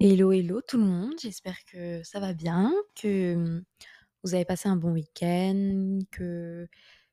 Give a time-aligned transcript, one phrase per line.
[0.00, 3.64] Hello, hello tout le monde, j'espère que ça va bien, que mmh,
[4.24, 6.66] vous avez passé un bon week-end, que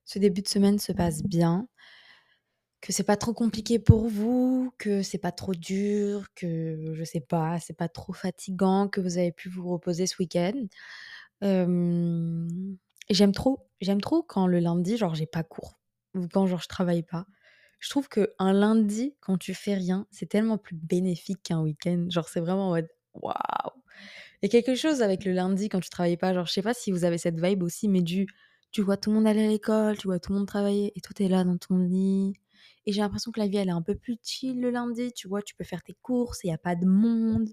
[0.05, 1.67] ce début de semaine se passe bien,
[2.81, 7.19] que c'est pas trop compliqué pour vous, que c'est pas trop dur, que je sais
[7.19, 10.65] pas, c'est pas trop fatigant, que vous avez pu vous reposer ce week-end.
[11.41, 15.80] J'aime trop, j'aime trop quand le lundi, genre j'ai pas cours
[16.16, 17.25] ou quand genre je travaille pas.
[17.80, 22.07] Je trouve que un lundi, quand tu fais rien, c'est tellement plus bénéfique qu'un week-end.
[22.09, 22.80] Genre, c'est vraiment en
[23.13, 23.35] waouh!
[24.41, 26.33] Il y a quelque chose avec le lundi quand tu travailles pas.
[26.33, 28.27] Genre, je sais pas si vous avez cette vibe aussi, mais du
[28.71, 31.02] tu vois tout le monde aller à l'école, tu vois tout le monde travailler et
[31.02, 32.33] toi t'es là dans ton lit.
[32.85, 35.27] Et j'ai l'impression que la vie elle est un peu plus chill le lundi, tu
[35.27, 37.49] vois, tu peux faire tes courses, il y a pas de monde.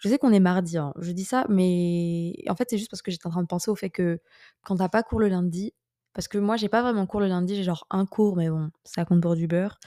[0.00, 3.02] Je sais qu'on est mardi, hein, je dis ça, mais en fait c'est juste parce
[3.02, 4.18] que j'étais en train de penser au fait que
[4.62, 5.74] quand t'as pas cours le lundi,
[6.12, 8.70] parce que moi, j'ai pas vraiment cours le lundi, j'ai genre un cours, mais bon,
[8.84, 9.78] ça compte pour du beurre.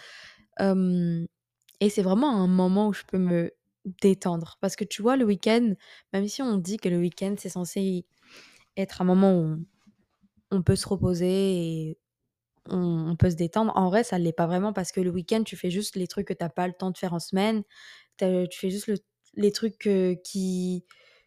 [0.60, 3.52] et c'est vraiment un moment où je peux me
[4.02, 4.58] détendre.
[4.62, 5.74] Parce que tu vois, le week-end,
[6.14, 8.06] même si on dit que le week-end, c'est censé
[8.78, 9.58] être un moment où
[10.52, 11.98] on, peut se reposer et
[12.70, 15.58] on, peut se détendre, en vrai, ça l'est pas vraiment parce que le week-end, tu
[15.58, 17.64] fais juste les trucs que t'as pas le temps de faire en semaine.
[18.18, 18.90] Tu fais juste
[19.36, 19.90] les trucs
[20.24, 20.86] qui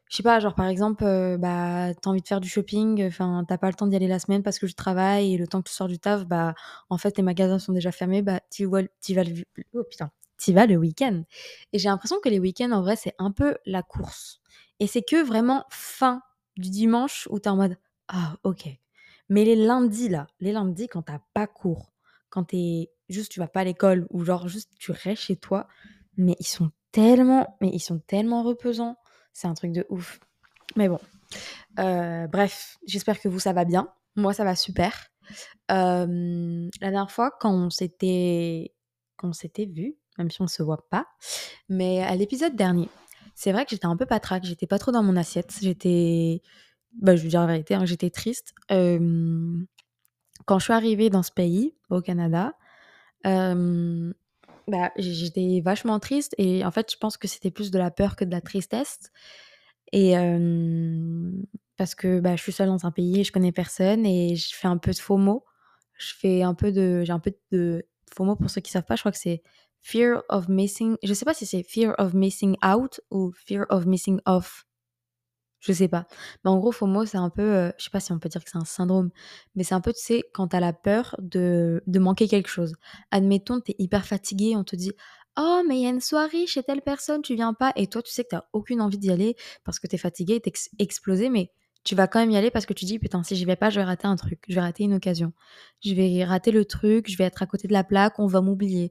[0.08, 3.44] je sais pas, genre par exemple, euh, bah, t'as envie de faire du shopping, enfin,
[3.46, 5.62] t'as pas le temps d'y aller la semaine parce que je travaille et le temps
[5.62, 6.54] que tu sors du taf, bah,
[6.90, 10.10] en fait, tes magasins sont déjà fermés, bah, tu vas, vas le, oh putain,
[10.48, 11.24] vas le week-end.
[11.72, 14.40] Et j'ai l'impression que les week-ends, en vrai, c'est un peu la course.
[14.78, 16.22] Et c'est que vraiment fin
[16.56, 17.76] du dimanche où t'es en mode,
[18.08, 18.68] ah, ok.
[19.28, 21.92] Mais les lundis, là, les lundis, quand t'as pas cours,
[22.30, 25.66] quand t'es juste, tu vas pas à l'école ou genre juste tu restes chez toi,
[26.16, 28.96] mais ils sont tellement, mais ils sont tellement reposants
[29.36, 30.18] c'est un truc de ouf.
[30.76, 30.98] Mais bon.
[31.78, 33.92] Euh, bref, j'espère que vous, ça va bien.
[34.16, 35.08] Moi, ça va super.
[35.68, 36.06] la
[36.80, 38.72] dernière fois, quand on s'était,
[39.16, 41.06] quand on s'était vu, même si on se voit pas,
[41.68, 42.88] mais à l'épisode dernier,
[43.34, 46.40] c'est vrai que j'étais un peu patraque, j'étais pas trop dans mon assiette, j'étais,
[46.94, 48.54] bah, je veux dire la vérité, hein, j'étais triste.
[48.70, 52.54] quand je suis arrivée dans ce pays, au Canada,
[54.68, 58.16] bah, j'étais vachement triste et en fait, je pense que c'était plus de la peur
[58.16, 58.98] que de la tristesse
[59.92, 60.14] et
[61.76, 64.68] parce que, bah, je suis seule dans un pays je connais personne et je fais
[64.68, 65.44] un peu de FOMO.
[65.98, 68.96] Je fais un peu de j'ai un peu de FOMO pour ceux qui savent pas,
[68.96, 69.42] je crois que c'est
[69.80, 73.86] fear of missing je sais pas si c'est fear of missing out ou fear of
[73.86, 74.65] missing off.
[75.60, 76.06] Je sais pas.
[76.44, 78.44] Mais en gros, FOMO, c'est un peu, euh, je sais pas si on peut dire
[78.44, 79.10] que c'est un syndrome,
[79.54, 82.74] mais c'est un peu, tu sais, quand t'as la peur de, de manquer quelque chose.
[83.10, 84.92] Admettons, t'es hyper fatigué, on te dit
[85.38, 87.72] Oh, mais il y a une soirée chez telle personne, tu viens pas.
[87.76, 90.52] Et toi, tu sais que t'as aucune envie d'y aller parce que t'es fatigué, t'es
[90.78, 91.50] explosé, mais
[91.84, 93.70] tu vas quand même y aller parce que tu dis Putain, si j'y vais pas,
[93.70, 95.32] je vais rater un truc, je vais rater une occasion.
[95.84, 98.40] Je vais rater le truc, je vais être à côté de la plaque, on va
[98.40, 98.90] m'oublier.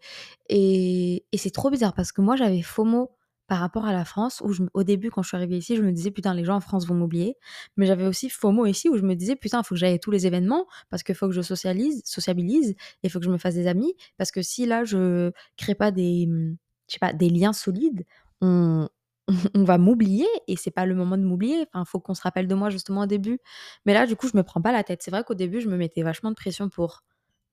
[0.49, 3.11] Et, et c'est trop bizarre parce que moi, j'avais FOMO
[3.47, 5.81] par rapport à la France, où je, au début, quand je suis arrivée ici, je
[5.81, 7.37] me disais, putain, les gens en France vont m'oublier.
[7.77, 9.99] Mais j'avais aussi FOMO ici, où je me disais, putain, il faut que j'aille à
[9.99, 13.31] tous les événements, parce qu'il faut que je socialise, sociabilise, et il faut que je
[13.31, 16.57] me fasse des amis, parce que si là, je crée pas des, mmh,
[16.87, 18.05] je sais pas, des liens solides,
[18.41, 18.87] on,
[19.55, 21.65] on va m'oublier, et c'est pas le moment de m'oublier.
[21.73, 23.39] Enfin, faut qu'on se rappelle de moi, justement, au début.
[23.85, 25.01] Mais là, du coup, je me prends pas la tête.
[25.03, 27.03] C'est vrai qu'au début, je me mettais vachement de pression pour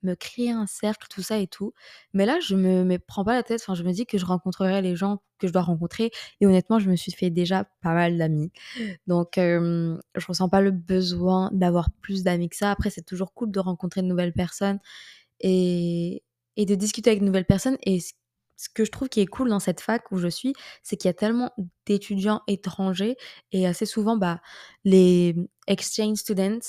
[0.02, 1.72] me créer un cercle, tout ça et tout.
[2.14, 3.60] Mais là, je me, me prends pas la tête.
[3.62, 6.10] Enfin, je me dis que je rencontrerai les gens que je dois rencontrer.
[6.40, 8.52] Et honnêtement, je me suis fait déjà pas mal d'amis.
[9.06, 12.70] Donc, je je ressens pas le besoin d'avoir plus d'amis que ça.
[12.70, 14.80] Après, c'est toujours cool de rencontrer de nouvelles personnes
[15.40, 16.22] et,
[16.56, 17.78] et de discuter avec de nouvelles personnes.
[17.84, 20.96] Et ce que je trouve qui est cool dans cette fac où je suis, c'est
[20.96, 21.50] qu'il y a tellement
[21.86, 23.16] d'étudiants étrangers
[23.52, 24.40] et assez souvent, bah,
[24.84, 25.34] les
[25.66, 26.60] exchange students,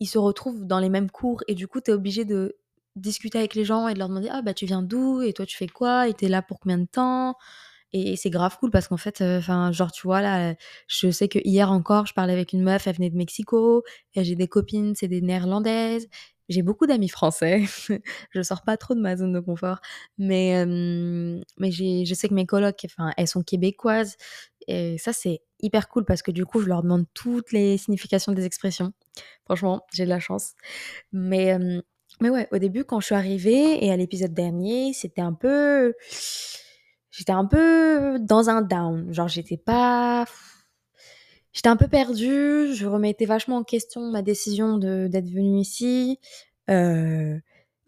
[0.00, 2.56] ils se retrouvent dans les mêmes cours et du coup, tu es obligé de
[2.96, 5.46] discuter avec les gens et de leur demander ah bah tu viens d'où et toi
[5.46, 7.36] tu fais quoi et t'es là pour combien de temps?
[7.92, 10.54] et c'est grave cool parce qu'en fait enfin genre tu vois là
[10.86, 13.82] je sais que hier encore je parlais avec une meuf elle venait de Mexico
[14.14, 16.08] j'ai des copines c'est des néerlandaises
[16.48, 17.64] j'ai beaucoup d'amis français
[18.30, 19.80] je sors pas trop de ma zone de confort
[20.18, 24.16] mais je sais que mes colocs enfin elles sont québécoises
[24.68, 28.32] et ça c'est hyper cool parce que du coup je leur demande toutes les significations
[28.32, 28.92] des expressions.
[29.44, 30.52] Franchement j'ai de la chance.
[31.12, 31.56] Mais
[32.20, 35.94] mais ouais, au début, quand je suis arrivée et à l'épisode dernier, c'était un peu.
[37.10, 39.12] J'étais un peu dans un down.
[39.12, 40.26] Genre, j'étais pas.
[41.52, 42.72] J'étais un peu perdue.
[42.74, 46.18] Je remettais vachement en question ma décision d'être venue ici.
[46.70, 47.38] Euh,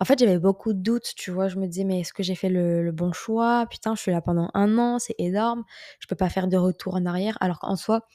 [0.01, 1.49] en fait, j'avais beaucoup de doutes, tu vois.
[1.49, 3.67] Je me disais, mais est-ce que j'ai fait le, le bon choix?
[3.71, 5.65] Putain, je suis là pendant un an, c'est énorme.
[6.01, 7.39] Je peux pas faire de retour en arrière.
[7.41, 8.07] Alors qu'en soi,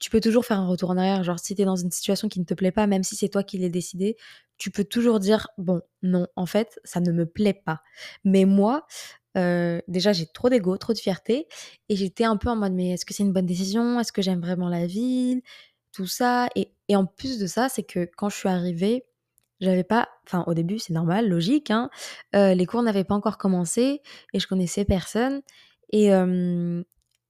[0.00, 1.24] tu peux toujours faire un retour en arrière.
[1.24, 3.28] Genre, si tu es dans une situation qui ne te plaît pas, même si c'est
[3.28, 4.16] toi qui l'ai décidé,
[4.58, 7.80] tu peux toujours dire: «Bon, non, en fait, ça ne me plaît pas».
[8.24, 8.86] Mais moi,
[9.36, 11.48] heu, déjà, j'ai trop d'ego, trop de fierté
[11.88, 14.00] et j'étais un peu en mode: «Mais est-ce que c'est une bonne décision?
[14.00, 15.42] Est-ce que j'aime vraiment la ville?»
[15.92, 19.06] tout ça et en plus de ça, c'est que quand je suis arrivée,
[19.60, 21.88] j'avais pas enfin, au début, c'est normal, logique, hein,
[22.34, 24.02] heu, les cours n'avaient pas encore commencé
[24.34, 25.40] et je connaissais personne
[25.92, 26.10] et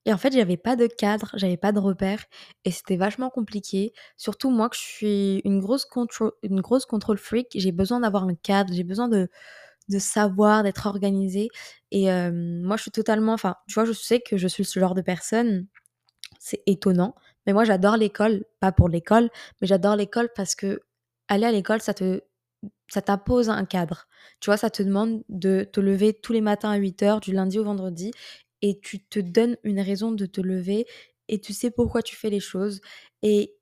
[0.07, 2.25] et en fait, j'avais pas de cadre, j'avais pas de repères
[2.65, 3.93] et c'était vachement compliqué.
[4.17, 6.87] Surtout moi que je suis une grosse contro une grosse
[7.17, 9.29] freak, j'ai besoin d'avoir un cadre, j'ai besoin de
[9.89, 11.49] de savoir, d'être organisée
[11.91, 14.79] et hem, moi je suis totalement enfin, tu vois, je sais que je suis ce
[14.79, 15.67] genre de personne,
[16.39, 17.15] c'est étonnant,
[17.47, 19.29] mais moi j'adore l'école, pas pour l'école,
[19.61, 20.81] mais j'adore l'école parce que
[21.29, 22.21] aller à l'école, ça te
[22.89, 24.07] ça t'impose un cadre.
[24.41, 27.59] Tu vois, ça te demande de te lever tous les matins à 8:00 du lundi
[27.59, 28.11] au vendredi
[28.61, 30.85] et tu te donnes une raison de te lever
[31.29, 32.81] et tu sais pourquoi tu fais les choses
[33.23, 33.55] et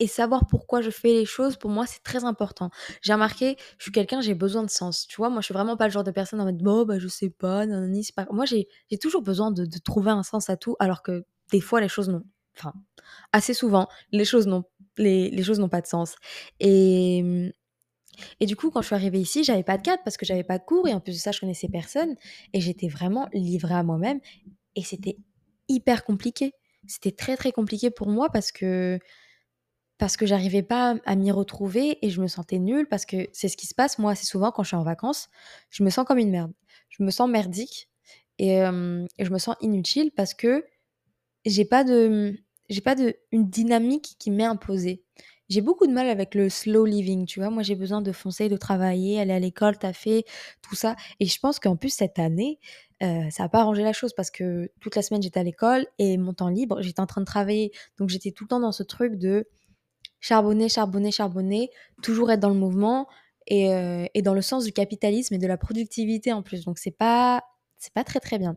[0.00, 2.70] et savoir pourquoi je fais les choses, pour moi, c'est très important.
[3.02, 5.30] J'ai remarqué, je suis quelqu'un, j'ai besoin de sens, tu vois?
[5.30, 7.30] Moi, je suis vraiment pas le genre de personne en mode: «Bon, bah, je sais
[7.30, 8.66] pas, nanani, c'est pas» moi, j'ai
[9.00, 12.24] toujours besoin de trouver un sens à tout, alors que des fois, les choses n'ont
[12.58, 12.72] enfin,
[13.32, 14.64] assez souvent, les choses n'ont
[14.98, 16.16] les les choses n'ont pas de sens
[16.60, 17.52] et
[18.40, 20.44] et du coup, quand je suis arrivée ici, j'avais pas de cadre parce que j'avais
[20.44, 22.16] pas de cours et en plus de ça, je connaissais personne
[22.52, 24.20] et j'étais vraiment livrée à moi-même
[24.76, 25.16] et c'était
[25.68, 26.52] hyper compliqué.
[26.86, 28.98] C'était très, très compliqué pour moi parce que
[29.98, 33.46] parce que j'arrivais pas à m'y retrouver et je me sentais nulle parce que c'est
[33.46, 35.28] ce qui se passe, moi, assez souvent quand je suis en vacances,
[35.70, 36.52] je me sens comme une merde.
[36.88, 37.88] Je me sens merdique
[38.38, 40.64] et hem et je me sens inutile parce que
[41.44, 42.36] j'ai pas de,
[42.68, 45.01] j'ai pas de une dynamique qui m'est imposée.
[45.52, 47.50] J'ai beaucoup de mal avec le slow living, tu vois?
[47.50, 50.24] Moi, j'ai besoin de foncer, de travailler, aller à l'école, taffer,
[50.62, 52.58] tout ça et je pense qu'en plus cette année,
[53.02, 55.86] heu, ça a pas arrangé la chose parce que toute la semaine, j'étais à l'école
[55.98, 57.72] et mon temps libre, j'étais en train de travailler.
[57.98, 59.46] Donc j'étais tout le temps dans ce truc de
[60.20, 61.70] charbonner, charbonner, charbonner,
[62.02, 63.08] toujours être dans le mouvement
[63.48, 63.68] et
[64.14, 66.64] et dans le sens du capitalisme et de la productivité en plus.
[66.64, 67.42] Donc c'est pas
[67.78, 68.56] c'est pas très, très bien.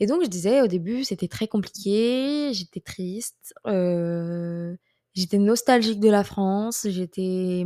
[0.00, 4.76] Et donc je disais au début, c'était très compliqué, j'étais triste, heu,
[5.16, 7.64] j'étais nostalgique de la France, j'étais,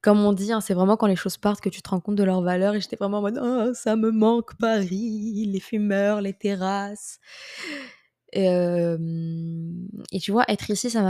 [0.00, 2.16] comme on dit, hein, c'est vraiment quand les choses partent que tu te rends compte
[2.16, 6.20] de leur valeur et j'étais vraiment en mode: «Oh ça me manque Paris, les fumeurs,
[6.20, 7.18] les terrasses».
[10.12, 11.02] Et tu vois, être ici, ça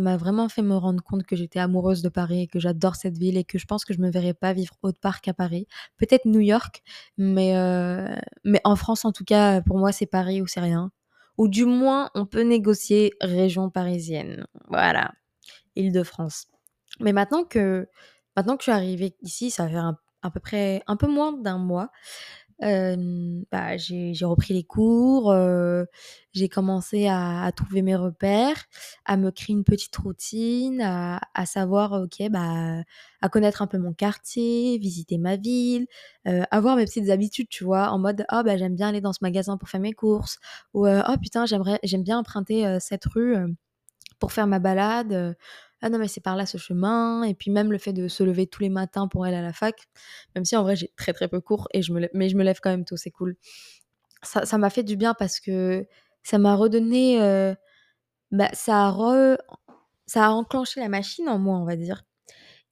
[0.00, 3.36] m'a vraiment fait me rendre compte que j'étais amoureuse de Paris que j'adore cette ville
[3.36, 5.66] et que je pense que je me verrais pas vivre autre part qu'à Paris.
[5.96, 6.82] Peut-être New York,
[7.18, 8.06] mais heu,
[8.44, 10.90] mais en France, en tout cas, pour moi, c'est Paris ou c'est rien.
[11.38, 14.46] Ou du moins, on peut négocier région parisienne.
[14.68, 15.12] Voilà,
[15.76, 16.46] Île-de-France.
[17.00, 17.88] Mais maintenant que
[18.36, 21.32] maintenant que je suis arrivée ici, ça fait un à peu près un peu moins
[21.32, 21.90] d'un mois,
[22.60, 25.34] Bah, j'ai repris les cours,
[26.32, 28.64] j'ai commencé à trouver mes repères,
[29.04, 32.82] à me créer une petite routine, à savoir, OK, bah,
[33.20, 35.86] à connaître un peu mon quartier, visiter ma ville,
[36.50, 37.88] avoir mes petites habitudes, tu vois?
[37.90, 40.38] En mode: «Ah bah, j'aime bien aller dans ce magasin pour faire mes courses»
[40.74, 43.34] ou «Oh putain, j'aimerais j'aime bien emprunter, cette rue,
[44.20, 45.36] pour faire ma balade,
[45.84, 48.24] ah non mais c'est par là ce chemin» et puis même le fait de se
[48.24, 49.76] lever tous les matins pour aller à la fac,
[50.36, 52.36] même si en vrai j'ai très, très peu cours et je me lève mais je
[52.36, 53.36] me lève quand même tôt, c'est cool.
[54.22, 55.86] Ça m'a fait du bien parce que
[56.22, 57.54] ça m'a redonné, heu,
[58.32, 59.38] bah, ça a re
[60.06, 62.04] ça a enclenché la machine en moi, on va dire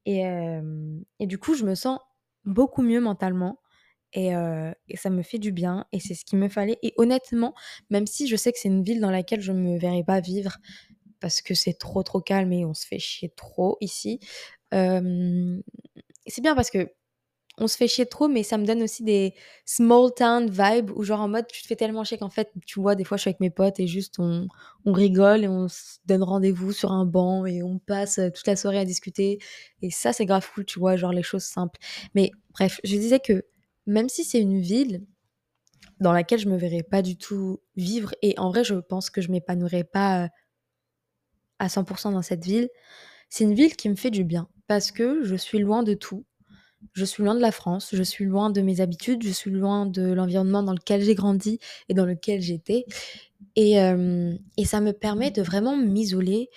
[0.06, 2.00] et hem et du coup, je me sens
[2.46, 3.60] beaucoup mieux mentalement
[4.14, 6.94] et heu et ça me fait du bien et c'est ce qu'il me fallait et
[6.98, 7.54] honnêtement,
[7.90, 10.58] même si je sais que c'est une ville dans laquelle je me verrais pas vivre
[11.22, 14.20] parce que c'est trop, trop calme et on se fait chier trop ici,
[16.26, 16.88] c'est bien parce que
[17.58, 19.34] on se fait chier trop, mais ça me donne aussi des
[19.66, 22.80] small town vibes où genre en mode tu te fais tellement chier qu'en fait, tu
[22.80, 24.48] vois, des fois je suis avec mes potes et juste on
[24.86, 28.46] on rigole et on se donne rendez-vous sur un banc et on passe, heu, toute
[28.46, 29.38] la soirée à discuter
[29.82, 30.96] et ça, c'est grave cool, tu vois?
[30.96, 31.80] Genre les choses simples.
[32.14, 33.44] Mais bref, je disais que
[33.86, 35.02] même si c'est une ville
[36.00, 39.20] dans laquelle je me verrais pas du tout vivre et en vrai, je pense que
[39.20, 40.28] je m'épanouirais pas, heu,
[41.62, 42.68] à 100% dans cette ville,
[43.30, 46.24] c'est une ville qui me fait du bien parce que je suis loin de tout.
[46.94, 49.86] Je suis loin de la France, je suis loin de mes habitudes, je suis loin
[49.86, 52.86] de l'environnement dans lequel j'ai grandi et dans lequel j'étais
[53.56, 56.50] et hem et ça me permet de vraiment m'isoler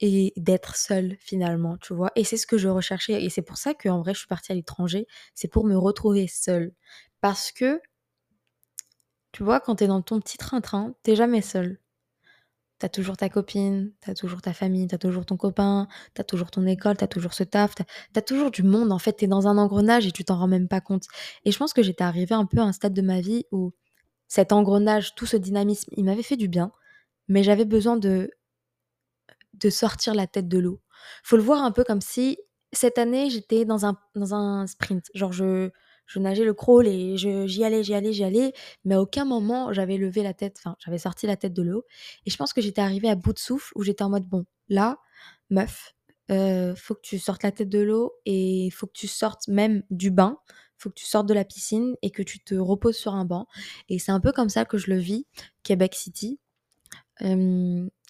[0.00, 2.12] et d'être seule finalement, tu vois?
[2.16, 4.52] Et c'est ce que je recherchais et c'est pour ça qu'en vrai je suis partie
[4.52, 6.72] à l'étranger, c'est pour me retrouver seule.
[7.20, 7.80] Parce que,
[9.30, 11.78] tu vois, quand tu es dans ton petit train-train, tu es jamais seule.
[12.82, 15.86] Tu as toujours ta copine, tu as toujours ta famille, tu as toujours ton copain,
[16.16, 17.84] tu as toujours ton école, tu as toujours ce taf, tu
[18.16, 18.90] as toujours du monde.
[18.90, 21.04] En fait, tu es dans un engrenage et tu t'en rends même pas compte.
[21.44, 23.72] Et je pense que j'étais arrivée un peu à un stade de ma vie où
[24.26, 26.72] cet engrenage, tout ce dynamisme, il m'avait fait du bien.
[27.28, 28.30] mais j'avais besoin de
[29.54, 30.80] de sortir la tête de l'eau.
[31.24, 32.38] Faut le voir un peu comme si
[32.72, 35.06] cette année, j'étais dans un dans un sprint.
[35.14, 35.70] Genre je
[36.06, 38.52] je nageais le crawl et j'y allais, j'y allais, j'y allais,
[38.84, 41.84] mais à aucun moment j'avais levé la tête, enfin, j'avais sorti la tête de l'eau
[42.26, 44.44] et je pense que j'étais arrivée à bout de souffle où j'étais en mode: «Bon,
[44.68, 44.98] là,
[45.50, 45.94] meuf,
[46.30, 49.82] heu, faut que tu sortes la tête de l'eau et faut que tu sortes même
[49.90, 50.38] du bain,
[50.78, 53.46] faut que tu sortes de la piscine et que tu te reposes sur un banc»
[53.88, 55.26] et c'est un peu comme ça que je le vis,
[55.62, 56.40] Québec City.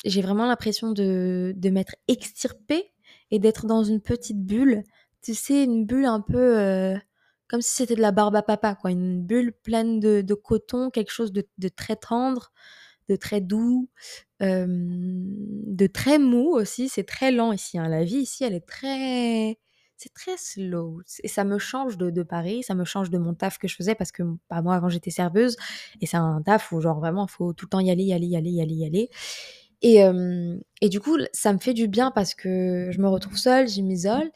[0.05, 2.93] J'ai vraiment l'impression de de m'être extirpée
[3.31, 4.83] et d'être dans une petite bulle.
[5.23, 6.97] Tu sais, une bulle un peu, heu,
[7.53, 8.91] comme si c'était de la barbe à papa, quoi.
[8.93, 12.53] Une bulle pleine de coton, quelque chose de très tendre,
[13.11, 13.91] de très doux,
[14.41, 16.89] de très mou aussi.
[16.89, 17.89] C'est très lent ici, hein.
[17.89, 19.59] La vie ici, elle est très
[19.99, 23.35] c'est très slow et ça me change de de Paris, ça me change de mon
[23.35, 25.57] taf que je faisais parce que, bah, moi, avant, j'étais serveuse
[26.01, 28.27] et c'est un taf où genre vraiment, faut tout le temps y aller, y aller,
[28.27, 29.11] y aller, y aller, y aller
[29.83, 30.01] et
[30.81, 33.81] et du coup, ça me fait du bien parce que je me retrouve seule, je
[33.83, 34.31] m'isole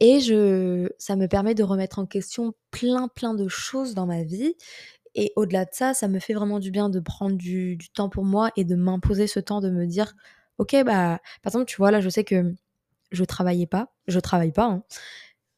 [0.00, 4.22] et je ça me permet de remettre en question plein, plein de choses dans ma
[4.24, 4.54] vie.
[5.16, 8.08] Et au-delà de ça, ça me fait vraiment du bien de prendre du du temps
[8.10, 10.14] pour moi et de m'imposer ce temps de me dire:
[10.58, 12.54] «OK, bah» par exemple, tu vois, là, je sais que
[13.12, 14.84] je travaillais pas, je travaille pas, hein.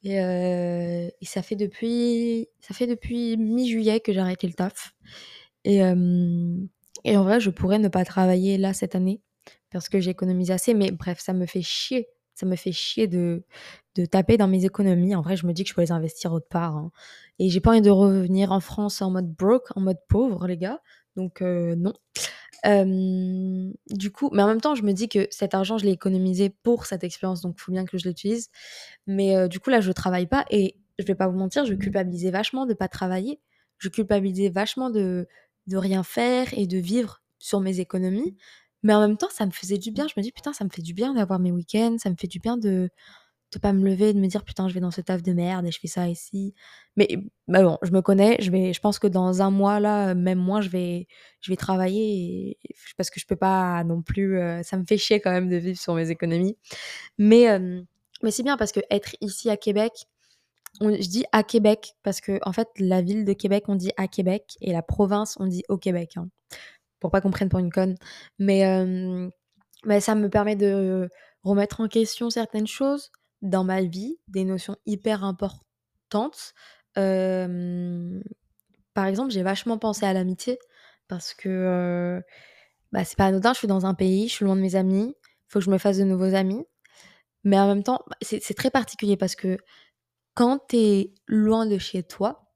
[0.03, 4.93] Et heu et ça fait depuis ça fait depuis mi-juillet que j'ai arrêté le taf.
[5.65, 5.81] Et
[7.03, 9.21] et en vrai, je pourrais ne pas travailler là cette année
[9.71, 10.73] parce que j'ai économisé assez.
[10.73, 12.07] Mais bref, ça me fait chier.
[12.35, 13.43] Ça me fait chier de
[13.97, 15.15] de taper dans mes économies.
[15.15, 16.91] En vrai, je me dis que je peux les investir autre part, hein
[17.39, 20.57] et j'ai pas envie de revenir en France en mode broke, en mode pauvre, les
[20.57, 20.81] gars,
[21.17, 21.93] donc heu, non.
[23.89, 26.49] Du coup mais en même temps, je me dis que cet argent, je l'ai économisé
[26.49, 28.49] pour cette expérience, donc il faut bien que je l'utilise.
[29.07, 31.73] Mais heu, du coup, là, je travaille pas et je vais pas vous mentir, je
[31.75, 33.41] culpabilisais vachement de pas travailler.
[33.79, 35.27] Je culpabilisais vachement de
[35.67, 38.35] de rien faire et de vivre sur mes économies.
[38.83, 40.07] Mais en même temps, ça me faisait du bien.
[40.07, 42.27] Je me dis: «Putain, ça me fait du bien d'avoir mes week-ends, ça me fait
[42.27, 42.89] du bien de
[43.53, 45.65] de pas me lever de me dire: "Putain, je vais dans ce taf de merde
[45.65, 46.53] et je fais ça ici"».
[46.97, 47.07] Mais
[47.47, 50.39] mais bon, je me connais, je vais je pense que dans un mois là, même
[50.39, 51.07] moins, je vais
[51.41, 52.57] je vais travailler
[52.97, 55.57] parce que je peux pas non plus, heu, ça me fait chier quand même de
[55.57, 56.57] vivre sur mes économies.
[57.17, 57.85] Mais hem,
[58.23, 59.93] mais c'est bien parce qu'être ici à Québec,
[60.81, 64.07] on je dis à Québec parce qu'en fait, la ville de Québec, on dit à
[64.07, 66.29] Québec et la province, on dit au Québec, hein,
[66.99, 67.95] pour pas qu'on prenne pour une conne.
[68.39, 69.31] Mais hem,
[69.85, 71.09] mais ça me permet de
[71.43, 73.11] remettre en question certaines choses
[73.41, 76.53] dans ma vie, des notions hyper importantes.
[76.95, 77.45] Par
[79.05, 80.57] exemple, j'ai vachement pensé à l'amitié
[81.07, 82.21] parce que,
[82.91, 85.13] bah, c'est pas anodin, je suis dans un pays, je suis loin de mes amis,
[85.47, 86.63] faut que je me fasse de nouveaux amis.
[87.45, 89.57] Mais en même temps, c'est très particulier parce que
[90.35, 92.47] quand tu es loin de chez toi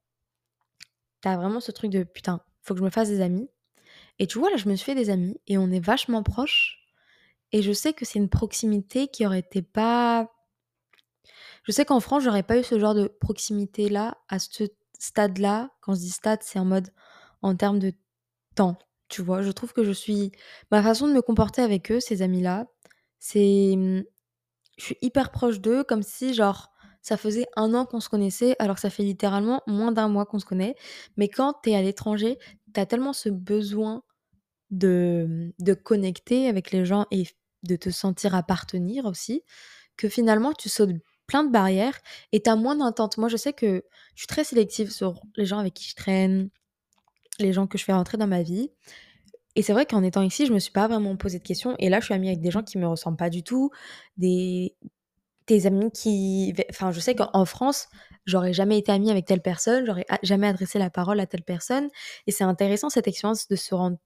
[1.24, 3.50] tu as vraiment ce truc de: «Putain, faut que je me fasse des amis»
[4.20, 6.80] et tu vois, là, je me suis fait des amis et on est vachement proches
[7.52, 10.32] et je sais que c'est une proximité qui aurait été pas
[11.64, 14.66] je sais qu'en France, j'aurais pas eu ce genre de proximité-là, à ce
[15.00, 15.72] stade-là.
[15.82, 16.90] Quand je dis stade, c'est en mode
[17.42, 17.94] en termes de
[18.56, 18.78] temps,
[19.10, 19.42] tu vois?
[19.42, 20.32] Je trouve que je suis
[20.72, 22.68] ma façon de me comporter avec eux, ces amis-là,
[23.20, 24.04] c'est, mmh,
[24.78, 28.56] je suis hyper proche d'eux comme si genre, ça faisait un an qu'on se connaissait
[28.60, 30.76] alors que ça fait littéralement moins d'un mois qu'on se connaît.
[31.18, 32.38] Mais quand tu es à l'étranger,
[32.74, 34.04] tu as tellement ce besoin
[34.72, 37.26] de, mmh, de connecter avec les gens et
[37.64, 39.44] de te sentir appartenir aussi,
[39.98, 40.92] que finalement tu sautes
[41.28, 42.00] plein de barrières
[42.32, 43.18] et tu as moins d'intentes.
[43.18, 43.84] Moi, je sais que
[44.16, 46.50] je suis très sélective sur les gens avec qui je traîne,
[47.40, 48.72] les gens que je fais rentrer dans ma vie
[49.56, 51.90] et c'est vrai qu'en étant ici, je me suis pas vraiment posé de questions et
[51.90, 53.72] là, je suis amie avec des gens qui me ressemblent pas du tout,
[54.18, 54.76] des
[55.48, 57.88] des amis qui enfin, je sais qu'en France,
[58.26, 61.90] j'aurais jamais été amie avec telle personne, j'aurais jamais adressé la parole à telle personne
[62.28, 63.98] et c'est intéressant cette expérience de se rendre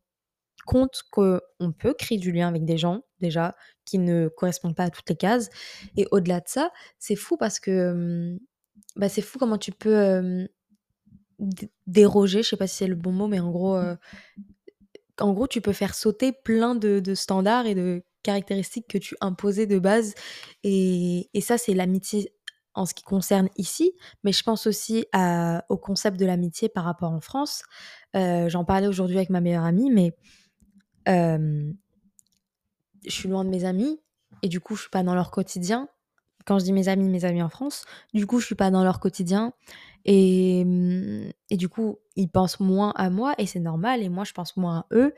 [0.66, 1.40] compte qu'on
[1.78, 5.16] peut créer du lien avec des gens, déjà, qui ne correspondent pas à toutes les
[5.18, 5.50] cases.
[5.98, 8.40] Et au-delà de ça, c'est fou parce que, hem,
[8.98, 10.48] bah, c'est fou comment tu peux,
[11.40, 13.98] d déroger, je sais pas si c'est le bon mot, mais en gros, heu,
[15.20, 19.16] en gros, tu peux faire sauter plein de de standards et de caractéristiques que tu
[19.22, 20.14] imposais de base.
[20.64, 22.34] Et et ça, c'est l'amitié
[22.76, 23.94] en ce qui concerne ici,
[24.24, 25.06] mais je pense aussi
[25.70, 27.64] au concept de l'amitié par rapport en France.
[28.16, 30.16] Heu, j'en parlais aujourd'hui avec ma meilleure amie, mais
[31.08, 31.74] je
[33.08, 34.00] suis loin de mes amis
[34.42, 35.88] et du coup, je suis pas dans leur quotidien.
[36.46, 38.84] Quand je dis mes amis, mes amis en France, du coup, je suis pas dans
[38.84, 39.54] leur quotidien
[40.06, 40.66] et
[41.50, 44.56] et du coup, ils pensent moins à moi et c'est normal et moi, je pense
[44.58, 45.14] moins à eux.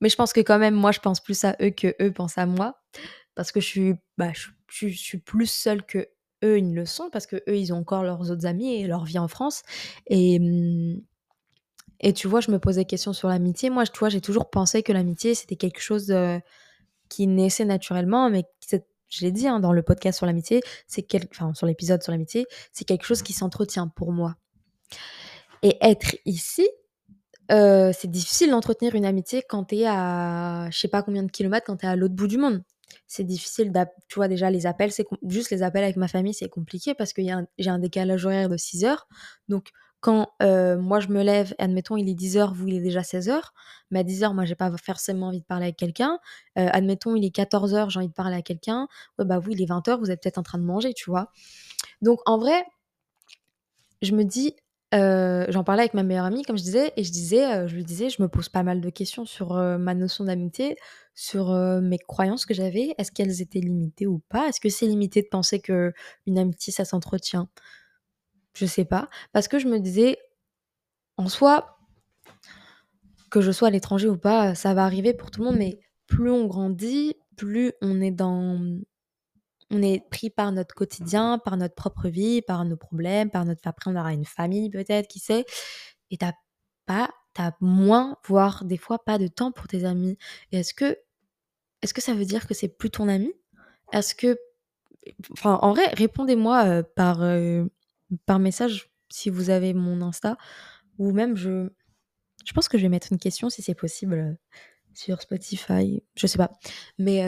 [0.00, 2.46] Mais je pense que quand même, moi, je pense plus à eux qu'eux pensent à
[2.46, 2.80] moi
[3.34, 4.32] parce que je suis, bah,
[4.68, 6.08] je suis plus seule qu'eux,
[6.42, 9.28] ils le sont parce qu'eux, ils ont encore leurs autres amis et leur vie en
[9.28, 9.62] France
[10.08, 10.38] et
[12.00, 13.70] Et tu vois, je me posais question sur l'amitié.
[13.70, 16.38] Moi, tu vois, j'ai toujours pensé que l'amitié, c'était quelque chose euh,
[17.08, 18.44] qui naissait naturellement, mais
[19.08, 20.60] je l'ai dit hein, dans le podcast sur l'amitié,
[21.30, 24.36] enfin sur l'épisode sur l'amitié, c'est quelque chose qui s'entretient pour moi.
[25.62, 26.68] Et être ici,
[27.52, 31.30] euh, c'est difficile d'entretenir une amitié quand tu es à je sais pas combien de
[31.30, 32.62] kilomètres, quand tu es à l'autre bout du monde.
[33.06, 33.72] C'est difficile,
[34.08, 37.12] tu vois déjà les appels, c'est juste les appels avec ma famille, c'est compliqué parce
[37.12, 37.22] que
[37.58, 39.06] j'ai un décalage horaire de 6 heures.
[39.48, 39.70] Donc
[40.06, 43.52] quand euh, moi je me lève, admettons il est 10h, vous il est déjà 16h,
[43.90, 46.20] mais à 10h moi j'ai pas forcément envie de parler avec quelqu'un.
[46.56, 48.86] Euh, admettons il est 14h, j'ai envie de parler à quelqu'un.
[49.18, 51.32] bah vous il est 20h, vous êtes peut-être en train de manger, tu vois.
[52.02, 52.64] Donc en vrai,
[54.00, 54.54] je me dis,
[54.94, 57.84] euh, j'en parlais avec ma meilleure amie, comme je disais, et je disais, je lui
[57.84, 60.76] disais, je me pose pas mal de questions sur ma notion d'amitié,
[61.14, 61.50] sur
[61.82, 62.94] mes croyances que j'avais.
[62.98, 64.48] Est-ce qu'elles étaient limitées ou pas?
[64.48, 65.92] Est-ce que c'est limité de penser que
[66.26, 67.48] une amitié ça s'entretient?
[68.56, 69.08] Je sais pas.
[69.32, 70.18] Parce que je me disais,
[71.16, 71.78] en soi,
[73.30, 75.80] que je sois à l'étranger ou pas, ça va arriver pour tout le monde, mais
[76.06, 78.58] plus on grandit, plus on est dans.
[79.70, 83.66] On est pris par notre quotidien, par notre propre vie, par nos problèmes, par notre.
[83.66, 85.44] Après, on aura une famille peut-être, qui sait.
[86.10, 86.32] Et t'as
[86.86, 87.10] pas.
[87.34, 90.16] T'as moins, voire des fois pas de temps pour tes amis.
[90.52, 90.96] Est-ce que.
[91.82, 93.32] Est-ce que ça veut dire que c'est plus ton ami?
[93.92, 94.38] Est-ce que.
[95.32, 97.22] Enfin, en vrai, répondez-moi euh, par.
[97.22, 97.66] Euh,
[98.26, 100.36] par message si vous avez mon Insta
[100.98, 101.68] ou même je
[102.44, 104.34] je pense que je vais mettre une question si c'est possible euh,
[104.94, 106.52] sur Spotify, je sais pas.
[106.98, 107.22] Mais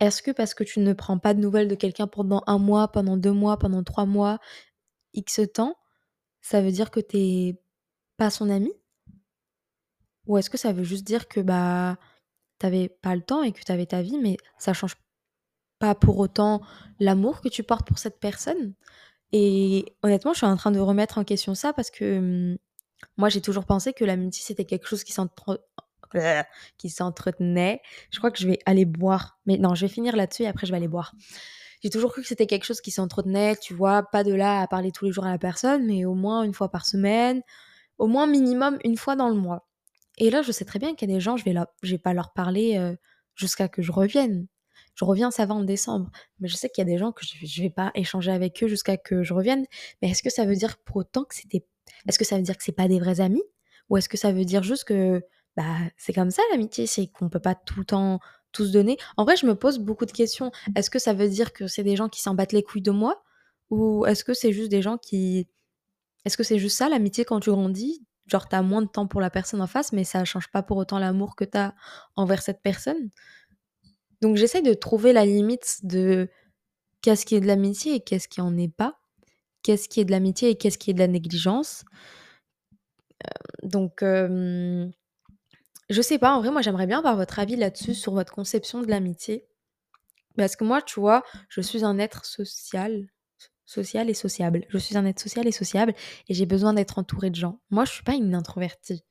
[0.00, 2.88] est-ce que parce que tu ne prends pas de nouvelles de quelqu'un pendant un mois,
[2.88, 4.38] pendant deux mois, pendant trois mois,
[5.14, 5.76] X temps,
[6.42, 7.60] ça veut dire que t'es
[8.16, 8.72] pas son ami?
[10.26, 11.98] Ou est-ce que ça veut juste dire que bah
[12.58, 14.96] t'avais pas le temps et que t'avais ta vie, mais ça change
[15.78, 16.62] pas pour autant
[17.00, 18.74] l'amour que tu portes pour cette personne?
[19.32, 22.58] Et honnêtement, je suis en train de remettre en question ça parce que mmh,
[23.16, 27.80] moi, j'ai toujours pensé que l'amitié, c'était quelque chose qui s'entretenait.
[28.10, 29.38] Je crois que je vais aller boire.
[29.46, 31.12] Mais non, je vais finir là-dessus et après, je vais aller boire.
[31.82, 34.66] J'ai toujours cru que c'était quelque chose qui s'entretenait, tu vois, pas de là à
[34.66, 37.42] parler tous les jours à la personne, mais au moins une fois par semaine,
[37.98, 39.68] au moins minimum une fois dans le mois.
[40.18, 41.98] Et là, je sais très bien qu'il y a des gens, je vais, je vais
[41.98, 42.96] pas leur parler euh,
[43.34, 44.46] jusqu'à que je revienne
[44.96, 46.10] je reviens, ça va en décembre.
[46.40, 48.62] Mais je sais qu'il y a des gens que je, ne vais pas échanger avec
[48.64, 49.66] eux jusqu'à que je revienne.
[50.00, 51.64] Mais est-ce que ça veut dire pour autant que c'était.
[52.08, 53.42] Est-ce que ça veut dire que c'est pas des vrais amis?
[53.90, 55.22] Ou est-ce que ça veut dire juste que
[55.56, 58.20] bah, c'est comme ça l'amitié, c'est qu'on peut pas tout le temps
[58.52, 58.96] tout se donner?
[59.18, 60.50] En vrai, je me pose beaucoup de questions.
[60.74, 62.90] Est-ce que ça veut dire que c'est des gens qui s'en battent les couilles de
[62.90, 63.22] moi?
[63.68, 65.46] Ou est-ce que c'est juste des gens qui.
[66.24, 68.02] Est-ce que c'est juste ça l'amitié quand tu grandis?
[68.26, 70.78] Genre, t'as moins de temps pour la personne en face, mais ça change pas pour
[70.78, 71.74] autant l'amour que t'as
[72.16, 73.10] envers cette personne?
[74.22, 76.28] Donc j'essaie de trouver la limite de
[77.02, 78.98] qu'est-ce qui est de l'amitié et qu'est-ce qui en est pas.
[79.62, 81.84] Qu'est-ce qui est de l'amitié et qu'est-ce qui est de la négligence.
[83.24, 83.28] Euh,
[83.62, 88.32] donc je sais pas, en vrai moi j'aimerais bien avoir votre avis là-dessus sur votre
[88.32, 89.46] conception de l'amitié.
[90.36, 93.06] Parce que moi, tu vois, je suis un être social,
[93.64, 94.64] social et sociable.
[94.68, 95.94] Je suis un être social et sociable
[96.28, 97.60] et j'ai besoin d'être entouré de gens.
[97.70, 99.02] Moi, je suis pas une introvertie.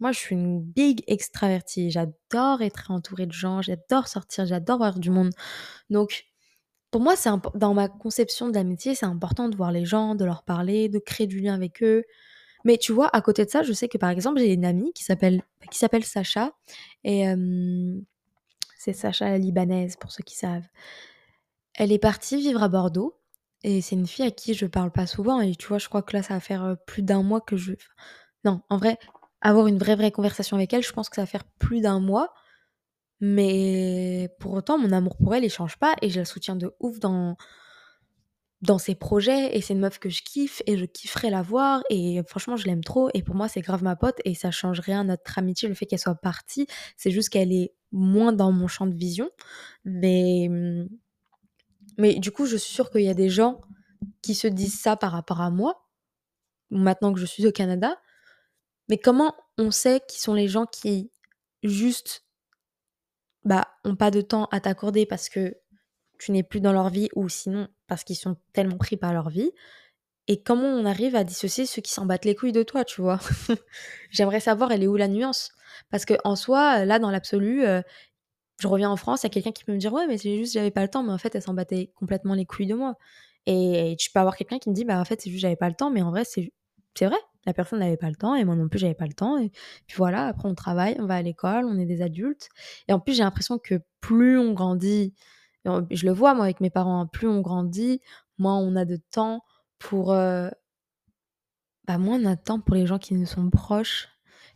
[0.00, 1.90] Moi, je suis une big extravertie.
[1.90, 5.30] J'adore être entourée de gens, j'adore sortir, j'adore voir du monde.
[5.90, 6.24] Donc,
[6.90, 10.24] pour moi, c'est dans ma conception de l'amitié, c'est important de voir les gens, de
[10.24, 12.04] leur parler, de créer du lien avec eux.
[12.64, 14.92] Mais tu vois, à côté de ça, je sais que par exemple, j'ai une amie
[14.92, 15.42] qui s'appelle
[16.02, 16.52] Sacha
[17.04, 17.24] et
[18.78, 20.66] c'est Sacha la libanaise pour ceux qui savent.
[21.74, 23.18] Elle est partie vivre à Bordeaux
[23.62, 26.02] et c'est une fille à qui je parle pas souvent et tu vois, je crois
[26.02, 27.72] que là ça va faire plus d'un mois que je
[28.44, 28.98] non, en vrai,
[29.40, 32.00] avoir une vraie, vraie conversation avec elle, je pense que ça va faire plus d'un
[32.00, 32.32] mois.
[33.20, 36.74] Mais pour autant, mon amour pour elle, il change pas et je la soutiens de
[36.80, 37.36] ouf dans,
[38.62, 39.56] dans ses projets.
[39.56, 41.82] Et c'est une meuf que je kiffe et je kifferais la voir.
[41.90, 43.10] Et franchement, je l'aime trop.
[43.12, 45.86] Et pour moi, c'est grave ma pote et ça change rien notre amitié, le fait
[45.86, 46.66] qu'elle soit partie.
[46.96, 49.28] C'est juste qu'elle est moins dans mon champ de vision.
[49.84, 50.48] Mais,
[51.98, 53.60] mais du coup, je suis sûre qu'il y a des gens
[54.22, 55.86] qui se disent ça par rapport à moi,
[56.70, 57.96] maintenant que je suis au Canada.
[58.90, 61.12] Mais comment on sait qui sont les gens qui
[61.62, 62.24] juste
[63.44, 65.56] bah ont pas de temps à t'accorder parce que
[66.18, 69.30] tu n'es plus dans leur vie ou sinon parce qu'ils sont tellement pris par leur
[69.30, 69.52] vie?
[70.26, 73.00] Et comment on arrive à dissocier ceux qui s'en battent les couilles de toi, tu
[73.00, 73.20] vois?
[74.10, 75.52] J'aimerais savoir elle est où la nuance?
[75.90, 77.82] Parce que en soi là dans l'absolu euh,
[78.58, 80.36] je reviens en France, il y a quelqu'un qui peut me dire ouais mais c'est
[80.36, 81.04] juste j'avais pas le temps.
[81.04, 82.96] Mais en fait elle s'en battait complètement les couilles de moi.
[83.46, 85.68] Et tu peux avoir quelqu'un qui me dit bah en fait c'est juste j'avais pas
[85.68, 85.90] le temps.
[85.92, 86.52] Mais en vrai c'est
[86.96, 89.14] c'est vrai la personne n'avait pas le temps et moi non plus j'avais pas le
[89.14, 89.50] temps et
[89.86, 92.48] puis voilà après on travaille on va à l'école on est des adultes
[92.88, 95.14] et en plus j'ai l'impression que plus on grandit
[95.64, 98.00] je le vois moi avec mes parents hein, plus on grandit
[98.38, 99.42] moins on a de temps
[99.78, 100.48] pour euh,
[101.86, 104.09] bah, moins on a de temps pour les gens qui nous sont proches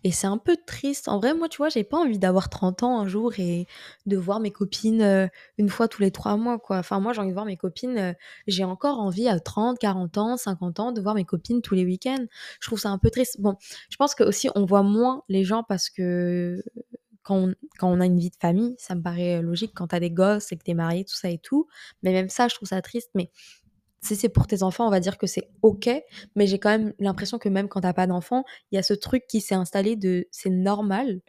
[0.04, 1.08] et c'est un peu triste.
[1.08, 3.66] En vrai, moi, tu vois, j'ai pas envie d'avoir 30 ans un jour et
[4.06, 6.78] de voir mes copines, heu, 1 fois tous les 3 mois, quoi.
[6.78, 8.14] Enfin, moi, j'ai envie de voir mes copines, heu,
[8.46, 12.26] j'ai encore envie à 30-40 ans, 50 ans de voir mes copines tous les week-ends.
[12.60, 13.40] Je trouve ça un peu triste.
[13.40, 13.56] Bon,
[13.90, 16.62] je pense qu'aussi on voit moins les gens parce que
[17.22, 19.96] quand on quand on a une vie de famille, ça me paraît, logique quand tu
[19.96, 21.66] as des gosses et que tu es marié, tout ça et tout.
[22.02, 23.10] Mais même ça, je trouve ça triste.
[23.14, 23.30] Mais
[24.04, 25.88] si c'est pour tes enfants, on va dire que c'est OK,
[26.36, 28.82] mais j'ai quand même l'impression que même quand tu as pas d'enfants, il y a
[28.82, 31.20] ce truc qui s'est installé de c'est normal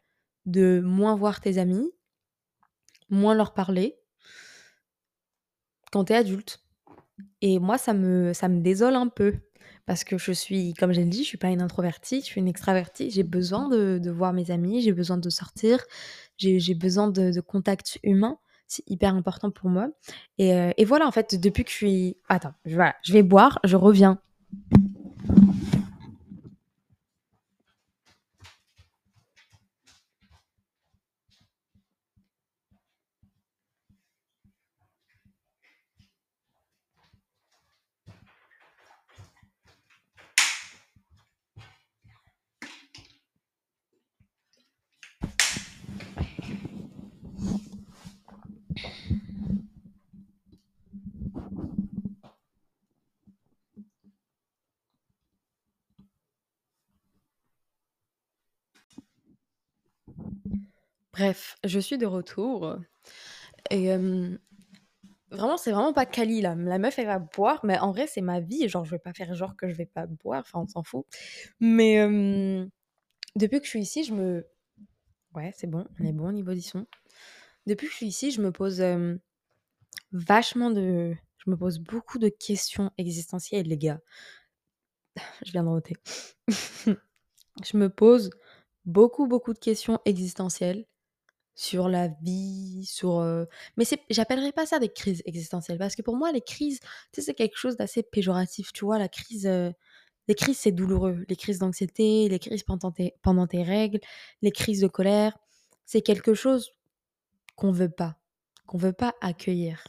[0.46, 1.92] de moins voir tes amis,
[3.10, 3.98] moins leur parler
[5.92, 6.60] quand tu es adulte.
[7.42, 9.36] Et moi, ça me ça me désole un peu
[9.86, 12.48] parce que je suis comme j'ai dit, je suis pas une introvertie, je suis une
[12.48, 13.12] extravertie.
[13.12, 15.84] J'ai besoin de de voir mes amis, j'ai besoin de sortir,
[16.38, 18.40] j'ai j'ai besoin de de contact humain.
[18.68, 19.90] C'est hyper important pour moi
[20.38, 23.60] et heu et voilà, en fait, depuis que je suis attends, voilà, je vais boire,
[23.64, 24.20] je reviens.
[61.16, 62.78] Bref, je suis de retour
[63.72, 63.90] et
[65.32, 66.56] vraiment, c'est vraiment pas quali là.
[66.56, 68.68] La meuf, elle va boire, mais en vrai, c'est ma vie.
[68.68, 71.06] Genre, je vais pas faire genre que je vais pas boire, enfin, on s'en fout.
[71.60, 72.00] Mais
[73.36, 74.46] depuis que je suis ici, je me
[75.36, 76.86] ouais, c'est bon, on est bon au niveau du son.
[77.68, 79.20] Depuis que je suis ici, je me pose, hem,
[80.14, 84.00] vachement de je me pose beaucoup de questions existentielles, les gars.
[85.46, 85.96] Je viens de roter.
[87.64, 88.30] Je me pose
[88.86, 90.86] beaucoup, beaucoup de questions existentielles
[91.56, 93.20] sur la vie, sur,
[93.78, 96.88] mais c'est j'appellerais pas ça des crises existentielles parce que pour moi, les crises, tu
[97.16, 99.00] sais, c'est quelque chose d'assez péjoratif, tu vois?
[99.00, 99.48] La crise,
[100.28, 101.26] les crises, c'est douloureux.
[101.30, 104.00] Les crises d'anxiété, les crises pendant tes pendant tes règles,
[104.42, 105.38] les crises de colère,
[105.86, 106.72] c'est quelque chose
[107.56, 108.18] qu'on veut pas,
[108.68, 109.84] qu'on veut pas accueillir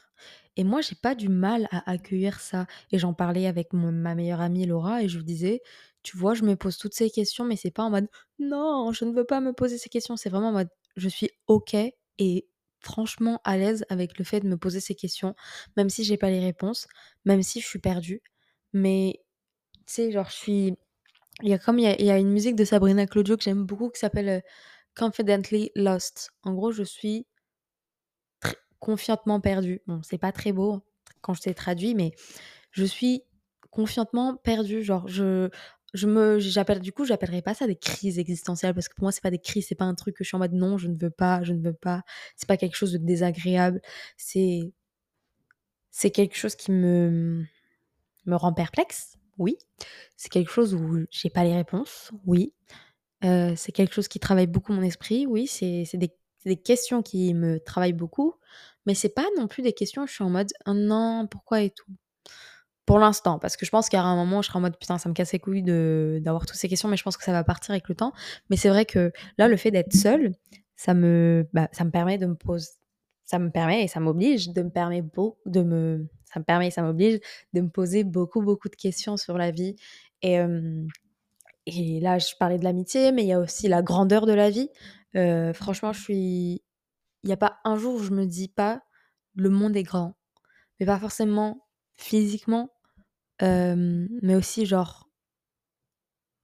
[0.59, 4.40] et moi, j'ai pas du mal à accueillir ça et j'en parlais avec ma meilleure
[4.40, 5.62] amie Laura et je lui disais:
[6.02, 9.05] «Tu vois, je me pose toutes ces questions, mais c'est pas en mode: "Non, je
[9.05, 11.76] ne veux pas me poser ces questions"», c'est vraiment en mode: «Je suis OK
[12.18, 12.48] et
[12.80, 15.35] franchement à l'aise avec le fait de me poser ces questions,
[15.76, 16.87] même si j'ai pas les réponses,
[17.24, 18.22] même si je suis perdue».
[18.72, 19.20] Mais
[19.87, 20.74] tu sais, genre, je suis
[21.42, 23.90] il y a comme il y a une musique de Sabrina Claudio que j'aime beaucoup
[23.90, 24.42] qui s'appelle, heu,
[24.96, 26.30] Confidently Lost.
[26.44, 27.26] En gros, je suis
[28.80, 29.80] confiantement perdue.
[29.87, 30.82] Bon, c'est pas très beau
[31.20, 32.12] quand je t'ai traduit, mais
[32.72, 33.22] je suis
[33.70, 34.82] confiantement perdue.
[34.82, 35.50] Genre, je
[35.94, 39.12] je me j'appelle du coup, j'appellerais pas ça des crises existentielles parce que pour moi,
[39.12, 40.88] c'est pas des crises, c'est pas un truc que je suis en mode: «Non, je
[40.88, 42.03] ne veux pas, je ne veux pas».
[42.37, 43.81] C'est pas quelque chose de désagréable.
[44.16, 44.72] C'est
[45.90, 47.44] c'est quelque chose qui me
[48.27, 49.59] me rend perplexe, oui.
[50.16, 52.55] C'est quelque chose où j'ai pas les réponses, oui.
[53.25, 55.46] Heu, c'est quelque chose qui travaille beaucoup mon esprit, oui.
[55.49, 56.12] C'est des
[56.46, 58.35] des questions qui me travaillent beaucoup,
[58.87, 61.62] mais c'est pas non plus des questions où je suis en mode: «Oh non, pourquoi
[61.62, 61.87] et tout?»
[62.87, 64.79] Pour l'instant, parce que je pense qu'il y aura un moment je serai en mode:
[64.79, 67.33] «Putain, ça me casse les couilles d'avoir toutes ces questions», mais je pense que ça
[67.33, 68.12] va partir avec le temps.
[68.49, 70.33] Mais c'est vrai que là, le fait d'être seule,
[70.77, 72.68] ça me bah, ça me permet de me pose
[73.25, 76.68] ça me permet et ça m'oblige de me permet beau de me ça me permet
[76.68, 77.18] et ça m'oblige
[77.55, 79.75] de me poser beaucoup, beaucoup de questions sur la vie
[80.22, 80.38] et
[81.66, 84.51] et là, je parlais de l'amitié, mais il y a aussi la grandeur de la
[84.51, 84.70] vie.
[85.16, 86.62] Heu, franchement, je suis
[87.25, 88.83] il y a pas un jour où je me dis pas:
[89.37, 90.16] «Le monde est grand»,
[90.81, 91.66] mais pas forcément
[91.99, 92.70] physiquement,
[93.42, 95.09] mais aussi genre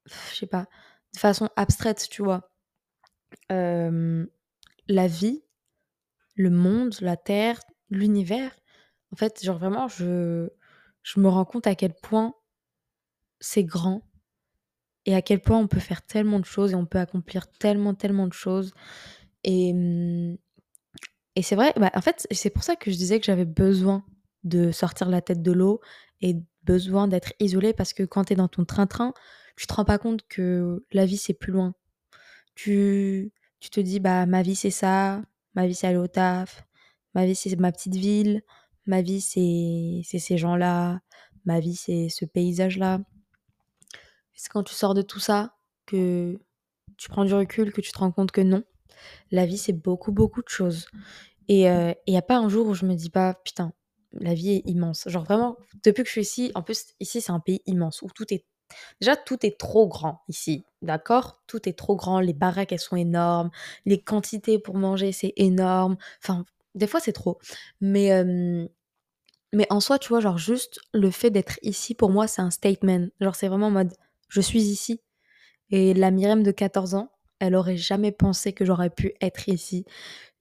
[0.06, 0.66] je sais pas,
[1.14, 2.50] de façon abstraite, tu vois?
[4.86, 5.42] La vie,
[6.36, 8.52] le monde, la terre, l'univers,
[9.12, 10.50] en fait, genre vraiment je
[11.02, 12.34] je me rends compte à quel point
[13.40, 14.02] c'est grand
[15.06, 17.94] et à quel point on peut faire tellement de choses et on peut accomplir tellement,
[17.94, 18.72] tellement de choses
[19.44, 19.74] et
[21.36, 24.04] et c'est vrai, bah, en fait, c'est pour ça que je disais que j'avais besoin
[24.44, 25.80] de sortir la tête de l'eau
[26.20, 29.14] et besoin d'être isolée parce que quand tu es dans ton train-train,
[29.56, 31.74] tu te rends pas compte que la vie, c'est plus loin.
[32.54, 35.22] Tu tu te dis: «Bah, ma vie, c'est ça,
[35.54, 36.64] ma vie, c'est aller au taf,
[37.14, 38.42] ma vie, c'est ma petite ville,
[38.86, 41.00] ma vie, c'est ces gens-là,
[41.44, 43.00] ma vie, c'est ce paysage-là».
[44.34, 46.38] C'est quand tu sors de tout ça que
[46.96, 48.64] tu prends du recul, que tu te rends compte que non,
[49.30, 50.86] la vie, c'est beaucoup, beaucoup de choses
[51.48, 53.72] et il y a pas un jour où je me dis pas: «Putain,
[54.20, 55.04] la vie est immense».
[55.08, 58.08] Genre vraiment, depuis que je suis ici en plus, ici, c'est un pays immense où
[58.14, 58.44] tout est
[59.00, 61.42] déjà tout est trop grand ici, d'accord?
[61.48, 63.50] Tout est trop grand, les baraques elles sont énormes,
[63.86, 66.44] les quantités pour manger c'est énorme, enfin
[66.76, 67.38] des fois c'est trop.
[67.82, 68.10] Mais
[69.54, 72.50] mais en soi, tu vois, genre juste le fait d'être ici pour moi c'est un
[72.50, 73.06] statement.
[73.20, 73.92] Genre c'est vraiment en mode:
[74.28, 75.00] «Je suis ici»
[75.70, 79.84] et la Myrème de 14 ans, elle aurait jamais pensé que j'aurais pu être ici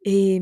[0.04, 0.42] et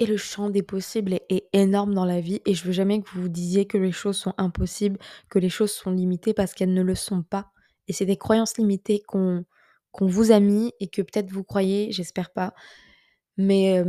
[0.00, 3.08] et le champ des possibles est énorme dans la vie et je veux jamais que
[3.10, 6.74] vous vous disiez que les choses sont impossibles, que les choses sont limitées parce qu'elles
[6.74, 7.52] ne le sont pas
[7.86, 9.44] et c'est des croyances limitées qu'on
[10.00, 12.54] vous a mis et que peut-être vous croyez, j'espère pas.
[13.36, 13.82] Mais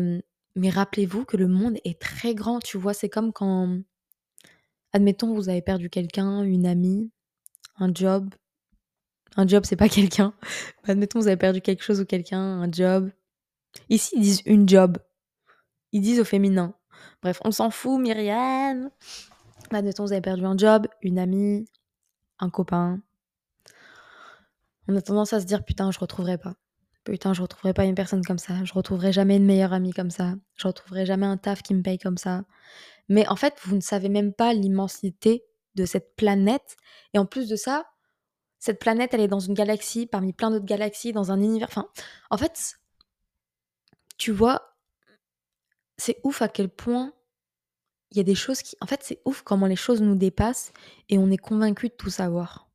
[0.55, 2.93] mais rappelez-vous que le monde est très grand, tu vois?
[2.93, 3.79] C'est comme quand
[4.93, 7.11] admettons vous avez perdu quelqu'un, une amie,
[7.77, 8.33] un job.
[9.37, 10.33] Un job, c'est pas quelqu'un.
[10.83, 13.11] Admettons vous avez perdu quelque chose ou quelqu'un, un job.
[13.89, 14.97] Ici, ils disent une job.
[15.91, 16.73] Ils disent au féminin.
[17.21, 18.89] Bref, on s'en fout, Myriam.
[19.71, 21.65] Admettons, vous avez perdu un job, une amie,
[22.39, 22.99] un copain.
[24.87, 26.55] On a tendance à se dire putain, je retrouverai pas.
[27.03, 28.63] Putain, je retrouverai pas une personne comme ça.
[28.63, 30.35] Je retrouverai jamais une meilleure amie comme ça.
[30.55, 32.43] Je retrouverai jamais un taf qui me paye comme ça.
[33.09, 35.43] Mais en fait, vous ne savez même pas l'immensité
[35.75, 36.77] de cette planète.
[37.13, 37.85] Et en plus de ça,
[38.59, 41.67] cette planète, elle est dans une galaxie, parmi plein d'autres galaxies, dans un univers.
[41.69, 41.87] Enfin,
[42.29, 42.79] en fait,
[44.17, 44.70] tu vois,
[46.01, 47.13] c'est ouf à quel point
[48.09, 48.75] il y a des choses qui.
[48.81, 50.73] En fait, c'est ouf comment les choses nous dépassent
[51.09, 52.67] et on est convaincu de tout savoir.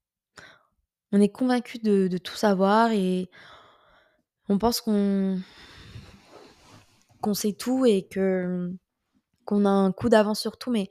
[1.11, 3.29] On est convaincu de, tout savoir et
[4.49, 5.41] on pense qu'on
[7.21, 8.73] qu'on sait tout et que
[9.45, 10.89] qu'on a un coup d'avance sur tout, mais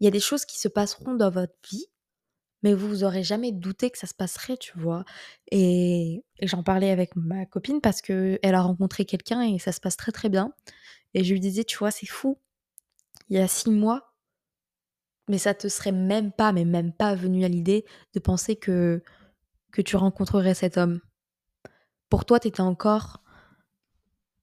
[0.00, 1.86] il y a des choses qui se passeront dans votre vie,
[2.62, 5.04] mais vous vous aurez jamais douté que ça se passerait, tu vois.
[5.50, 9.72] Et, et j'en parlais avec ma copine parce que elle a rencontré quelqu'un et ça
[9.72, 10.54] se passe très très bien.
[11.14, 12.38] Et je lui disais, tu vois, c'est fou.
[13.28, 14.14] Il y a six mois,
[15.28, 19.02] mais ça te serait même pas, mais même pas venu à l'idée de penser que
[19.72, 21.00] que tu rencontrerais cet homme.
[22.08, 23.24] Pour toi, tu étais encore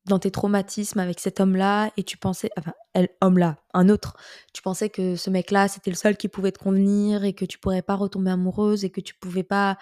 [0.06, 4.18] dans tes traumatismes avec cet homme-là et tu pensais, enfin, elle, homme-là, un autre,
[4.54, 7.60] tu pensais que ce mec-là, c'était le seul qui pouvait te convenir et que tu
[7.60, 9.78] pourrais pas retomber amoureuse et que tu pouvais pas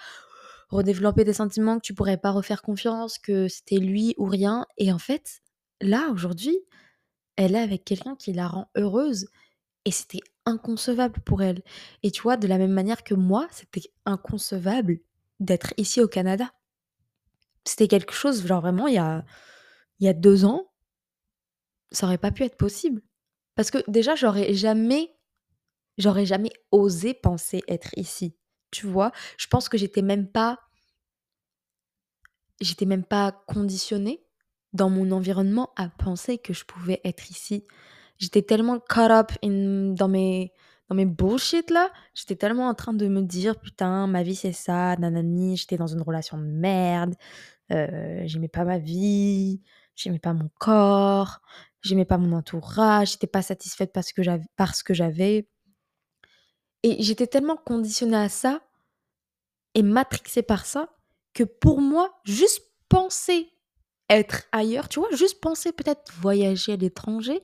[0.68, 4.66] redévelopper des sentiments, que tu pourrais pas refaire confiance, que c'était lui ou rien.
[4.78, 5.40] Et en fait,
[5.80, 6.58] là, aujourd'hui,
[7.36, 9.28] elle est avec quelqu'un qui la rend heureuse
[9.84, 11.62] et c'était inconcevable pour elle.
[12.02, 15.00] Et tu vois, de la même manière que moi, c'était inconcevable
[15.38, 16.52] d'être ici au Canada.
[17.64, 19.24] C'était quelque chose, genre vraiment, il y a,
[19.98, 20.70] il y a deux ans,
[21.92, 23.02] ça aurait pas pu être possible.
[23.54, 25.16] Parce que déjà, j'aurais jamais,
[25.98, 28.36] j'aurais jamais osé penser être ici.
[28.70, 30.58] Tu vois, je pense que j'étais même pas,
[32.60, 34.24] j'étais même pas conditionnée
[34.72, 37.64] dans mon environnement à penser que je pouvais être ici.
[38.18, 40.52] J'étais tellement caught up dans mes,
[40.88, 41.90] dans mes bullshit là.
[42.14, 45.56] J'étais tellement en train de me dire putain, ma vie c'est ça, nanani.
[45.56, 47.14] J'étais dans une relation de merde.
[47.72, 49.62] Euh, j'aimais pas ma vie.
[49.96, 51.40] J'aimais pas mon corps.
[51.82, 53.12] J'aimais pas mon entourage.
[53.12, 55.48] J'étais pas satisfaite parce que j'avais, parce que j'avais.
[56.82, 58.60] Et j'étais tellement conditionnée à ça
[59.74, 60.88] et matrixée par ça
[61.34, 63.52] que pour moi, juste penser
[64.10, 67.42] être ailleurs, tu vois, juste penser peut-être voyager à l'étranger,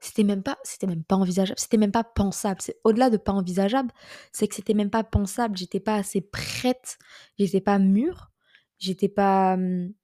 [0.00, 2.60] c'était même pas c'était même pas envisageable, c'était même pas pensable.
[2.62, 3.92] C'est au-delà de pas envisageable,
[4.32, 6.98] c'est que c'était même pas pensable, j'étais pas assez prête,
[7.38, 8.30] j'étais pas mûre,
[8.78, 9.94] j'étais pas mmh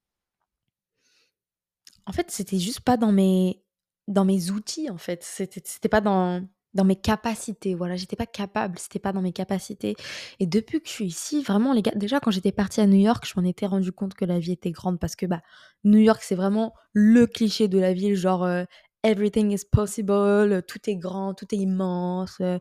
[2.05, 3.63] en fait, c'était juste pas dans mes
[4.07, 8.25] dans mes outils en fait, c'était c'était pas dans dans mes capacités, voilà, j'étais pas
[8.25, 9.95] capable, c'était pas dans mes capacités
[10.39, 12.99] et depuis que je suis ici, vraiment les gars déjà quand j'étais partie à New
[12.99, 15.41] York, je m'en étais rendu compte que la vie était grande parce que, bah,
[15.83, 18.65] New York, c'est vraiment le cliché de la ville, genre, heu,
[19.03, 22.59] everything is possible, tout est grand, tout est immense, heu,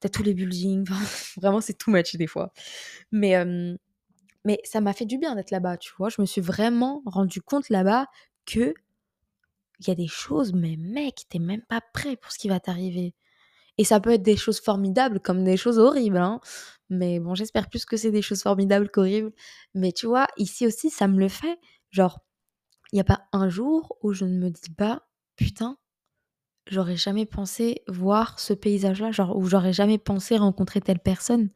[0.00, 0.86] tu tous les buildings,
[1.36, 2.52] vraiment c'est too much des fois.
[3.12, 3.76] Mais, hem,
[4.44, 6.08] mais ça m'a fait du bien d'être là-bas, tu vois?
[6.10, 8.06] Je me suis vraiment rendu compte là-bas
[8.46, 8.74] que
[9.80, 12.58] il y a des choses, mais mec, t'es même pas prêt pour ce qui va
[12.60, 13.14] t'arriver.
[13.78, 16.40] Et ça peut être des choses formidables comme des choses horribles, hein.
[16.90, 19.32] Mais bon, j'espère plus que c'est des choses formidables qu'horribles.
[19.74, 21.58] Mais tu vois, ici aussi, ça me le fait.
[21.90, 22.20] Genre,
[22.92, 25.02] il y a pas un jour où je ne me dis pas:
[25.36, 25.78] «Putain,
[26.68, 31.50] j'aurais jamais pensé voir ce paysage-là», genre, où j'aurais jamais pensé rencontrer telle personne.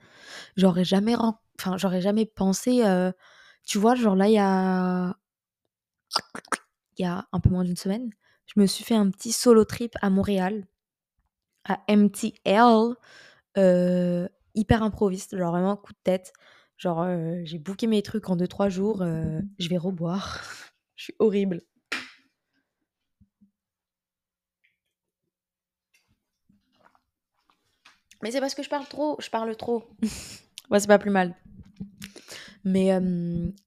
[0.57, 3.12] J'aurais jamais enfin, j'aurais jamais pensé, heu,
[3.64, 5.16] tu vois, genre là, y a
[6.98, 8.11] il y a un peu moins d'une semaine,
[8.46, 10.66] je me suis fait un petit solo trip à Montréal,
[11.66, 12.94] à MTL,
[13.59, 16.33] heu, hyper improviste, genre vraiment coup de tête.
[16.79, 20.42] Genre, heu, j'ai booké mes trucs en deux trois jours, heu, je vais reboire.
[20.96, 21.61] Je suis horrible.
[28.22, 29.85] Mais c'est parce que je parle trop, je parle trop.
[30.70, 31.37] Ouais, c'est pas plus mal.
[32.64, 32.90] Mais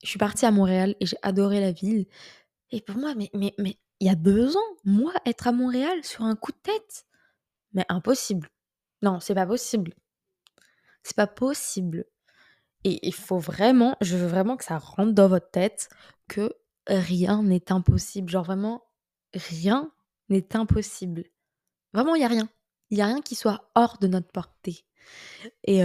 [0.03, 2.05] je suis partie à Montréal et j'ai adoré la ville.
[2.71, 6.03] Et pour moi, mais mais mais il y a 2 ans, moi, être à Montréal
[6.03, 7.05] sur un coup de tête?
[7.73, 8.49] Mais impossible.
[9.01, 9.93] Non, c'est pas possible.
[11.03, 12.05] C'est pas possible.
[12.83, 15.89] Et il faut vraiment je veux vraiment que ça rentre dans votre tête
[16.27, 16.53] que
[16.87, 18.29] rien n'est impossible.
[18.29, 18.83] Genre vraiment,
[19.33, 19.91] rien
[20.29, 21.25] n'est impossible.
[21.93, 22.49] Vraiment, il y a rien.
[22.91, 24.85] Il y a rien qui soit hors de notre portée.
[25.65, 25.81] Et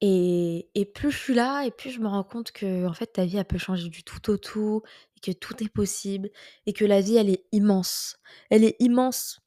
[0.00, 3.06] et et plus je suis là et plus je me rends compte que en fait,
[3.06, 4.82] ta vie, elle peut changer du tout au tout
[5.26, 6.30] que tout est possible
[6.66, 8.16] et que la vie, elle est immense.
[8.50, 9.40] Elle est immense,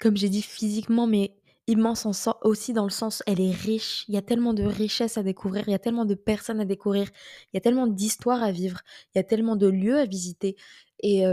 [0.00, 1.36] comme j'ai dit physiquement, mais
[1.68, 2.12] immense en
[2.44, 4.04] aussi dans le sens, elle est riche.
[4.08, 6.64] Il y a tellement de richesses à découvrir, il y a tellement de personnes à
[6.64, 7.08] découvrir,
[7.52, 8.80] il y a tellement d'histoires à vivre,
[9.14, 10.56] il y a tellement de lieux à visiter
[11.00, 11.24] et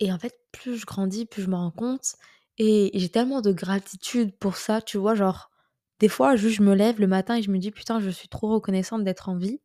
[0.00, 2.14] et en fait, plus je grandis, plus je me rends compte
[2.58, 5.14] et j'ai tellement de gratitude pour ça, tu vois?
[5.14, 5.50] Genre,
[6.00, 8.28] des fois, juste je me lève le matin et je me dis: «Putain, je suis
[8.28, 9.60] trop reconnaissante d'être en vie.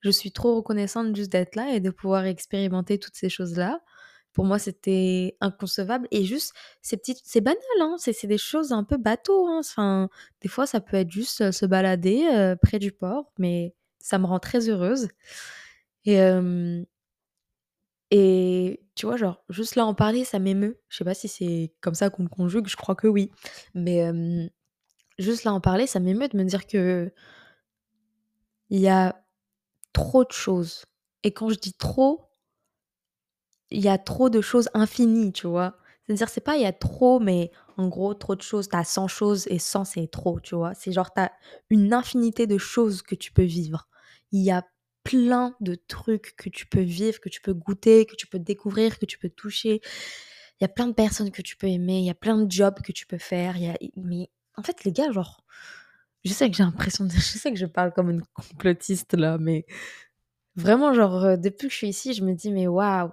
[0.00, 3.80] Je suis trop reconnaissante juste d'être là et de pouvoir expérimenter toutes ces choses-là».
[4.34, 8.72] Pour moi, c'était inconcevable et juste ces petites c'est banal, hein, c'est c'est des choses
[8.72, 10.10] un peu bateau, hein, enfin,
[10.42, 14.38] des fois, ça peut être juste, se balader, près du port, mais ça me rend
[14.38, 15.08] très heureuse
[16.06, 16.18] et
[18.10, 20.80] et tu vois, genre, juste là, en parler, ça m'émeut.
[20.88, 23.30] Je sais pas si c'est comme ça qu'on le conjugue, je crois que oui,
[23.74, 24.10] mais
[25.18, 27.12] juste là, en parler, ça m'émeut de me dire que
[28.70, 29.24] il y a
[29.92, 30.84] trop de choses
[31.24, 32.30] et quand je dis trop
[33.70, 35.76] il y a trop de choses infinies, tu vois?
[36.06, 38.68] C'est-à-dire, c'est pas il y a trop, mais en gros, trop de choses.
[38.68, 40.72] Tu as 100 choses et 100, c'est trop, tu vois?
[40.74, 41.30] C'est genre, tu as
[41.70, 43.88] une infinité de choses que tu peux vivre.
[44.32, 44.64] Il y a
[45.04, 48.98] plein de trucs que tu peux vivre, que tu peux goûter, que tu peux découvrir,
[48.98, 49.80] que tu peux toucher.
[50.60, 52.50] Il y a plein de personnes que tu peux aimer, il y a plein de
[52.50, 53.56] jobs que tu peux faire.
[53.56, 55.44] Il y a mais en fait, les gars, genre,
[56.24, 59.38] je sais que j'ai l'impression de je sais que je parle comme une complotiste là,
[59.38, 59.66] mais
[60.56, 63.10] vraiment, genre, depuis que je suis ici, je me dis: «Mais waouh,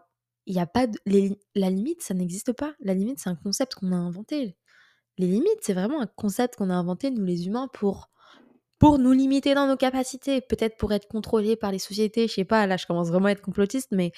[0.48, 2.74] il y a pas de les la limite, ça n'existe pas.
[2.82, 4.58] La limite, c'est un concept qu'on a inventé.
[5.20, 8.10] Les limites, c'est vraiment un concept qu'on a inventé, nous les humains, pour
[8.80, 12.46] pour nous limiter dans nos capacités, peut-être pour être contrôlés par les sociétés, je sais
[12.46, 14.12] pas, là, je commence vraiment à être complotiste, mais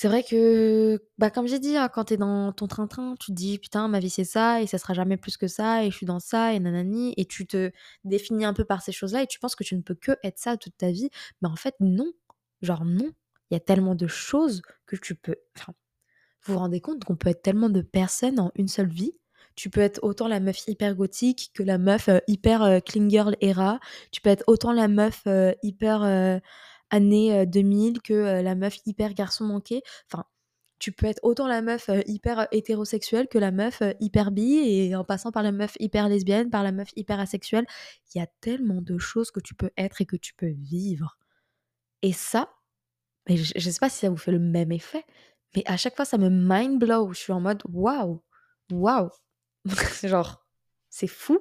[0.00, 3.32] c'est vrai que, bah, comme j'ai dit, hein, quand tu es dans ton train-train, tu
[3.32, 5.90] te dis: «Putain, ma vie, c'est ça et ça sera jamais plus que ça et
[5.90, 7.72] je suis dans ça et nanani» et tu te
[8.04, 10.38] définis un peu par ces choses-là et tu penses que tu ne peux que être
[10.38, 11.10] ça toute ta vie.
[11.42, 12.12] Mais en fait, non.
[12.62, 13.10] Genre non.
[13.50, 15.74] Il y a tellement de choses que tu peux enfin,
[16.44, 19.14] vous vous rendez compte qu'on peut être tellement de personnes en une seule vie?
[19.56, 23.80] Tu peux être autant la meuf hyper gothique que la meuf, hyper, clean girl era.
[24.12, 25.24] Tu peux être autant la meuf,
[25.62, 26.40] hyper,
[26.90, 29.82] années, 2000 que, la meuf hyper garçon manqué.
[30.12, 30.24] Enfin,
[30.78, 35.04] tu peux être autant la meuf, hyper hétérosexuelle que la meuf, hyper bi et en
[35.04, 37.66] passant par la meuf hyper lesbienne, par la meuf hyper asexuelle.
[38.14, 41.18] Il y a tellement de choses que tu peux être et que tu peux vivre
[42.02, 42.50] et ça,
[43.28, 45.04] mais je je sais pas si ça vous fait le même effet,
[45.56, 47.12] mais à chaque fois ça me mind blow.
[47.14, 48.22] Je suis en mode: «Waouh,
[48.72, 49.10] waouh!»
[50.04, 50.46] genre,
[50.90, 51.40] c'est fou,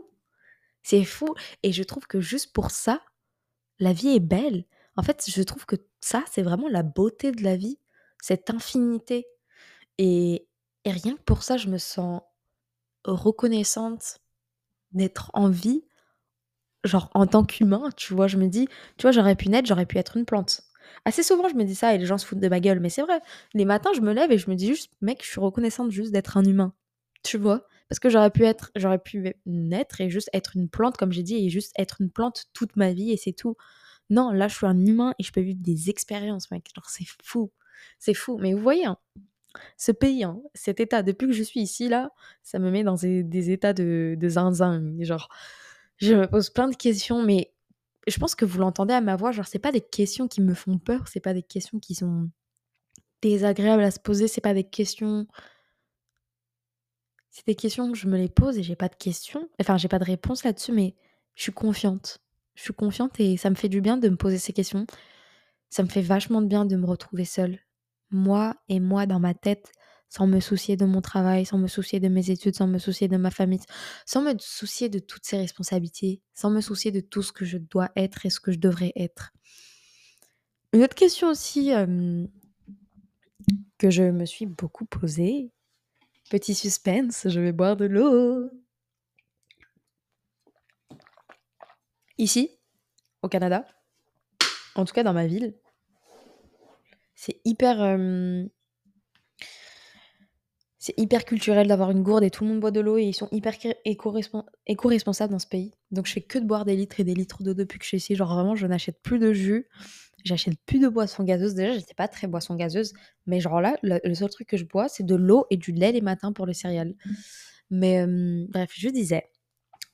[0.83, 3.01] c'est fou et je trouve que juste pour ça,
[3.79, 4.65] la vie est belle.
[4.97, 7.79] En fait, je trouve que ça, c'est vraiment la beauté de la vie,
[8.21, 9.27] cette infinité
[9.97, 10.47] et
[10.85, 12.21] et rien que pour ça, je me sens
[13.05, 14.19] reconnaissante
[14.93, 15.83] d'être en vie,
[16.83, 18.27] genre en tant qu'humain, tu vois?
[18.27, 20.61] Je me dis: «Tu vois, j'aurais pu naître, j'aurais pu être une plante».
[21.05, 22.89] Assez souvent, je me dis ça et les gens se foutent de ma gueule, mais
[22.89, 23.19] c'est vrai.
[23.53, 26.11] Les matins, je me lève et je me dis juste: «Mec, je suis reconnaissante juste
[26.13, 26.73] d'être un humain».
[27.23, 27.67] Tu vois?
[27.89, 31.23] Parce que j'aurais pu être j'aurais pu naître et juste être une plante, comme j'ai
[31.23, 33.55] dit, et juste être une plante toute ma vie et c'est tout.
[34.09, 36.69] Non, là, je suis un humain et je peux vivre des expériences, mec.
[36.75, 37.51] Genre, c'est fou.
[37.99, 38.37] C'est fou.
[38.37, 38.97] Mais vous voyez, hein,
[39.77, 42.11] ce pays, hein, cet état, depuis que je suis ici, là,
[42.43, 44.95] ça me met dans des, états de, de zinzin.
[45.01, 45.29] Genre,
[45.97, 47.53] je me pose plein de questions, mais
[48.07, 49.31] je pense que vous l'entendez à ma voix.
[49.31, 52.29] Genre, c'est pas des questions qui me font peur, c'est pas des questions qui sont
[53.21, 55.27] désagréables à se poser, c'est pas des questions
[57.37, 59.47] c'est des questions que je me les pose et j'ai pas de questions.
[59.61, 60.95] Enfin, j'ai pas de réponse là-dessus, mais
[61.35, 62.19] je suis confiante.
[62.57, 64.85] Je suis confiante et ça me fait du bien de me poser ces questions.
[65.69, 67.59] Ça me fait vachement de bien de me retrouver seule.
[68.09, 69.71] Moi et moi dans ma tête,
[70.09, 73.07] sans me soucier de mon travail, sans me soucier de mes études, sans me soucier
[73.07, 73.61] de ma famille,
[74.05, 77.57] sans me soucier de toutes ces responsabilités, sans me soucier de tout ce que je
[77.57, 79.31] dois être et ce que je devrais être.
[80.73, 81.71] Une autre question aussi
[83.77, 85.51] que je me suis beaucoup posée,
[86.29, 88.49] Petit suspense, je vais boire de l'eau.
[92.17, 92.49] Ici,
[93.21, 93.65] au Canada,
[94.75, 95.53] en tout cas dans ma ville,
[97.15, 97.81] c'est hyper...
[100.79, 103.13] c'est hyper culturel d'avoir une gourde et tout le monde boit de l'eau et ils
[103.13, 105.73] sont hyper éco-responsables dans ce pays.
[105.91, 107.89] Donc je fais que de boire des litres et des litres d'eau depuis que je
[107.89, 108.15] suis ici.
[108.15, 109.67] Genre vraiment, je n'achète plus de jus,
[110.23, 111.55] j'achète plus de boissons gazeuses.
[111.55, 112.93] Déjà, j'étais pas très boisson gazeuse,
[113.25, 115.91] mais genre là, le, seul truc que je bois, c'est de l'eau et du lait
[115.91, 116.93] les matins pour les céréales.
[117.69, 118.05] Mais
[118.47, 119.29] bref, je disais,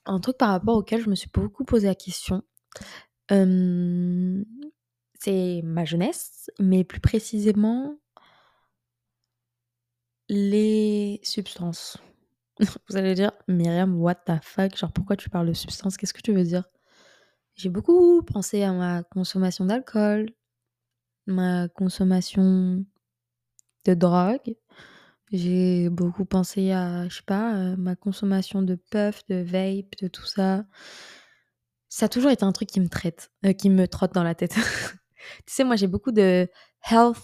[0.05, 2.43] un truc par rapport auquel je me suis beaucoup posé la question,
[5.19, 7.97] c'est ma jeunesse, mais plus précisément
[10.29, 11.97] les substances.
[12.89, 14.75] Vous allez dire: «Myriam, what the fuck?
[14.77, 15.97] Genre pourquoi tu parles de substances?
[15.97, 16.63] Qu'est-ce que tu veux dire?»
[17.55, 20.29] j'ai beaucoup pensé à ma consommation d'alcool,
[21.27, 22.85] ma consommation
[23.85, 24.55] de drogue.
[25.33, 30.25] J'ai beaucoup pensé à, je sais pas, ma consommation de puff, de vape, de tout
[30.25, 30.63] ça.
[31.89, 34.35] Ça a toujours été un truc qui me traite, euh, qui me trotte dans la
[34.35, 34.53] tête.
[35.45, 36.47] tu sais, moi j'ai beaucoup de
[36.89, 37.17] health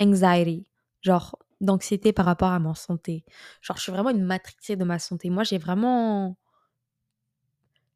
[0.00, 0.66] anxiety,
[1.02, 3.24] genre d'anxiété par rapport à ma santé.
[3.62, 5.30] Genre, je suis vraiment une matrixée de ma santé.
[5.30, 6.36] Moi, j'ai vraiment.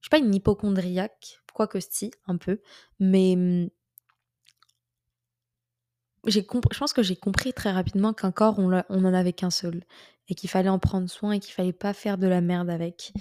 [0.01, 2.61] Je suis pas une hypochondriaque, quoique si, un peu,
[3.01, 3.69] mais mmh,
[6.27, 9.51] j'ai je pense que j'ai compris très rapidement qu'un corps, on, on en avait qu'un
[9.51, 9.83] seul,
[10.29, 13.13] et qu'il fallait en prendre soin, et qu'il fallait pas faire de la merde avec.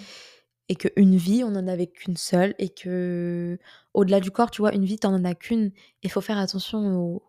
[0.69, 3.57] Et qu'une vie, on en avait qu'une seule, et que
[3.93, 5.71] au-delà du corps, tu vois, une vie, t'en en as qu'une.
[6.03, 7.23] Il faut faire attention aux,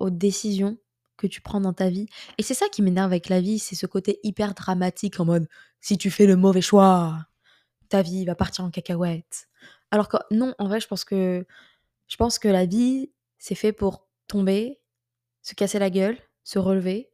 [0.00, 0.78] aux décisions
[1.16, 2.06] que tu prends dans ta vie.
[2.38, 5.46] Et c'est ça qui m'énerve avec la vie, c'est ce côté hyper dramatique en mode
[5.80, 7.26] si tu fais le mauvais choix,
[7.88, 9.48] ta vie va partir en cacahuète.
[9.90, 11.46] Alors que non, en vrai, je pense que
[12.06, 14.79] je pense que la vie, c'est fait pour tomber,
[15.50, 17.10] se casser la gueule, se relever,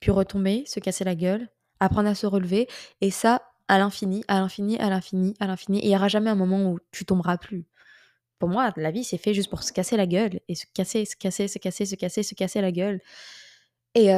[0.00, 1.48] puis retomber, se casser la gueule,
[1.80, 2.66] apprendre à se relever
[3.02, 6.34] et ça à l'infini, à l'infini, à l'infini, à l'infini il n'y aura jamais un
[6.34, 7.66] moment où tu tomberas plus.
[8.38, 11.04] Pour moi, la vie, c'est fait juste pour se casser la gueule et se casser,
[11.04, 13.00] se casser, se casser, se casser, se casser la gueule.
[13.94, 14.08] Et,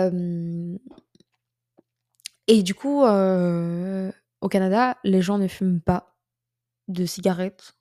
[2.46, 6.14] et du coup, au Canada, les gens ne fument pas
[6.88, 7.72] de cigarettes.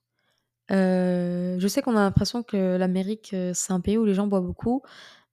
[0.70, 4.82] je sais qu'on a l'impression que l'Amérique, c'est un pays où les gens boivent beaucoup.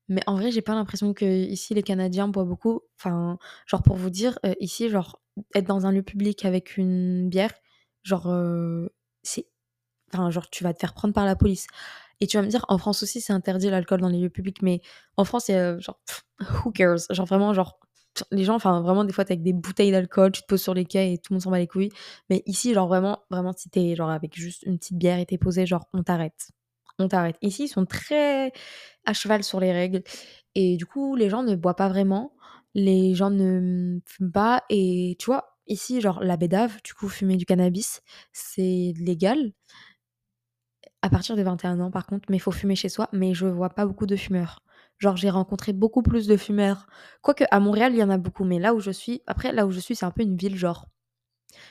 [0.09, 2.81] Mais en vrai, j'ai pas l'impression que ici les Canadiens boivent beaucoup.
[2.99, 5.21] Enfin, genre pour vous dire, ici, genre
[5.55, 7.53] être dans un lieu public avec une bière,
[8.03, 8.29] genre
[9.23, 9.47] c'est
[10.13, 11.67] Enfin, genre, tu vas te faire prendre par la police.
[12.21, 14.63] Et tu vas me dire, en France aussi, c'est interdit l'alcool dans les lieux publics,
[14.63, 14.81] mais
[15.17, 16.01] en France, c'est euh, genre,
[16.65, 16.99] who cares?
[17.11, 17.79] Genre, vraiment, genre,
[18.31, 20.75] les gens, enfin, vraiment, des fois, t'es avec des bouteilles d'alcool, tu te poses sur
[20.75, 21.91] les quais et tout le monde s'en va les couilles.
[22.31, 25.39] Mais ici, genre, vraiment, vraiment, si t'es, genre, avec juste une petite bière et t'es
[25.39, 26.51] posé, genre, on t'arrête.
[26.99, 27.37] On t'arrête.
[27.43, 28.53] Ici, ils sont très
[29.05, 30.03] à cheval sur les règles.
[30.55, 32.33] Et du coup, les gens ne boivent pas vraiment.
[32.75, 34.65] Les gens ne fument pas.
[34.71, 39.53] Et tu vois, ici, genre, la bédave, du coup, fumer du cannabis, c'est légal
[41.03, 43.47] à partir de 21 ans par contre, mais il faut fumer chez soi, mais je
[43.47, 44.63] vois pas beaucoup de fumeurs.
[44.99, 46.87] Genre j'ai rencontré beaucoup plus de fumeurs.
[47.23, 49.67] Quoique à Montréal, il y en a beaucoup, mais là où je suis, après là
[49.67, 50.87] où je suis, c'est un peu une ville genre.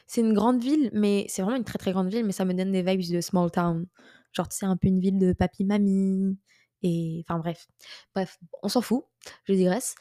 [0.07, 2.53] C'est une grande ville, mais c'est vraiment une très très grande ville, mais ça me
[2.53, 3.87] donne des vibes de small town.
[4.35, 6.37] Genre c'est un peu une ville de papy mamie
[6.83, 7.67] et enfin bref.
[8.13, 9.05] Bref, on s'en fout,
[9.45, 9.95] je digresse.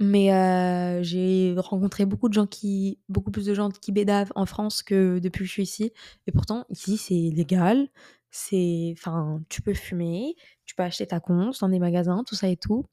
[0.00, 4.82] Mais j'ai rencontré beaucoup de gens qui beaucoup plus de gens qui bédavent en France
[4.82, 5.92] que depuis que je suis ici
[6.26, 7.88] et pourtant ici c'est légal,
[8.30, 12.48] c'est enfin tu peux fumer, tu peux acheter ta conce dans des magasins, tout ça
[12.48, 12.86] et tout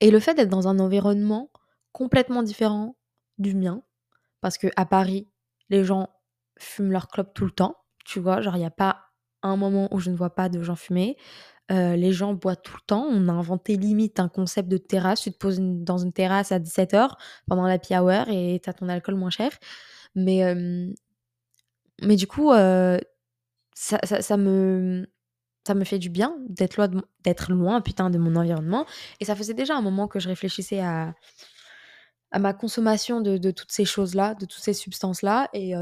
[0.00, 1.50] et le fait d'être dans un environnement
[1.92, 2.96] complètement différent
[3.38, 3.82] du mien
[4.40, 5.28] parce que à Paris,
[5.70, 6.10] les gens
[6.58, 7.76] fument leur clope tout le temps,
[8.06, 8.40] tu vois?
[8.40, 9.06] Genre il y a pas
[9.42, 11.16] un moment où je ne vois pas de gens fumer.
[11.72, 13.06] Euh, les gens boivent tout le temps.
[13.10, 15.22] On a inventé limite un concept de terrasse.
[15.22, 17.10] Tu te poses dans une terrasse à 17h
[17.48, 19.50] pendant la hour et tu as ton alcool moins cher.
[20.14, 20.42] Mais,
[22.02, 25.06] mais du coup, ça, ça, me,
[25.66, 26.88] ça me fait du bien d'être loin,
[27.24, 28.86] d'être loin putain, de mon environnement.
[29.20, 31.14] Et ça faisait déjà un moment que je réfléchissais à,
[32.38, 35.48] ma consommation de, de toutes ces choses-là, de toutes ces substances-là.
[35.52, 35.74] Et,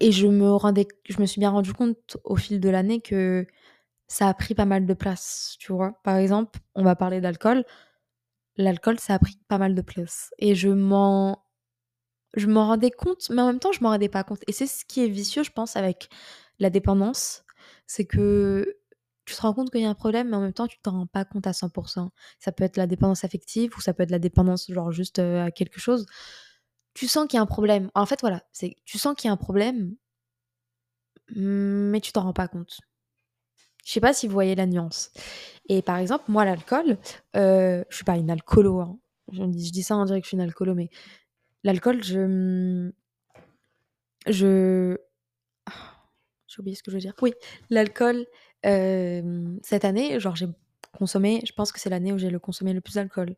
[0.00, 3.46] et je me, rendais, je me suis bien rendu compte au fil de l'année que
[4.08, 6.00] ça a pris pas mal de place, tu vois.
[6.04, 7.64] Par exemple, on va parler d'alcool.
[8.56, 10.32] L'alcool, ça a pris pas mal de place.
[10.38, 11.44] Et je m'en
[12.36, 14.42] je rendais compte, mais en même temps, je m'en rendais pas compte.
[14.48, 16.08] Et c'est ce qui est vicieux, je pense, avec
[16.58, 17.44] la dépendance.
[17.86, 18.76] C'est que
[19.24, 20.92] tu te rends compte qu'il y a un problème, mais en même temps, tu t'en
[20.92, 22.10] rends pas compte à 100%.
[22.38, 25.44] Ça peut être la dépendance affective ou ça peut être la dépendance, genre, juste euh,
[25.46, 26.06] à quelque chose.
[26.94, 27.90] Tu sens qu'il y a un problème.
[27.94, 29.96] En fait, voilà, c'est tu sens qu'il y a un problème,
[31.28, 32.78] mais tu t'en rends pas compte.
[33.84, 35.12] Je sais pas si vous voyez la nuance.
[35.68, 36.98] Et par exemple, moi, l'alcool,
[37.36, 38.80] euh, je suis pas une alcoolo.
[38.80, 38.98] Hein.
[39.32, 40.90] Je, dis, ça en direct je suis une alcoolo, mais
[41.64, 42.90] l'alcool, je.
[44.26, 44.96] Je.
[46.46, 47.14] J'ai oublié ce que je veux dire.
[47.20, 47.34] Oui,
[47.68, 48.26] l'alcool,
[48.64, 50.46] euh, cette année, genre, j'ai
[50.96, 53.34] consommé, je pense que c'est l'année où j'ai le consommé le plus d'alcool,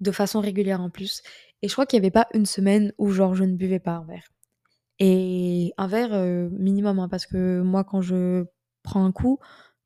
[0.00, 1.22] de façon régulière en plus.
[1.62, 3.92] Et je crois qu'il y avait pas une semaine où genre je ne buvais pas
[3.92, 4.28] un verre.
[4.98, 8.44] Et un verre euh, minimum, hein, parce que moi quand je
[8.82, 9.38] prends un coup,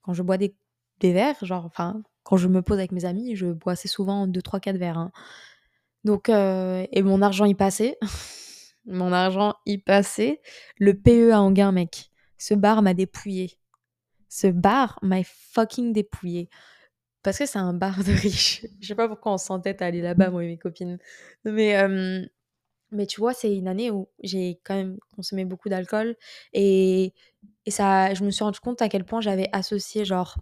[0.02, 0.54] quand je bois des,
[1.00, 4.26] des verres, genre, enfin, quand je me pose avec mes amis, je bois assez souvent
[4.26, 4.98] 2, 3, 4 verres.
[4.98, 5.12] hein.
[6.04, 7.98] Donc, euh, et mon argent y passait.
[8.86, 10.40] mon argent y passait.
[10.78, 12.10] Le PE à Anguin, mec.
[12.38, 13.58] Ce bar m'a dépouillé.
[14.28, 16.48] Ce bar m'a fucking dépouillé.
[17.22, 18.66] Parce que c'est un bar de riches.
[18.80, 20.98] Je sais pas pourquoi on s'entête à aller là-bas, moi et mes copines.
[21.44, 22.24] Mais, euh,
[22.90, 26.16] mais tu vois, c'est une année où j'ai quand même consommé beaucoup d'alcool.
[26.52, 27.14] Et,
[27.66, 30.36] et ça, je me suis rendu compte à quel point j'avais associé genre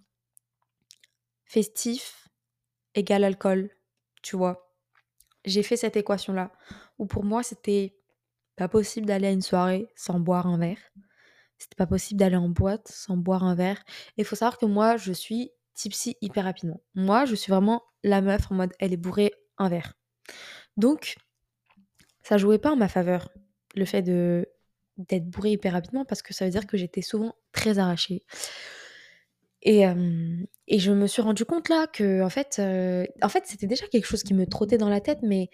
[1.45, 2.29] festif
[2.95, 3.71] égale alcool.
[4.23, 4.75] Tu vois.
[5.45, 6.53] J'ai fait cette équation-là.
[6.99, 7.97] Où pour moi, c'était
[8.57, 10.79] pas possible d'aller à une soirée sans boire un verre.
[11.59, 13.83] C'était pas possible d'aller en boîte sans boire un verre.
[14.17, 15.51] Et il faut savoir que moi, je suis
[15.81, 16.81] tipsy hyper rapidement.
[16.95, 19.95] Moi, je suis vraiment la meuf en mode elle est bourrée un verre.
[20.77, 21.17] Donc,
[22.23, 23.31] ça jouait pas en ma faveur
[23.75, 24.49] le fait de
[24.99, 28.23] d'être bourrée hyper rapidement parce que ça veut dire que j'étais souvent très arrachée.
[29.63, 30.37] Et, euh,
[30.69, 33.87] et je me suis rendu compte là que en fait, euh, en fait c'était déjà
[33.87, 35.49] quelque chose qui me trottait dans la tête, mais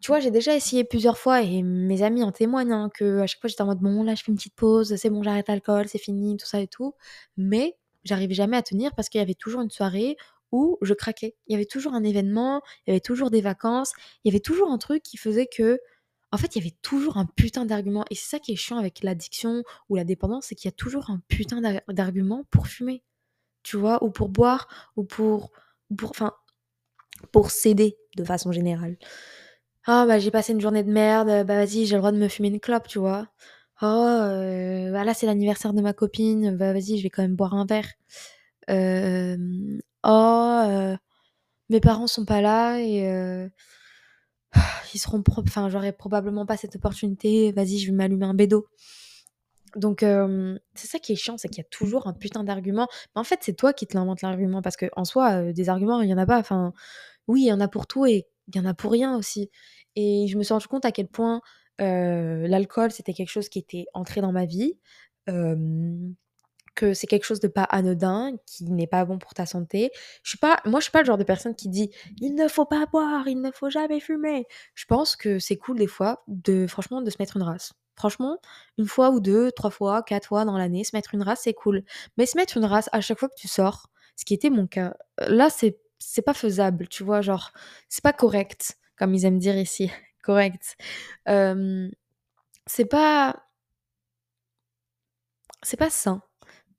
[0.00, 3.26] tu vois, j'ai déjà essayé plusieurs fois et mes amis en témoignent hein, que à
[3.26, 5.48] chaque fois j'étais en mode bon là je fais une petite pause, c'est bon j'arrête
[5.48, 6.94] l'alcool, c'est fini, tout ça et tout.
[7.36, 10.16] Mais j'arrivais jamais à tenir parce qu'il y avait toujours une soirée
[10.52, 11.34] où je craquais.
[11.46, 13.92] Il y avait toujours un événement, il y avait toujours des vacances,
[14.24, 15.80] il y avait toujours un truc qui faisait que
[16.32, 18.04] en fait, il y avait toujours un putain d'argument.
[18.10, 20.76] Et c'est ça qui est chiant avec l'addiction ou la dépendance, c'est qu'il y a
[20.76, 23.04] toujours un putain d'argument pour fumer.
[23.62, 25.52] Tu vois, ou pour boire, ou pour.
[25.96, 26.32] pour enfin,
[27.32, 28.96] pour céder de façon générale.
[29.86, 32.28] Ah, bah j'ai passé une journée de merde, bah vas-y, j'ai le droit de me
[32.28, 33.28] fumer une clope, tu vois.
[33.82, 37.34] Oh, euh, bah, là c'est l'anniversaire de ma copine, bah vas-y, je vais quand même
[37.34, 37.88] boire un verre.
[38.70, 39.36] Euh,
[40.04, 40.96] oh, euh,
[41.70, 43.48] mes parents sont pas là et euh,
[44.94, 47.52] ils seront pro enfin j'aurai probablement pas cette opportunité.
[47.52, 48.66] Vas-y je vais m'allumer un bédo.
[49.76, 50.04] Donc
[50.74, 52.86] c'est ça qui est chiant c'est qu'il y a toujours un putain d'argument.
[53.14, 56.00] Mais en fait c'est toi qui te l'invente l'argument parce que en soi des arguments
[56.00, 56.38] il y en a pas.
[56.38, 56.72] Enfin
[57.28, 59.50] oui il y en a pour tout et il y en a pour rien aussi.
[59.96, 61.40] Et je me suis rendu compte à quel point
[61.78, 64.78] l'alcool c'était quelque chose qui était entré dans ma vie
[66.74, 69.90] que c'est quelque chose de pas anodin, qui n'est pas bon pour ta santé.
[70.22, 72.48] Je suis pas, moi, je suis pas le genre de personne qui dit il ne
[72.48, 74.46] faut pas boire, il ne faut jamais fumer.
[74.74, 77.72] Je pense que c'est cool des fois de, franchement, de se mettre une race.
[77.96, 78.38] Franchement,
[78.76, 81.54] une fois ou deux, trois fois, quatre fois dans l'année, se mettre une race, c'est
[81.54, 81.84] cool.
[82.16, 84.66] Mais se mettre une race à chaque fois que tu sors, ce qui était mon
[84.66, 84.94] cas,
[85.28, 87.52] là, c'est, c'est pas faisable, tu vois, genre,
[87.88, 89.90] c'est pas correct, comme ils aiment dire ici,
[90.24, 90.76] correct.
[92.66, 93.44] C'est pas,
[95.62, 96.22] c'est pas sain.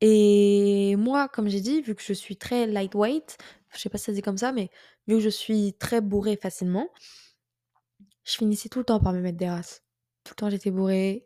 [0.01, 3.37] Et moi, comme j'ai dit, vu que je suis très lightweight,
[3.73, 4.69] je sais pas si ça dit comme ça, mais
[5.07, 6.89] vu que je suis très bourrée facilement,
[8.23, 9.83] je finissais tout le temps par me mettre des races.
[10.23, 11.25] Tout le temps, j'étais bourrée.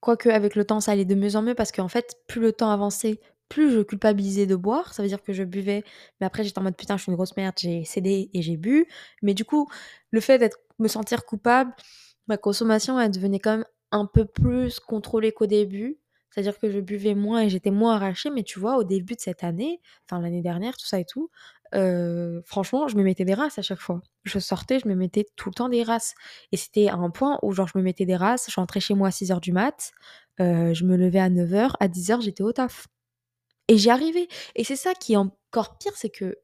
[0.00, 2.52] Quoique, avec le temps, ça allait de mieux en mieux parce qu'en fait, plus le
[2.52, 4.92] temps avançait, plus je culpabilisais de boire.
[4.94, 5.82] Ça veut dire que je buvais,
[6.20, 8.56] mais après, j'étais en mode putain, je suis une grosse merde, j'ai cédé et j'ai
[8.58, 8.86] bu.
[9.22, 9.68] Mais du coup,
[10.10, 11.72] le fait d'être me sentir coupable,
[12.26, 15.98] ma consommation, elle devenait quand même un peu plus contrôlée qu'au début.
[16.30, 19.20] C'est-à-dire que je buvais moins et j'étais moins arrachée, mais tu vois, au début de
[19.20, 21.30] cette année, enfin l'année dernière, tout ça et tout,
[21.74, 24.00] euh, franchement, je me mettais des races à chaque fois.
[24.24, 26.14] Je sortais, je me mettais tout le temps des races.
[26.52, 28.94] Et c'était à un point où, genre, je me mettais des races, je rentrais chez
[28.94, 29.92] moi à 6h du mat,
[30.40, 32.86] euh, je me levais à 9h, à 10h, j'étais au taf.
[33.68, 34.28] Et j'y arrivais.
[34.56, 36.36] Et c'est ça qui est encore pire, c'est que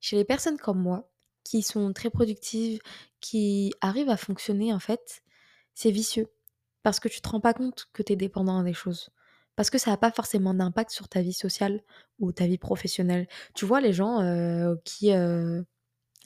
[0.00, 1.10] chez les personnes comme moi,
[1.48, 2.80] qui sont très productives,
[3.20, 5.22] qui arrivent à fonctionner, en fait,
[5.74, 6.28] c'est vicieux.
[6.82, 9.10] Parce que tu te rends pas compte que tu es dépendant des choses
[9.56, 11.82] parce que ça n'a pas forcément d'impact sur ta vie sociale
[12.20, 13.26] ou ta vie professionnelle.
[13.56, 14.20] Tu vois, les gens
[14.84, 15.10] qui,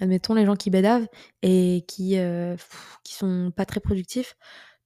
[0.01, 1.07] admettons, les gens qui bédavent
[1.43, 2.57] et qui, euh,
[3.05, 4.37] qui sont pas très productifs,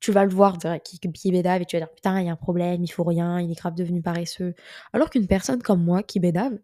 [0.00, 2.32] tu vas le voir qui, qui bédave et tu vas dire putain, il y a
[2.32, 4.54] un problème, il faut rien, il est grave devenu paresseux.
[4.92, 6.58] Alors qu'une personne comme moi qui bédave,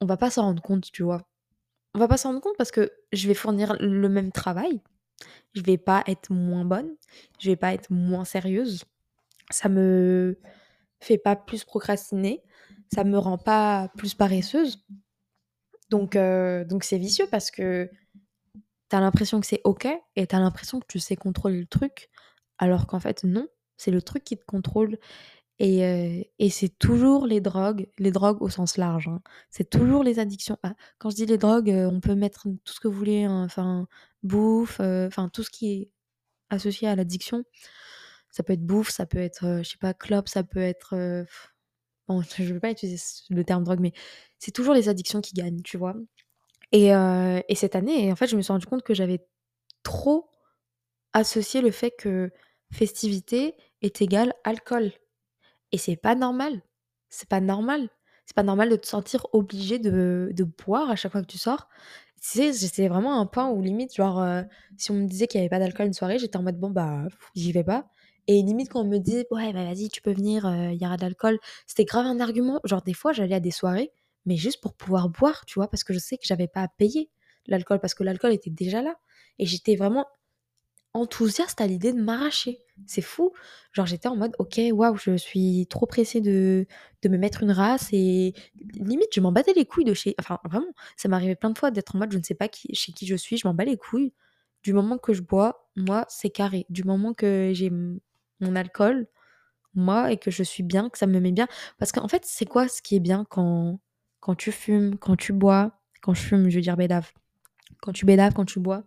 [0.00, 1.22] on va pas s'en rendre compte, tu vois.
[1.94, 4.80] On va pas s'en rendre compte parce que je vais fournir le même travail,
[5.54, 6.96] je vais pas être moins bonne,
[7.38, 8.84] je vais pas être moins sérieuse.
[9.50, 10.38] Ça me
[11.00, 12.42] fait pas plus procrastiner,
[12.94, 14.84] ça me rend pas plus paresseuse.
[15.90, 17.90] Donc, euh, donc c'est vicieux parce que
[18.88, 19.86] tu as l'impression que c'est ok
[20.16, 22.08] et tu as l'impression que tu sais contrôler le truc,
[22.58, 24.98] alors qu'en fait, non, c'est le truc qui te contrôle.
[25.62, 29.06] Et, euh, et c'est toujours les drogues, les drogues au sens large.
[29.06, 29.22] Hein.
[29.48, 30.58] C'est toujours les addictions.
[30.64, 33.22] Ah, quand je dis les drogues, euh, on peut mettre tout ce que vous voulez,
[33.22, 33.86] hein, enfin,
[34.24, 35.90] bouffe, enfin, tout ce qui est
[36.50, 37.44] associé à l'addiction.
[38.30, 41.24] Ça peut être bouffe, ça peut être, je sais pas, clope, ça peut être
[42.08, 43.92] bon, je veux pas utiliser le terme drogue, mais
[44.38, 45.94] c'est toujours les addictions qui gagnent, tu vois?
[46.72, 49.24] Et et cette année en fait, je me suis rendu compte que j'avais
[49.84, 50.30] trop
[51.14, 52.30] associé le fait que
[52.72, 54.92] festivité est égal alcool
[55.72, 56.62] et c'est pas normal.
[57.10, 57.88] C'est pas normal.
[58.26, 61.38] C'est pas normal de te sentir obligé de de boire à chaque fois que tu
[61.38, 61.68] sors.
[62.22, 64.44] Tu sais, j'étais vraiment un point où limite, genre, heu,
[64.78, 66.70] si on me disait qu'il y avait pas d'alcool une soirée, j'étais en mode: «Bon,
[66.70, 67.04] bah,
[67.34, 67.86] j'y vais pas»
[68.28, 70.86] et limite quand on me dit: «Ouais, bah, vas-y, tu peux venir, heu, il y
[70.86, 72.60] aura de l'alcool», c'était grave un argument.
[72.64, 73.90] Genre des fois, j'allais à des soirées,
[74.26, 75.68] mais juste pour pouvoir boire, tu vois?
[75.68, 77.10] Parce que je sais que j'avais pas à payer
[77.46, 78.94] l'alcool, parce que l'alcool était déjà là
[79.40, 80.06] et j'étais vraiment
[80.94, 82.58] enthousiaste à l'idée de m'arracher.
[82.86, 83.32] C'est fou.
[83.72, 86.66] Genre j'étais en mode: «OK, waouh, je suis trop pressée de
[87.02, 88.34] de me mettre une race» et
[88.74, 90.66] limite je m'en battais les couilles de chez enfin vraiment,
[90.96, 93.06] ça arrivé plein de fois d'être en mode je ne sais pas qui chez qui
[93.06, 94.12] je suis, je m'en bats les couilles.
[94.64, 96.66] Du moment que je bois, moi, c'est carré.
[96.70, 99.06] Du moment que j'ai mon alcool,
[99.74, 102.46] moi et que je suis bien, que ça me met bien parce qu'en fait, c'est
[102.46, 103.80] quoi ce qui est bien quand
[104.20, 105.80] quand tu fumes, quand tu bois?
[106.02, 107.10] Quand je fume, je veux dire bédave.
[107.82, 108.84] Quand tu bédaves, quand tu bois,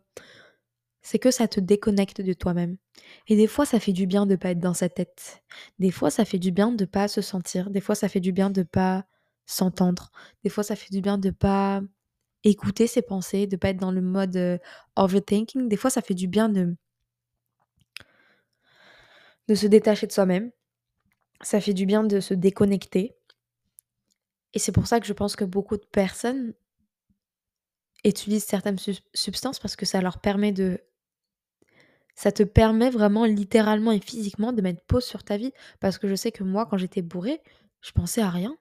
[1.05, 2.77] c'est que ça te déconnecte de toi-même.
[3.27, 5.43] Et des fois, ça fait du bien de pas être dans sa tête.
[5.77, 7.69] Des fois, ça fait du bien de pas se sentir.
[7.69, 9.05] Des fois, ça fait du bien de pas
[9.45, 10.09] s'entendre.
[10.43, 11.83] Des fois, ça fait du bien de pas
[12.43, 14.57] écouter ses pensées, de pas être dans le mode euh,
[14.95, 15.69] overthinking.
[15.69, 16.75] Des fois, ça fait du bien de,
[19.47, 20.49] de se détacher de soi-même.
[21.41, 23.15] Ça fait du bien de se déconnecter.
[24.53, 26.55] Et c'est pour ça que je pense que beaucoup de personnes
[28.03, 28.79] utilisent certaines
[29.13, 30.81] substances parce que ça leur permet de
[32.15, 35.51] Ça te permet vraiment littéralement et physiquement de mettre pause sur ta vie.
[35.79, 37.41] Parce que je sais que moi, quand j'étais bourrée,
[37.81, 38.57] je pensais à rien.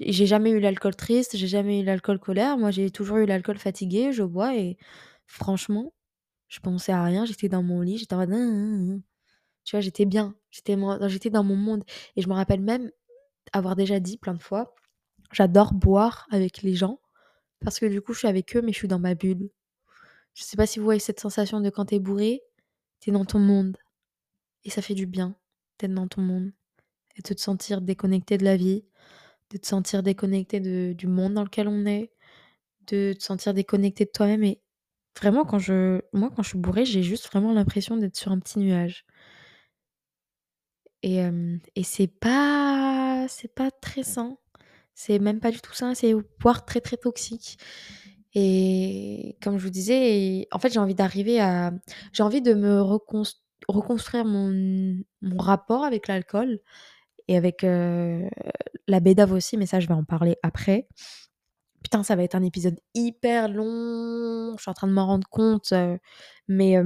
[0.00, 2.56] J'ai jamais eu l'alcool triste, j'ai jamais eu l'alcool colère.
[2.58, 4.78] Moi, j'ai toujours eu l'alcool fatigué, je bois et
[5.26, 5.92] franchement,
[6.48, 7.26] je pensais à rien.
[7.26, 9.00] J'étais dans mon lit, j'étais en mode, Hein, hein, hein.
[9.64, 10.34] tu vois, j'étais bien.
[10.50, 10.76] J'étais
[11.30, 11.84] dans mon monde.
[12.16, 12.90] Et je me rappelle même
[13.52, 14.74] avoir déjà dit plein de fois,
[15.32, 17.00] j'adore boire avec les gens
[17.60, 19.50] parce que du coup, je suis avec eux, mais je suis dans ma bulle.
[20.34, 22.42] Je sais pas si vous voyez cette sensation de quand t'es bourré,
[23.00, 23.76] t'es dans ton monde.
[24.64, 25.34] Et ça fait du bien
[25.78, 26.52] d'être dans ton monde
[27.16, 28.84] et de te sentir déconnecté de la vie,
[29.50, 30.60] de te sentir déconnecté
[30.94, 32.12] du monde dans lequel on est,
[32.86, 34.44] de te sentir déconnecté de toi-même.
[34.44, 34.60] Et
[35.18, 38.38] vraiment, quand je, moi, quand je suis bourrée, j'ai juste vraiment l'impression d'être sur un
[38.38, 39.04] petit nuage.
[41.02, 44.36] Et, euh, et c'est pas, c'est pas très sain.
[44.94, 45.94] C'est même pas du tout sain.
[45.94, 47.58] C'est voire très très toxique.
[48.34, 51.72] Et comme je vous disais, en fait, j'ai envie d'arriver à,
[52.12, 54.50] j'ai envie de me reconst- reconstruire mon,
[55.22, 56.60] mon rapport avec l'alcool
[57.28, 58.28] et avec euh,
[58.88, 60.88] la bédave aussi, mais ça, je vais en parler après.
[61.84, 64.56] Putain, ça va être un épisode hyper long.
[64.56, 65.72] Je suis en train de m'en rendre compte.
[65.72, 65.96] euh,
[66.48, 66.76] mais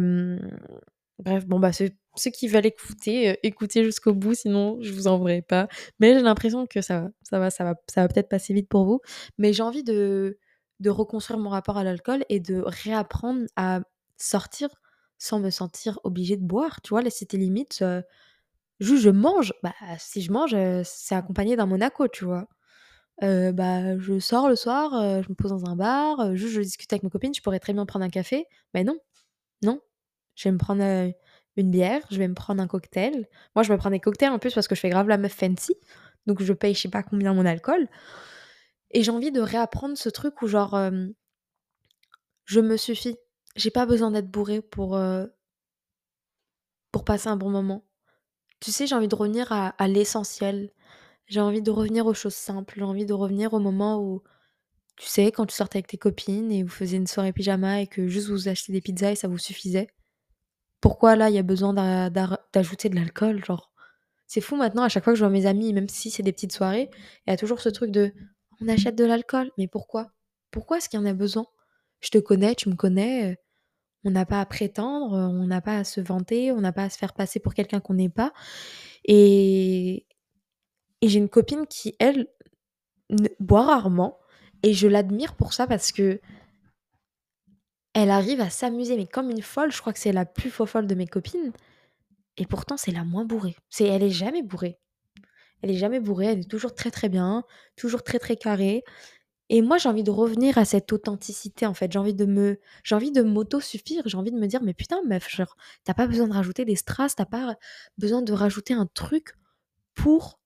[1.18, 1.90] bref, bon, bah, ceux,
[2.32, 5.68] qui veulent écouter, euh, écoutez jusqu'au bout, sinon je vous en voudrais pas.
[6.00, 8.84] Mais j'ai l'impression que ça ça va, ça va, ça va peut-être passer vite pour
[8.84, 9.00] vous.
[9.38, 10.38] Mais j'ai envie de,
[10.80, 13.80] de reconstruire mon rapport à l'alcool et de réapprendre à
[14.18, 14.68] sortir
[15.18, 16.80] sans me sentir obligée de boire.
[16.82, 17.80] Tu vois, là, c'était limite.
[17.82, 18.02] euh,
[18.80, 19.52] juste, je mange.
[19.62, 22.48] Bah, si je mange, euh, c'est accompagné d'un Monaco, tu vois.
[23.22, 24.90] Heu, bah, je sors le soir,
[25.22, 27.72] je me pose dans un bar, juste je discute avec mes copines, je pourrais très
[27.72, 28.46] bien prendre un café.
[28.74, 28.98] Mais non,
[29.62, 29.80] non,
[30.36, 30.82] je vais me prendre,
[31.56, 33.28] une bière, je vais me prendre un cocktail.
[33.56, 35.32] Moi, je me prends des cocktails en plus parce que je fais grave la meuf
[35.34, 35.74] fancy,
[36.26, 37.88] donc je paye je sais pas combien mon alcool
[38.94, 40.74] et j'ai envie de réapprendre ce truc où genre,
[42.46, 43.18] je me suffis.
[43.56, 44.96] J'ai pas besoin d'être bourrée pour,
[46.92, 47.84] pour passer un bon moment.
[48.60, 50.70] Tu sais, j'ai envie de revenir à à l'essentiel.
[51.28, 52.74] J'ai envie de revenir aux choses simples.
[52.78, 54.22] J'ai envie de revenir au moment où
[54.98, 57.88] Tu sais, quand tu sortais avec tes copines et vous faisiez une soirée pyjama et
[57.88, 59.88] que juste vous achetiez des pizzas et ça vous suffisait.
[60.80, 63.72] Pourquoi là, il y a besoin d'a- d'a- d'ajouter de l'alcool, genre?
[64.28, 66.32] C'est fou maintenant, à chaque fois que je vois mes amis, même si c'est des
[66.32, 66.90] petites soirées,
[67.26, 68.12] il y a toujours ce truc de
[68.60, 70.12] on achète de l'alcool, mais pourquoi?
[70.50, 71.46] Pourquoi est-ce qu'il y en a besoin?
[72.00, 73.36] Je te connais, tu me connais, euh,
[74.04, 76.84] on n'a pas à prétendre, euh, on n'a pas à se vanter, on n'a pas
[76.84, 78.32] à se faire passer pour quelqu'un qu'on n'est pas.
[79.04, 80.06] Et,
[81.02, 82.28] et j'ai une copine qui, elle,
[83.40, 84.18] boit rarement,
[84.62, 86.20] et je l'admire pour ça parce que
[87.92, 89.72] Elle arrive à s'amuser, mais comme une folle.
[89.72, 91.52] Je crois que c'est la plus folle de mes copines
[92.36, 93.56] et pourtant c'est la moins bourrée.
[93.70, 94.78] C'est elle est jamais bourrée.
[95.62, 97.44] Elle est jamais bourrée, elle est toujours très, très bien,
[97.76, 98.84] toujours très, très carrée
[99.50, 101.92] et moi, j'ai envie de revenir à cette authenticité, en fait.
[101.92, 104.02] J'ai envie de me j'ai envie de m'auto-suffire.
[104.06, 107.16] J'ai envie de me dire: «Mais putain meuf, tu pas besoin de rajouter des strass,
[107.16, 107.56] tu pas
[107.98, 109.34] besoin de rajouter un truc
[109.94, 110.38] pour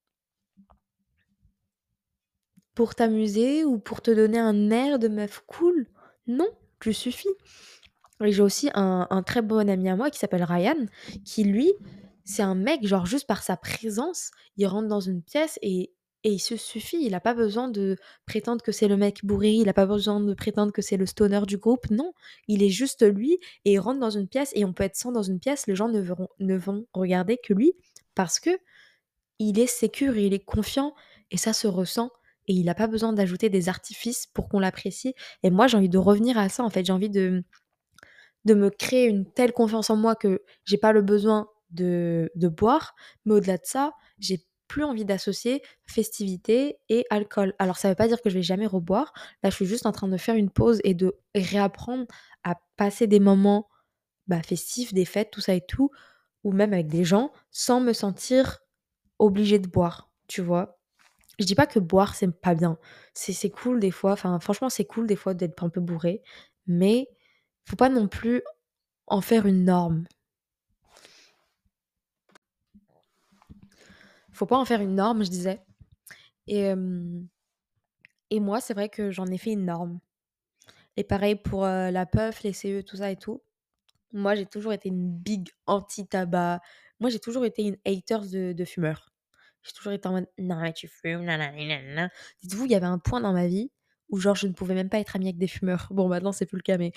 [2.75, 5.87] pour t'amuser ou pour te donner un air de meuf cool.
[6.27, 6.49] Non,
[6.81, 7.29] tu suffis».
[8.21, 10.87] J'ai aussi un très bon ami à moi qui s'appelle Ryan,
[11.25, 11.73] qui lui,
[12.29, 16.33] c'est un mec, genre juste par sa présence, il rentre dans une pièce et, et
[16.33, 17.03] il se suffit.
[17.03, 20.21] Il a pas besoin de prétendre que c'est le mec bourré, il a pas besoin
[20.21, 21.89] de prétendre que c'est le stoner du groupe.
[21.91, 22.13] Non,
[22.47, 25.13] il est juste lui et il rentre dans une pièce et on peut être 100
[25.13, 27.73] dans une pièce, les gens ne verront ne vont regarder que lui
[28.15, 28.51] parce que
[29.39, 30.95] il est sécure et il est confiant
[31.31, 32.11] et ça se ressent
[32.47, 35.89] et il a pas besoin d'ajouter des artifices pour qu'on l'apprécie et moi j'ai envie
[35.89, 37.43] de revenir à ça en fait, j'ai envie de
[38.45, 42.95] de me créer une telle confiance en moi que j'ai pas le besoin de, boire,
[43.25, 47.55] mais au-delà de ça, j'ai plus envie d'associer festivité et alcool.
[47.59, 49.13] Alors ça veut pas dire que je vais jamais reboire.
[49.43, 52.07] Là, je suis juste en train de faire une pause et de réapprendre
[52.45, 53.69] à passer des moments
[54.27, 55.91] bah, festifs, des fêtes, tout ça et tout,
[56.45, 58.59] ou même avec des gens, sans me sentir
[59.19, 60.79] obligée de boire, tu vois.
[61.39, 62.79] Je dis pas que boire c'est pas bien.
[63.15, 66.23] C'est cool des fois, enfin franchement c'est cool des fois d'être un peu bourré,
[66.67, 67.09] mais
[67.65, 68.43] faut pas non plus
[69.07, 70.05] en faire une norme.
[74.39, 75.61] Faut pas en faire une norme, je disais.
[76.47, 76.73] Et,
[78.31, 79.99] et moi, c'est vrai que j'en ai fait une norme.
[80.97, 83.43] Et pareil pour la puff, les CE, tout ça et tout.
[84.13, 86.61] Moi, j'ai toujours été une big anti-tabac.
[87.01, 89.13] Moi, j'ai toujours été une hater de, de fumeurs.
[89.65, 92.11] J'ai toujours été en mode non, mais tu fumes, nanana.
[92.43, 93.73] Dites-vous, il y avait un point dans ma vie
[94.09, 95.89] où, genre, je ne pouvais même pas être amie avec des fumeurs.
[95.91, 96.93] Bon, maintenant, c'est plus le cas, mais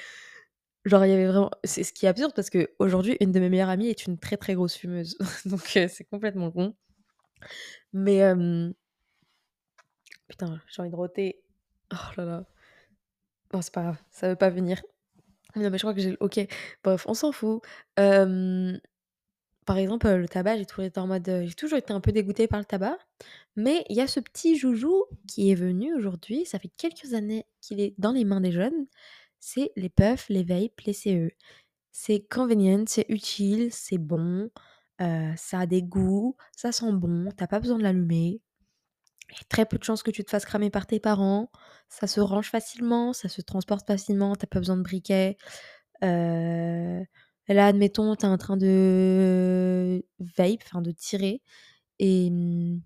[0.86, 1.52] genre, il y avait vraiment.
[1.64, 4.38] C'est ce qui est absurde parce qu'aujourd'hui, une de mes meilleures amies est une très
[4.38, 5.18] très grosse fumeuse.
[5.46, 6.76] Donc, euh, c'est complètement con.
[7.94, 8.22] Mais.
[10.28, 11.44] Putain, j'ai envie de roter.
[11.94, 12.46] Oh là là.
[13.54, 14.82] Non, c'est pas grave, ça veut pas venir.
[15.58, 16.16] Non, mais je crois que j'ai.
[16.22, 16.40] Ok,
[16.84, 17.62] bref, on s'en fout.
[19.66, 21.26] Par exemple, le tabac, j'ai toujours été en mode.
[21.26, 22.98] J'ai toujours été un peu dégoûtée par le tabac.
[23.56, 26.46] Mais il y a ce petit joujou qui est venu aujourd'hui.
[26.46, 28.88] Ça fait quelques années qu'il est dans les mains des jeunes.
[29.40, 31.30] C'est les puffs, les vapes, les CE.
[31.92, 34.50] C'est convenient, c'est utile, c'est bon.
[35.02, 37.30] Euh, ça a des goûts, ça sent bon.
[37.36, 38.42] T'as pas besoin de l'allumer.
[39.32, 41.52] Il y a très peu de chances que tu te fasses cramer par tes parents.
[41.90, 45.38] Ça se range facilement, ça se transporte facilement, t'as pas besoin de briquet.
[46.04, 47.04] Euh,
[47.48, 51.42] là, admettons, t'es en train de vape, enfin de tirer,
[52.00, 52.82] et, hum,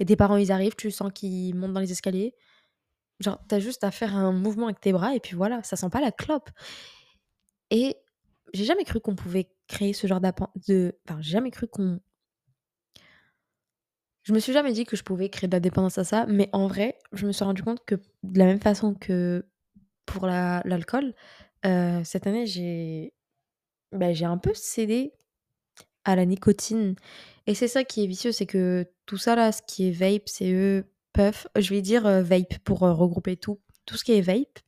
[0.00, 2.34] et tes parents ils arrivent, tu sens qu'ils montent dans les escaliers.
[3.20, 5.90] Genre, t'as juste à faire un mouvement avec tes bras et puis voilà, ça sent
[5.90, 6.50] pas la clope.
[7.70, 7.96] Et
[8.54, 10.94] j'ai jamais cru qu'on pouvait créer ce genre de.
[11.08, 12.00] Enfin, j'ai jamais cru qu'on
[14.22, 16.50] Je me suis jamais dit que je pouvais créer de la dépendance à ça, mais
[16.52, 19.46] en vrai, je me suis rendu compte que de la même façon que
[20.06, 21.14] pour la- l'alcool,
[21.66, 23.14] euh, cette année, j'ai
[23.92, 25.14] bah, j'ai un peu cédé
[26.04, 26.96] à la nicotine.
[27.46, 30.28] Et c'est ça qui est vicieux, c'est que tout ça là, ce qui est vape,
[30.28, 33.60] CE, puff, je vais dire euh, vape pour euh, regrouper tout.
[33.86, 34.60] Tout ce qui est vape,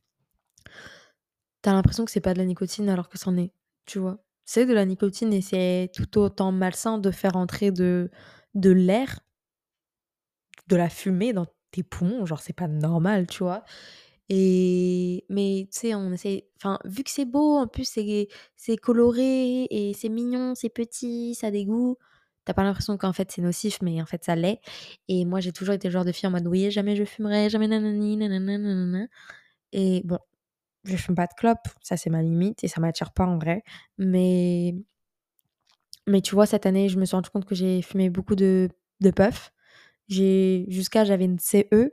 [1.63, 3.51] t'as l'impression que c'est pas de la nicotine alors que c'en est,
[3.85, 4.23] tu vois.
[4.53, 8.11] C'est de la nicotine et c'est tout autant malsain de faire entrer de,
[8.53, 9.21] de l'air
[10.67, 13.63] de la fumée dans tes poumons, genre c'est pas normal, tu vois?
[14.29, 17.85] Et mais tu sais, on essaie enfin, vu que c'est beau, en plus
[18.55, 21.97] c'est coloré et c'est mignon, c'est petit, ça a des goûts,
[22.45, 24.59] tu pas l'impression qu'en fait c'est nocif, mais en fait ça l'est.
[25.07, 27.49] Et moi j'ai toujours été le genre de fille en mode: «Oui, jamais je fumerai,
[27.49, 29.07] jamais nanani nanana»
[29.73, 30.19] et bon,
[30.83, 33.63] je fume pas de clope, ça c'est ma limite et ça m'attire pas en vrai.
[33.97, 34.75] Mais
[36.07, 38.69] mais tu vois, cette année, je me suis rendu compte que j'ai fumé beaucoup de
[39.01, 39.51] de puff.
[40.09, 41.91] J'ai jusqu'à j'avais une CE,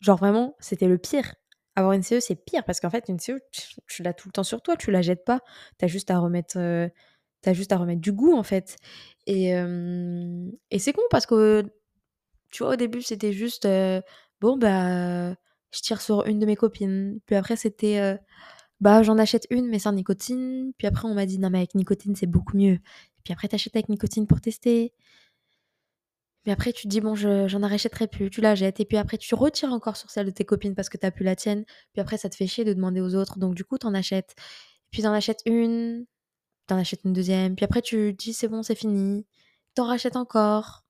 [0.00, 1.34] genre vraiment, c'était le pire.
[1.76, 4.32] Avoir une CE, c'est pire parce qu'en fait, une CE, tu tu l'as tout le
[4.32, 5.40] temps sur toi, tu la jettes pas.
[5.78, 6.90] Tu as juste à remettre, heu,
[7.42, 8.76] tu juste à remettre du goût, en fait
[9.26, 11.64] et hem et c'est con parce que,
[12.50, 14.02] tu vois, au début, c'était juste, heu,
[14.40, 15.34] bon, bah,
[15.74, 17.20] je tire sur une de mes copines.
[17.26, 18.18] Puis après, c'était, heu,
[18.80, 20.72] bah, j'en achète une mais sans nicotine.
[20.78, 22.78] Puis après, on m'a dit: «Non, mais avec nicotine, c'est beaucoup mieux».
[23.24, 24.92] Puis après, tu achètes avec nicotine pour tester.
[26.46, 28.96] Mais après, tu te dis: «Bon, je j'en rachèterai plus», tu la jettes et puis
[28.98, 31.36] après tu retires encore sur celle de tes copines parce que tu as plus la
[31.36, 31.64] tienne.
[31.92, 33.94] Puis après, ça te fait chier de demander aux autres, donc du coup, tu en
[33.94, 34.34] achètes.
[34.90, 36.06] Puis tu en achètes une,
[36.68, 37.56] tu en achètes une deuxième.
[37.56, 39.26] puis après tu te dis: «C'est bon, c'est fini».
[39.76, 40.83] Tu en rachètes encore.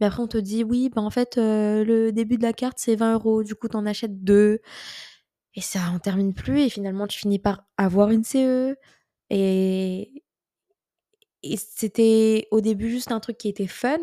[0.00, 2.78] Mais après on te dit: «Oui, bah, en fait, heu, le début de la carte,
[2.78, 3.42] c'est 20 euros.
[3.44, 4.60] du coup, tu en achètes 2
[5.54, 8.76] et ça en termine plus et finalement tu finis par avoir une CE
[9.30, 10.22] et
[11.42, 13.98] et c'était au début juste un truc qui était fun.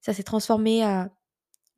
[0.00, 1.10] Ça s'est transformé à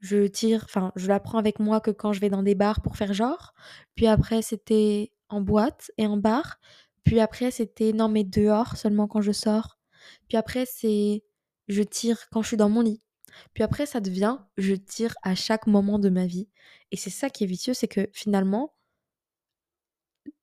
[0.01, 2.83] je tire, enfin, je la prends avec moi que quand je vais dans des bars
[2.83, 3.55] pour faire genre.
[3.97, 6.59] Puis après, c'était en boîte et en bar.
[7.05, 9.79] Puis après, c'était non, mais dehors seulement quand je sors.
[10.29, 11.25] Puis après, c'est
[11.69, 13.03] je tire quand je suis dans mon lit.
[13.55, 16.49] Puis après, ça devient je tire à chaque moment de ma vie.
[16.91, 18.75] Et c'est ça qui est vicieux, c'est que finalement,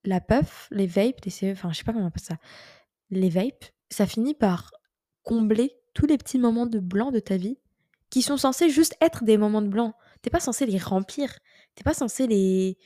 [0.04, 2.38] la puff, les vapes, les CE, enfin, je sais pas comment on appelle ça,
[3.10, 4.72] les vapes, ça finit par
[5.24, 7.58] combler tous les petits moments de blanc de ta vie
[8.10, 9.96] qui sont censés juste être des moments de blanc.
[10.22, 11.36] T'es pas censé les remplir.
[11.76, 12.78] T'es pas censé les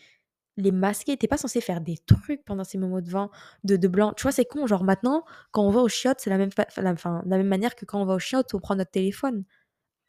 [0.57, 1.17] les masquer.
[1.17, 3.29] T'es pas censé faire des trucs pendant ces moments de vent,
[3.63, 4.13] de, de blanc.
[4.13, 4.65] Tu vois, c'est con.
[4.67, 7.85] Genre maintenant, quand on va au chiottes, c'est la même, la, la même manière que
[7.85, 9.43] quand on va au chiottes, on prend notre téléphone.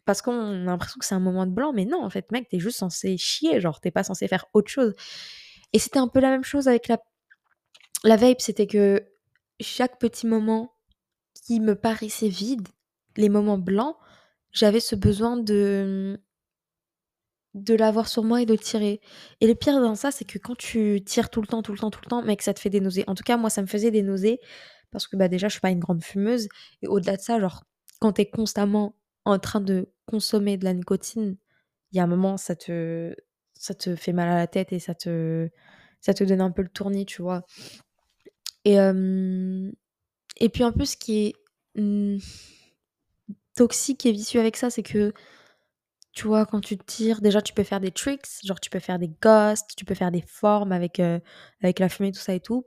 [0.08, 1.74] Parce qu'on a l'impression que c'est un moment de blanc.
[1.74, 3.60] Mais non, en fait, mec, t'es juste censé chier.
[3.60, 4.94] Genre, t'es pas censé faire autre chose.
[5.74, 6.98] Et c'était un peu la même chose avec la,
[8.04, 8.40] la vape.
[8.40, 9.06] C'était que
[9.60, 10.72] chaque petit moment
[11.44, 12.66] qui me paraissait vide,
[13.18, 13.96] les moments blancs,
[14.50, 16.18] j'avais ce besoin de
[17.52, 19.02] de l'avoir sur moi et de tirer.
[19.42, 21.78] Et le pire dans ça, c'est que quand tu tires tout le temps, tout le
[21.78, 23.04] temps, tout le temps, mec, ça te fait des nausées.
[23.08, 24.40] En tout cas, moi, ça me faisait des nausées
[24.90, 26.48] parce que bah déjà, je suis pas une grande fumeuse.
[26.80, 27.64] Et au-delà de ça, genre,
[28.00, 28.96] quand tu es constamment
[29.26, 31.36] en train de consommer de la nicotine,
[31.92, 33.14] il y a un moment, ça te,
[33.54, 35.48] ça te fait mal à la tête et ça te,
[36.00, 37.44] ça te donne un peu le tournis, tu vois.
[38.64, 38.76] Et,
[40.36, 41.34] et puis un peu ce qui est
[41.80, 42.18] mmh,
[43.54, 45.12] toxique et vicieux avec ça, c'est que
[46.12, 48.98] tu vois, quand tu tires, déjà, tu peux faire des tricks, genre tu peux faire
[48.98, 52.66] des ghosts, tu peux faire des formes avec, avec la fumée, tout ça et tout.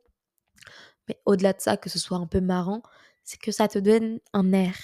[1.07, 2.81] Mais au-delà de ça, que ce soit un peu marrant,
[3.23, 4.77] c'est que ça te donne un air.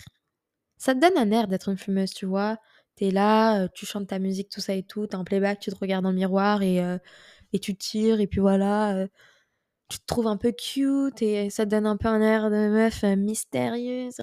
[0.78, 2.58] Ça te donne un air d'être une fumeuse, tu vois?
[2.96, 5.72] T'es là, euh, tu chantes ta musique, tout ça et tout, t'es en playback, tu
[5.72, 6.98] te regardes dans le miroir et, euh,
[7.54, 9.08] et tu tires, et puis voilà,
[9.90, 12.70] tu te trouves un peu cute et ça te donne un peu un air de
[12.70, 14.20] meuf mystérieuse,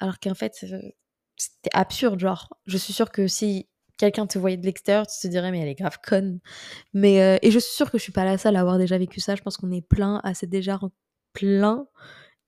[0.00, 0.54] alors qu'en fait,
[1.36, 2.48] c'était absurde, genre.
[2.66, 5.68] Je suis sûre que si quelqu'un te voyait de l'extérieur, tu te dirais, mais elle
[5.68, 6.40] est grave conne.
[6.94, 8.98] Mais, euh, et je suis sûre que je suis pas la seule à avoir déjà
[8.98, 9.34] vécu ça.
[9.36, 10.78] Je pense qu'on est plein, assez déjà
[11.32, 11.86] plein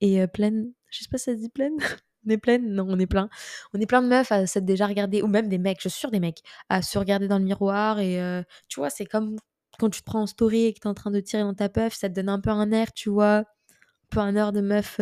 [0.01, 0.73] et euh, pleine.
[0.91, 1.77] Je sais pas si ça se dit pleine.
[2.27, 2.73] on est pleine?
[2.75, 3.29] Non, on est plein.
[3.75, 6.01] On est plein de meufs à s'être déjà regardé, ou même des mecs, je suis
[6.01, 7.99] sûre des mecs, à se regarder dans le miroir.
[8.01, 9.37] Et euh, tu vois, c'est comme
[9.79, 11.69] quand tu te prends en story et que t'es en train de tirer dans ta
[11.69, 13.39] puff, ça te donne un peu un air, tu vois.
[13.39, 13.45] Un
[14.11, 15.01] peu un air de meuf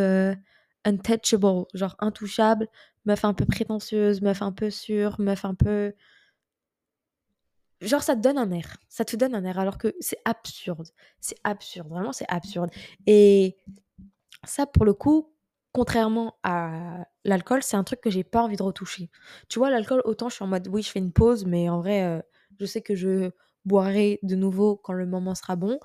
[0.85, 2.69] untouchable, genre intouchable,
[3.05, 5.93] meuf un peu prétentieuse, meuf un peu sûre, meuf un peu.
[7.81, 8.77] Genre, ça te donne un air.
[8.89, 10.89] Ça te donne un air, alors que c'est absurde.
[11.21, 12.71] C'est absurde, vraiment, c'est absurde.
[13.07, 13.57] Et
[14.45, 15.33] ça, pour le coup,
[15.79, 19.11] contrairement à l'alcool, c'est un truc que j'ai pas envie de retoucher.
[19.49, 21.79] Tu vois, l'alcool, autant je suis en mode, oui, je fais une pause, mais en
[21.79, 22.21] vrai, euh,
[22.59, 23.31] je sais que je
[23.65, 25.79] boirai de nouveau quand le moment sera bon.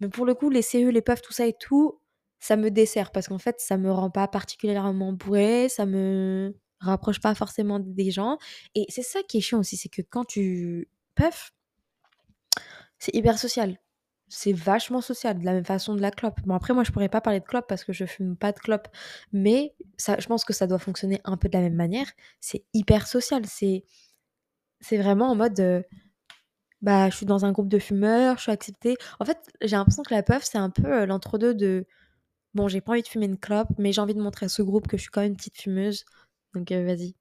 [0.00, 2.00] Mais pour le coup, les CE, les puffs, tout ça et tout,
[2.38, 7.20] ça me dessert parce qu'en fait, ça me rend pas particulièrement bourré, ça me rapproche
[7.20, 8.38] pas forcément des gens.
[8.74, 11.52] Et c'est ça qui est chiant aussi, c'est que quand tu puff,
[12.98, 13.76] c'est hyper social.
[14.30, 16.40] C'est vachement social, de la même façon de la clope.
[16.44, 18.58] Bon, après, moi, je pourrais pas parler de clope parce que je fume pas de
[18.58, 18.88] clope,
[19.32, 22.06] mais ça, je pense que ça doit fonctionner un peu de la même manière.
[22.40, 23.44] C'est hyper social.
[23.46, 23.84] C'est,
[24.80, 25.60] c'est vraiment en mode.
[25.60, 25.82] Euh,
[26.80, 28.96] bah, je suis dans un groupe de fumeurs, je suis acceptée.
[29.18, 31.86] En fait, j'ai l'impression que la puff, c'est un peu euh, l'entre-deux de
[32.54, 34.62] Bon, j'ai pas envie de fumer une clope, mais j'ai envie de montrer à ce
[34.62, 36.04] groupe que je suis quand même une petite fumeuse.
[36.54, 37.14] Donc euh, vas-y,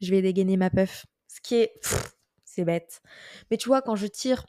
[0.00, 1.06] je vais dégainer ma puff.
[1.28, 1.72] Ce qui est...
[2.46, 3.02] C'est bête.
[3.50, 4.46] Mais tu vois, quand je tire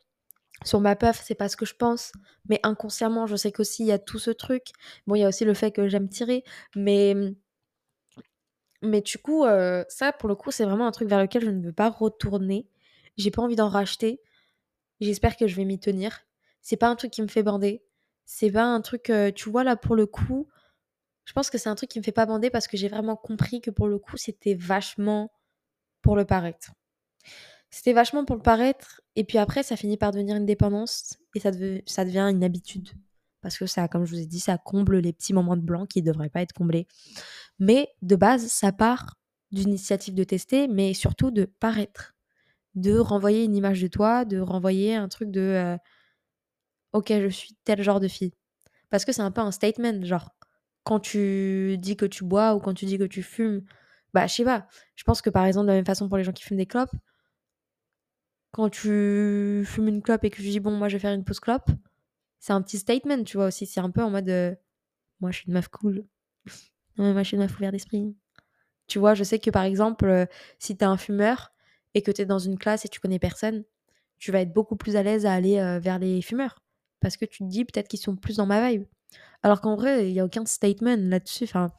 [0.64, 2.12] sur ma puff, c'est pas ce que je pense.
[2.50, 4.68] Mais inconsciemment, je sais qu'aussi, il y a tout ce truc.
[5.08, 6.44] Bon, il y a aussi le fait que j'aime tirer.
[6.76, 7.16] Mais...
[8.82, 11.50] Mais du coup, euh, ça, pour le coup, c'est vraiment un truc vers lequel je
[11.50, 12.68] ne veux pas retourner.
[13.18, 14.22] J'ai pas envie d'en racheter.
[15.02, 16.22] J'espère que je vais m'y tenir.
[16.62, 17.84] C'est pas un truc qui me fait bander.
[18.26, 20.48] C'est pas un truc, tu vois, là, pour le coup,
[21.26, 23.16] je pense que c'est un truc qui me fait pas bander parce que j'ai vraiment
[23.16, 25.32] compris que pour le coup, c'était vachement
[26.02, 26.72] pour le paraître.
[27.76, 31.42] C'était vachement pour le paraître, et puis après, ça finit par devenir une dépendance, et
[31.42, 32.88] ça, devient une habitude.
[33.42, 35.86] Parce que ça, comme je vous ai dit, ça comble les petits moments de blanc
[35.86, 36.88] qui ne devraient pas être comblés.
[37.60, 39.18] Mais de base, ça part
[39.52, 42.16] d'une initiative de tester, mais surtout de paraître.
[42.76, 45.78] De renvoyer une image de toi, de renvoyer un truc de
[46.94, 48.32] ok, je suis tel genre de fille.
[48.90, 50.30] Parce que c'est un peu un statement, genre,
[50.86, 53.66] quand tu dis que tu bois ou quand tu dis que tu fumes,
[54.14, 54.66] bah, je sais pas.
[54.96, 56.66] Je pense que par exemple, de la même façon pour les gens qui fument des
[56.66, 56.96] clopes,
[58.56, 61.26] quand tu fumes une clope et que tu dis, bon, moi, je vais faire une
[61.26, 61.70] pause clope,
[62.40, 63.66] c'est un petit statement, tu vois, aussi.
[63.66, 64.56] C'est un peu en mode, euh,
[65.20, 66.06] moi, je suis une meuf cool.
[66.98, 68.16] moi, je suis une meuf ouverte d'esprit.
[68.88, 70.26] Tu vois, je sais que par exemple, euh,
[70.58, 71.52] si t'es un fumeur
[71.96, 73.66] et que t'es dans une classe et tu connais personne,
[74.20, 76.64] tu vas être beaucoup plus à l'aise à aller euh, vers les fumeurs
[77.02, 78.86] parce que tu te dis peut-être qu'ils sont plus dans ma vibe.
[79.44, 81.44] Alors qu'en vrai, il n'y a aucun statement là-dessus.
[81.44, 81.74] Enfin,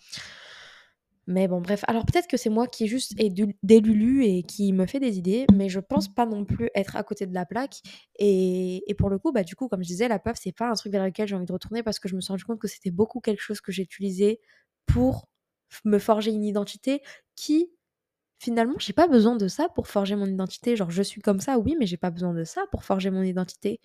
[1.29, 1.85] mais bon, bref.
[1.89, 3.33] Alors peut-être que c'est moi qui juste est
[3.65, 7.03] délulu et qui me fait des idées, mais je pense pas non plus être à
[7.03, 7.81] côté de la plaque.
[8.19, 10.75] Et, pour le coup, bah du coup, comme je disais, la puff, c'est pas un
[10.75, 12.69] truc vers lequel j'ai envie de retourner parce que je me suis rendu compte que
[12.69, 14.41] c'était beaucoup quelque chose que j'utilisais
[14.87, 15.29] pour
[15.85, 17.03] me forger une identité
[17.35, 17.71] qui
[18.41, 21.59] finalement j'ai pas besoin de ça pour forger mon identité genre je suis comme ça
[21.59, 23.81] oui mais j'ai pas besoin de ça pour forger mon identité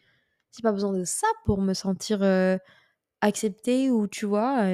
[0.56, 2.22] j'ai pas besoin de ça pour me sentir
[3.22, 4.68] acceptée ou tu vois.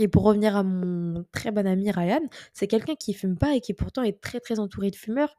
[0.00, 2.22] Et pour revenir à mon très bon ami Ryan,
[2.54, 5.36] c'est quelqu'un qui fume pas et qui pourtant est très, très entouré de fumeurs.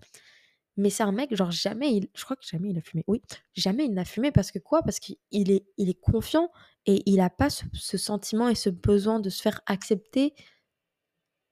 [0.77, 3.03] Mais c'est un mec, genre jamais il je crois que jamais il a fumé.
[3.07, 3.21] Oui,
[3.53, 4.83] jamais il n'a fumé parce que quoi?
[4.83, 6.49] Parce qu'il est il est confiant
[6.85, 10.33] et il a pas ce sentiment et ce besoin de se faire accepter.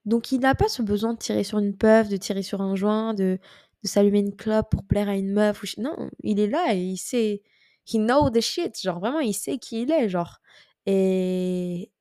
[0.06, 2.76] Donc il n'a pas ce besoin de tirer sur une puff, de tirer sur un
[2.76, 3.40] joint, de
[3.84, 6.98] de s'allumer une clope pour plaire à une meuf non, il est là et il
[6.98, 7.42] sait
[7.88, 10.40] he know the shit, genre vraiment il sait qui il est, genre
[10.86, 11.92] et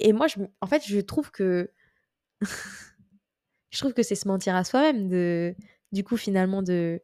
[0.00, 1.70] et moi je en fait, je trouve que
[3.70, 5.54] je trouve que c'est se mentir à soi-même de
[5.92, 7.00] du coup finalement de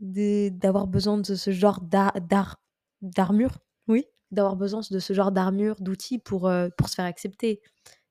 [0.00, 2.60] d'avoir besoin de ce genre d'ar d'ar
[3.02, 3.58] d'armure,
[3.88, 7.60] oui, d'avoir besoin de ce genre d'armure, d'outils pour, heu, pour se faire accepter.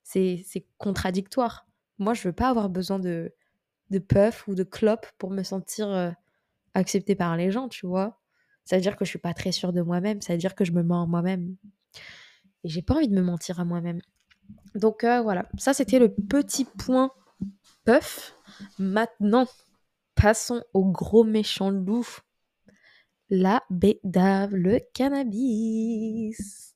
[0.04, 1.68] C'est c'est contradictoire.
[2.00, 3.34] Moi, je veux pas avoir besoin de
[3.92, 6.14] de puff ou de clope pour me sentir, heu,
[6.76, 8.22] acceptée par les gens, tu vois?
[8.66, 10.66] Ça veut dire que je suis pas très sûre de moi-même, ça veut dire que
[10.66, 11.56] je me mens moi-même
[12.68, 14.02] j'ai pas envie de me mentir à moi-même.
[14.76, 17.12] Donc heu, voilà, ça c'était le petit point
[17.86, 18.36] puff.
[18.80, 19.48] Maintenant,
[20.16, 22.08] passons au gros méchant loup.
[23.30, 26.76] La bédave, le cannabis.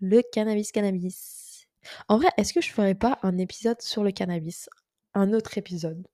[0.00, 1.68] Le cannabis, cannabis.
[2.08, 4.68] En vrai, est-ce que je ferais pas un épisode sur le cannabis?
[5.14, 6.06] Un autre épisode?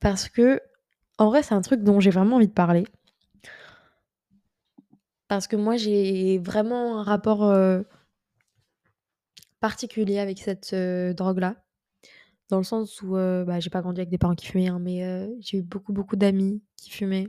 [0.00, 0.60] Parce que,
[1.18, 2.84] en vrai, c'est un truc dont j'ai vraiment envie de parler.
[5.28, 7.84] Parce que moi, j'ai vraiment un rapport, heu
[9.60, 11.56] particulier avec cette, heu, drogue-là.
[12.50, 14.78] Dans le sens où, heu, bah, j'ai pas grandi avec des parents qui fumaient, hein,
[14.80, 17.28] mais, heu, j'ai eu beaucoup, beaucoup d'amis qui fumaient.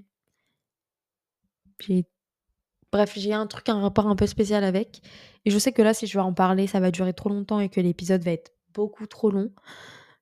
[2.92, 5.02] Bref, j'ai un truc, un rapport un peu spécial avec
[5.46, 7.60] et je sais que là, si je vais en parler, ça va durer trop longtemps
[7.60, 9.52] et que l'épisode va être beaucoup trop long.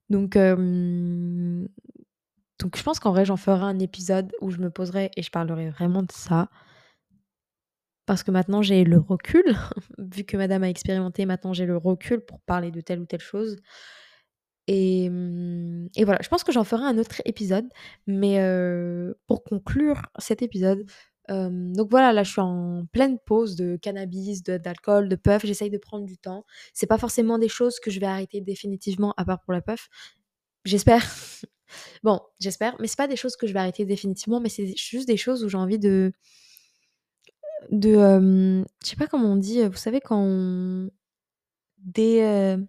[0.09, 0.37] Donc,
[2.59, 5.31] donc je pense qu'en vrai, j'en ferai un épisode où je me poserai et je
[5.31, 6.49] parlerai vraiment de ça.
[8.07, 9.43] Parce que maintenant j'ai le recul,
[9.99, 13.19] vu que madame a expérimenté, maintenant j'ai le recul pour parler de telle ou telle
[13.21, 13.57] chose.
[14.67, 17.67] Et, mmh, et voilà, je pense que j'en ferai un autre épisode,
[18.05, 20.85] mais heu, pour conclure cet épisode,
[21.29, 25.45] hem, donc voilà, là je suis en pleine pause de cannabis, de d'alcool, de puff,
[25.45, 26.45] j'essaye de prendre du temps.
[26.73, 29.89] C'est pas forcément des choses que je vais arrêter définitivement à part pour la puff.
[30.65, 31.03] J'espère.
[32.03, 35.07] Bon, j'espère, mais c'est pas des choses que je vais arrêter définitivement, mais c'est juste
[35.07, 36.13] des choses où j'ai envie de
[37.71, 40.89] de, hem, je sais pas comment on dit, vous savez quand on
[41.95, 42.67] heu,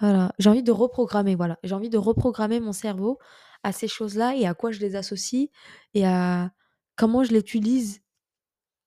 [0.00, 1.58] voilà, j'ai envie de reprogrammer, voilà.
[1.62, 3.18] J'ai envie de reprogrammer mon cerveau
[3.62, 5.48] à ces choses-là et à quoi je les associe
[5.94, 6.50] et à
[6.96, 8.00] comment je l'utilise,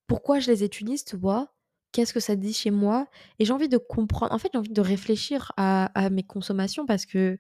[0.07, 1.53] pourquoi je les utilise, tu vois?
[1.93, 3.07] Qu'est-ce que ça dit chez moi?
[3.39, 6.85] Et j'ai envie de comprendre en fait, j'ai envie de réfléchir à à mes consommations
[6.85, 7.37] parce que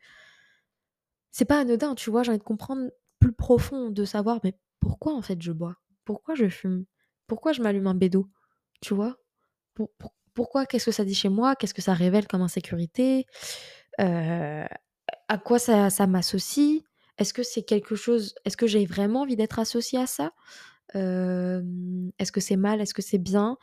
[1.31, 2.23] c'est pas anodin, tu vois?
[2.23, 2.89] J'ai envie de comprendre
[3.19, 5.75] plus profond, de savoir, mais pourquoi en fait je bois?
[6.05, 6.85] Pourquoi je fume?
[7.27, 8.27] Pourquoi je m'allume un bédo?
[8.81, 9.15] Tu vois?
[9.75, 10.65] Pour pour pourquoi?
[10.65, 11.55] Qu'est-ce que ça dit chez moi?
[11.55, 13.25] Qu'est-ce que ça révèle comme insécurité?
[14.01, 14.65] Heu,
[15.29, 16.81] à quoi ça m'associe?
[17.19, 20.33] Est-ce que c'est quelque chose est-ce que j'ai vraiment envie d'être associée à ça?
[20.95, 22.81] Hem, est-ce que c'est mal?
[22.81, 23.57] Est-ce que c'est bien?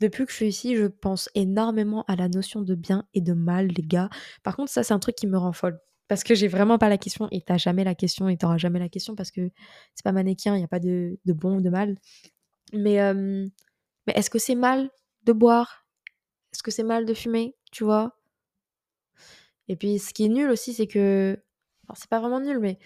[0.00, 3.32] Depuis que je suis ici, je pense énormément à la notion de bien et de
[3.32, 4.10] mal, les gars.
[4.42, 5.78] Par contre, ça, c'est un truc qui me rend folle
[6.08, 8.44] parce que j'ai vraiment pas la question et tu as jamais la question et tu
[8.46, 9.50] auras jamais la question parce que
[9.94, 11.96] c'est pas manichéen, il y a pas de bon ou de mal.
[12.72, 13.50] Mais hem,
[14.06, 14.90] mais est-ce que c'est mal
[15.24, 15.86] de boire?
[16.52, 17.56] Est-ce que c'est mal de fumer?
[17.72, 18.16] Tu vois?
[19.68, 21.38] Et puis ce qui est nul aussi, c'est que
[21.88, 22.78] alors c'est pas vraiment nul, mais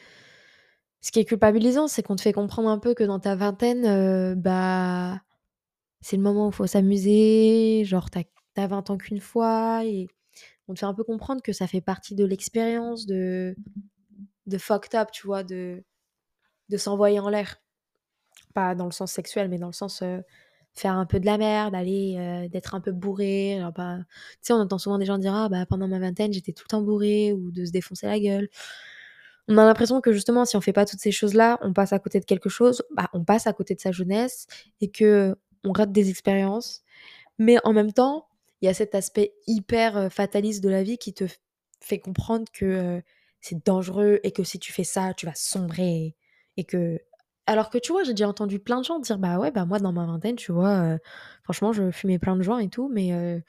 [1.00, 3.86] ce qui est culpabilisant, c'est qu'on te fait comprendre un peu que dans ta vingtaine,
[3.86, 5.20] heu, bah,
[6.00, 9.20] c'est le moment où il faut s'amuser, genre tu as tu as 20 ans qu'une
[9.20, 10.08] fois et
[10.68, 13.56] on te fait un peu comprendre que ça fait partie de l'expérience de
[14.46, 15.44] de fucked up, tu vois?
[16.70, 17.60] De s'envoyer en l'air.
[18.54, 20.02] Pas dans le sens sexuel, mais dans le sens,
[20.74, 24.52] faire un peu de la merde, aller, heu, d'être un peu bourré, pas tu sais,
[24.52, 26.82] on entend souvent des gens dire: «Ah bah, pendant ma vingtaine, j'étais tout le temps
[26.82, 28.48] bourré» ou de se défoncer la gueule.
[29.48, 31.98] On a l'impression que justement, si on fait pas toutes ces choses-là, on passe à
[31.98, 32.82] côté de quelque chose.
[32.96, 34.46] Bah, on passe à côté de sa jeunesse
[34.80, 35.36] et qu'on
[35.72, 36.82] rate des expériences.
[37.38, 38.28] Mais en même temps,
[38.62, 41.24] il y a cet aspect hyper, fataliste de la vie qui te
[41.82, 43.02] fait comprendre que,
[43.42, 46.16] c'est dangereux et que si tu fais ça, tu vas sombrer
[46.58, 47.00] et que
[47.46, 49.78] alors que tu vois, j'ai déjà entendu plein de gens dire: «Bah ouais, bah moi
[49.78, 50.98] dans ma vingtaine, tu vois,
[51.42, 53.42] franchement, je fumais plein de joints et tout, mais heu»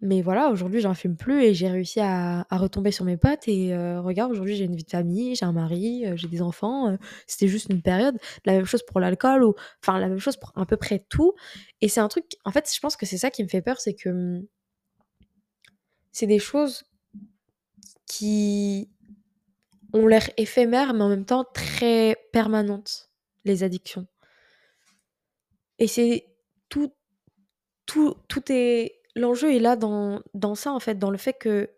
[0.00, 3.76] «mais voilà, aujourd'hui, j'en fume plus et j'ai réussi à retomber sur mes pattes et
[3.98, 6.96] regarde, aujourd'hui, j'ai une vie de famille, j'ai un mari, j'ai des enfants,
[7.28, 8.16] c'était juste une période».
[8.44, 11.34] La même chose pour l'alcool ou enfin la même chose pour à peu près tout
[11.80, 13.78] et c'est un truc en fait, je pense que c'est ça qui me fait peur,
[13.80, 14.42] c'est que, mmh
[16.12, 16.84] c'est des choses
[18.06, 18.91] qui
[19.92, 23.10] ont l'air éphémères, mais en même temps très permanentes,
[23.44, 24.06] les addictions.
[25.78, 26.26] Et c'est
[26.68, 26.92] tout
[27.86, 31.70] tout tout est l'enjeu est là dans dans ça, en fait, dans le fait que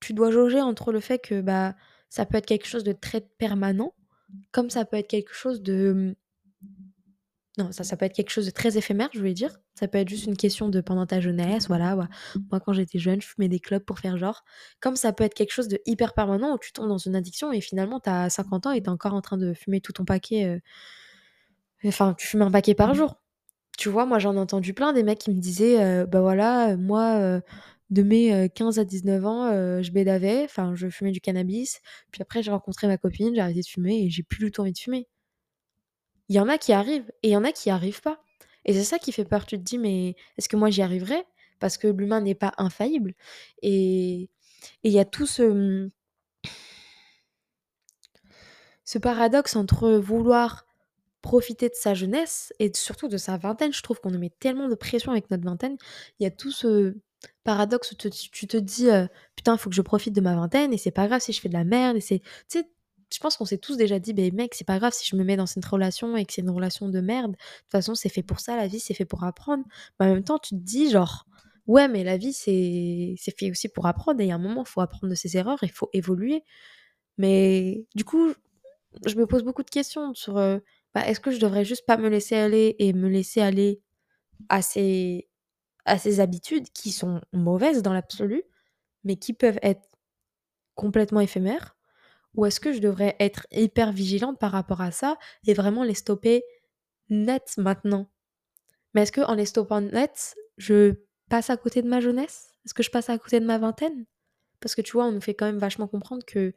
[0.00, 1.74] tu dois jauger entre le fait que, bah,
[2.08, 3.94] ça peut être quelque chose de très permanent,
[4.52, 6.16] comme ça peut être quelque chose de,
[7.58, 9.58] non, ça, peut être quelque chose de très éphémère, je voulais dire.
[9.74, 11.94] Ça peut être juste une question de pendant ta jeunesse, voilà.
[11.96, 14.42] Moi, quand j'étais jeune, je fumais des clopes pour faire genre.
[14.80, 17.52] Comme ça peut être quelque chose de hyper permanent où tu tombes dans une addiction
[17.52, 19.92] et finalement, tu as 50 ans et tu es encore en train de fumer tout
[19.92, 20.60] ton paquet, heu
[21.84, 23.16] enfin, tu fumes un paquet par jour.
[23.78, 26.76] Tu vois, moi, j'en ai entendu plein des mecs qui me disaient, heu: «Bah, voilà,
[26.76, 27.42] moi, heu,
[27.90, 29.50] de mes, heu, 15 à 19 ans,
[29.82, 31.80] je bédavais, enfin, je fumais du cannabis,
[32.12, 34.62] puis après j'ai rencontré ma copine, j'ai arrêté de fumer et j'ai plus du tout
[34.62, 35.08] envie de fumer».
[36.32, 38.22] Il y en a qui arrivent et il y en a qui arrivent pas
[38.64, 39.44] et c'est ça qui fait peur.
[39.44, 41.26] Tu te dis: «Mais est-ce que moi j'y arriverai?»
[41.60, 43.12] parce que l'humain n'est pas infaillible
[43.60, 44.30] et
[44.82, 45.90] il y a tout ce,
[48.84, 50.66] ce paradoxe entre vouloir
[51.22, 53.72] profiter de sa jeunesse et surtout de sa vingtaine.
[53.74, 55.76] Je trouve qu'on nous met tellement de pression avec notre vingtaine.
[56.20, 56.96] Il y a tout ce
[57.44, 60.72] paradoxe où tu te dis, heu: «Putain, il faut que je profite de ma vingtaine
[60.72, 62.70] et c'est pas grave si je fais de la merde» tu sais,
[63.14, 65.24] je pense qu'on s'est tous déjà dit: «Beh, mec, c'est pas grave si je me
[65.24, 67.32] mets dans cette relation et que c'est une relation de merde.
[67.32, 69.64] De toute façon, c'est fait pour ça la vie, c'est fait pour apprendre».
[70.00, 71.26] Mais en même temps, tu te dis genre:
[71.66, 74.38] «Ouais, mais la vie, c'est c'est fait aussi pour apprendre et il y a un
[74.38, 76.44] moment, il faut apprendre de ses erreurs, il faut évoluer».
[77.18, 78.32] Mais du coup,
[79.06, 80.62] je me pose beaucoup de questions sur, heu,
[80.94, 83.80] bah, est-ce que je devrais juste pas me laisser aller et me laisser aller
[84.48, 85.28] à ces
[85.86, 88.42] à ces habitudes qui sont mauvaises dans l'absolu,
[89.04, 89.82] mais qui peuvent être
[90.76, 91.76] complètement éphémères?
[92.34, 95.94] Ou est-ce que je devrais être hyper vigilante par rapport à ça et vraiment les
[95.94, 96.42] stopper
[97.10, 98.08] net maintenant?
[98.94, 100.94] Mais est-ce qu'en les stoppant net, je
[101.28, 102.50] passe à côté de ma jeunesse?
[102.64, 104.06] Est-ce que je passe à côté de ma vingtaine?
[104.60, 106.54] Parce que tu vois, on nous fait quand même vachement comprendre que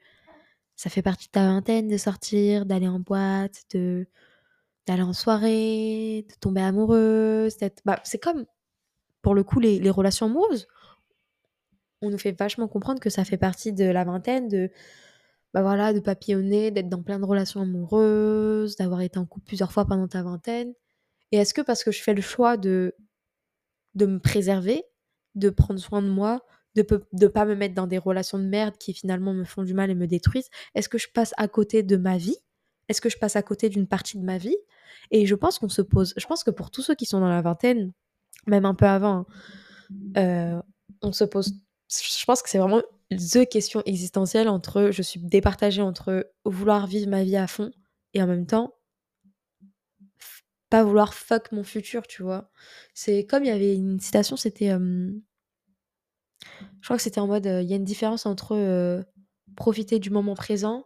[0.76, 4.08] ça fait partie de ta vingtaine de sortir, d'aller en boîte, de
[4.88, 8.46] d'aller en soirée, de tomber amoureuse, bah, c'est comme
[9.22, 10.68] pour le coup les les relations amoureuses.
[12.02, 14.70] On nous fait vachement comprendre que ça fait partie de la vingtaine, de
[15.56, 19.72] bah, voilà, de papillonner, d'être dans plein de relations amoureuses, d'avoir été en couple plusieurs
[19.72, 20.74] fois pendant ta vingtaine.
[21.32, 22.96] Et est-ce que parce que je fais le choix de
[23.96, 24.84] de me préserver,
[25.36, 26.42] de prendre soin de moi,
[26.76, 29.74] de de pas me mettre dans des relations de merde qui finalement me font du
[29.74, 32.38] mal et me détruisent, est-ce que je passe à côté de ma vie?
[32.90, 34.58] Est-ce que je passe à côté d'une partie de ma vie?
[35.12, 37.30] Et je pense qu'on se pose je pense que pour tous ceux qui sont dans
[37.30, 37.94] la vingtaine,
[38.48, 39.28] même un peu avant,
[40.16, 40.62] hein, heu,
[41.02, 41.54] on se pose
[41.90, 42.82] je pense que c'est vraiment
[43.12, 47.72] the question existentielle entre je suis départagée entre vouloir vivre ma vie à fond
[48.14, 48.74] et en même temps
[50.70, 52.50] pas vouloir fuck mon futur, tu vois?
[52.94, 55.20] C'est comme il y avait une citation, c'était, je
[56.84, 59.06] crois que c'était en mode, il y a une différence entre,
[59.56, 60.86] profiter du moment présent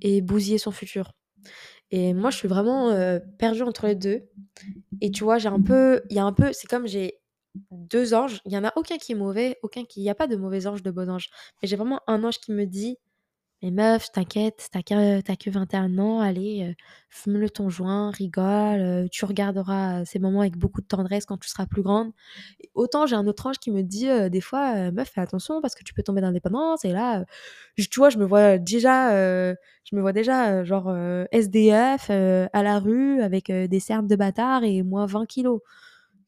[0.00, 1.12] et bousiller son futur.
[1.90, 2.94] Et moi, je suis vraiment,
[3.38, 4.22] perdue entre les 2
[5.00, 7.19] et tu vois, j'ai un peu il y a un peu c'est comme j'ai
[7.72, 10.14] 2 anges, il y en a aucun qui est mauvais, aucun qui il y a
[10.14, 11.28] pas de mauvais ange, de bon ange.
[11.62, 12.96] Mais j'ai vraiment un ange qui me dit:
[13.62, 16.74] «Mais meuf, t'inquiète, t'as que que 21 ans, allez, heu,
[17.10, 21.48] fume-le ton joint, rigole, heu, tu regarderas ces moments avec beaucoup de tendresse quand tu
[21.48, 22.12] seras plus grande».
[22.60, 25.74] Et autant j'ai un autre ange qui me dit, des fois, «Meuf, fais attention parce
[25.76, 27.26] que tu peux tomber dans la dépendance» et là, heu,
[27.90, 29.12] tu vois, je me vois déjà,
[29.84, 30.90] je me vois déjà, genre,
[31.32, 35.60] SDF, à la rue avec, des cernes de bâtard et moins 20 kilos.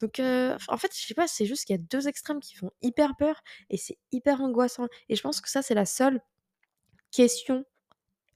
[0.03, 2.71] Donc en fait, je sais pas, c'est juste qu'il y a 2 extrêmes qui font
[2.81, 6.19] hyper peur et c'est hyper angoissant et je pense que ça, c'est la seule
[7.11, 7.63] question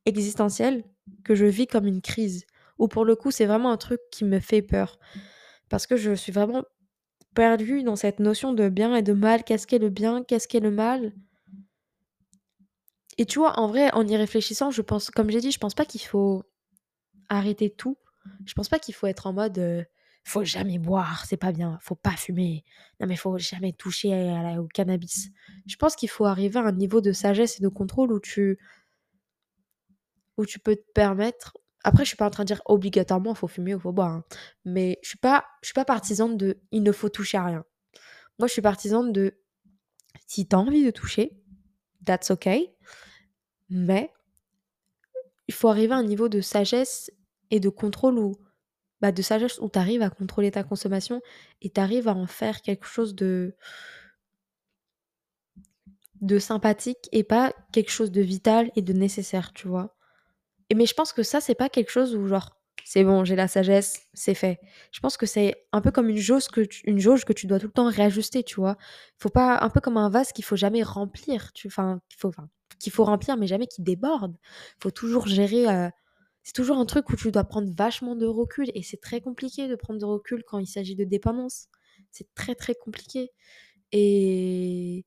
[0.05, 0.85] existentielle
[1.25, 2.45] que je vis comme une crise.
[2.77, 4.97] Ou pour le coup, c'est vraiment un truc qui me fait peur.
[5.67, 6.63] Parce que je suis vraiment
[7.35, 9.43] perdue dans cette notion de bien et de mal.
[9.43, 10.23] Qu'est-ce qu'est le bien?
[10.23, 11.13] Qu'est-ce qu'est le mal?
[13.17, 15.75] Et tu vois, en vrai, en y réfléchissant, je pense comme j'ai dit, je pense
[15.75, 16.43] pas qu'il faut
[17.27, 17.97] arrêter tout.
[18.45, 19.85] Je pense pas qu'il faut être en mode,
[20.27, 22.65] «Faut jamais boire, c'est pas bien, faut pas fumer.
[22.99, 25.29] Non mais faut jamais toucher à au cannabis».
[25.65, 28.59] Je pense qu'il faut arriver à un niveau de sagesse et de contrôle où tu
[30.35, 33.47] où tu peux te permettre après je suis pas en train de dire obligatoirement faut
[33.47, 34.23] fumer ou faut boire, hein,
[34.65, 37.63] mais je suis pas je suis pas partisane de il ne faut toucher à rien.
[38.37, 39.39] Moi je suis partisane de
[40.27, 41.41] si tu as envie de toucher,
[42.05, 42.75] that's okay,
[43.69, 44.11] mais
[45.47, 47.11] il faut arriver à un niveau de sagesse
[47.49, 48.35] et de contrôle où
[49.01, 51.21] bah, de sagesse où tu arrives à contrôler ta consommation
[51.61, 53.55] et tu arrives à en faire quelque chose de
[56.21, 59.95] de sympathique et pas quelque chose de vital et de nécessaire, tu vois?
[60.69, 63.35] Et mais je pense que ça, c'est pas quelque chose où genre: «C'est bon, j'ai
[63.35, 64.59] la sagesse, c'est fait».
[64.91, 67.47] Je pense que c'est un peu comme une jauge que tu une jauge que tu
[67.47, 68.77] dois tout le temps réajuster, tu vois?
[69.19, 72.31] Faut pas un peu comme un vase qu'il faut jamais remplir, tu enfin, qu'il faut
[72.79, 74.37] qu'il faut remplir mais jamais qu'il déborde.
[74.81, 75.91] Faut toujours gérer, heu,
[76.47, 79.67] c'est toujours un truc où tu dois prendre vachement de recul et c'est très compliqué
[79.67, 81.67] de prendre de recul quand il s'agit de dépendance.
[82.11, 83.31] C'est très, très compliqué
[83.91, 85.05] et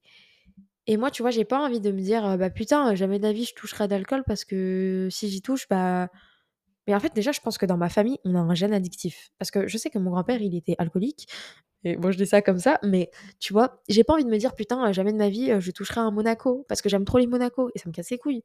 [0.86, 3.32] et moi, tu vois, j'ai pas envie de me dire, «Bah, putain, jamais de la
[3.32, 6.08] vie je toucherai d'alcool parce que si j'y touche, bah»
[6.88, 9.30] mais en fait, déjà, je pense que dans ma famille, on a un gène addictif.
[9.38, 11.28] Parce que je sais que mon grand-père, il était alcoolique
[11.84, 13.10] et moi, je dis ça comme ça, mais
[13.40, 16.00] tu vois, j'ai pas envie de me dire: «Putain, jamais de ma vie, je toucherai
[16.00, 18.44] un Monaco» parce que j'aime trop les Monaco et ça me casse les couilles.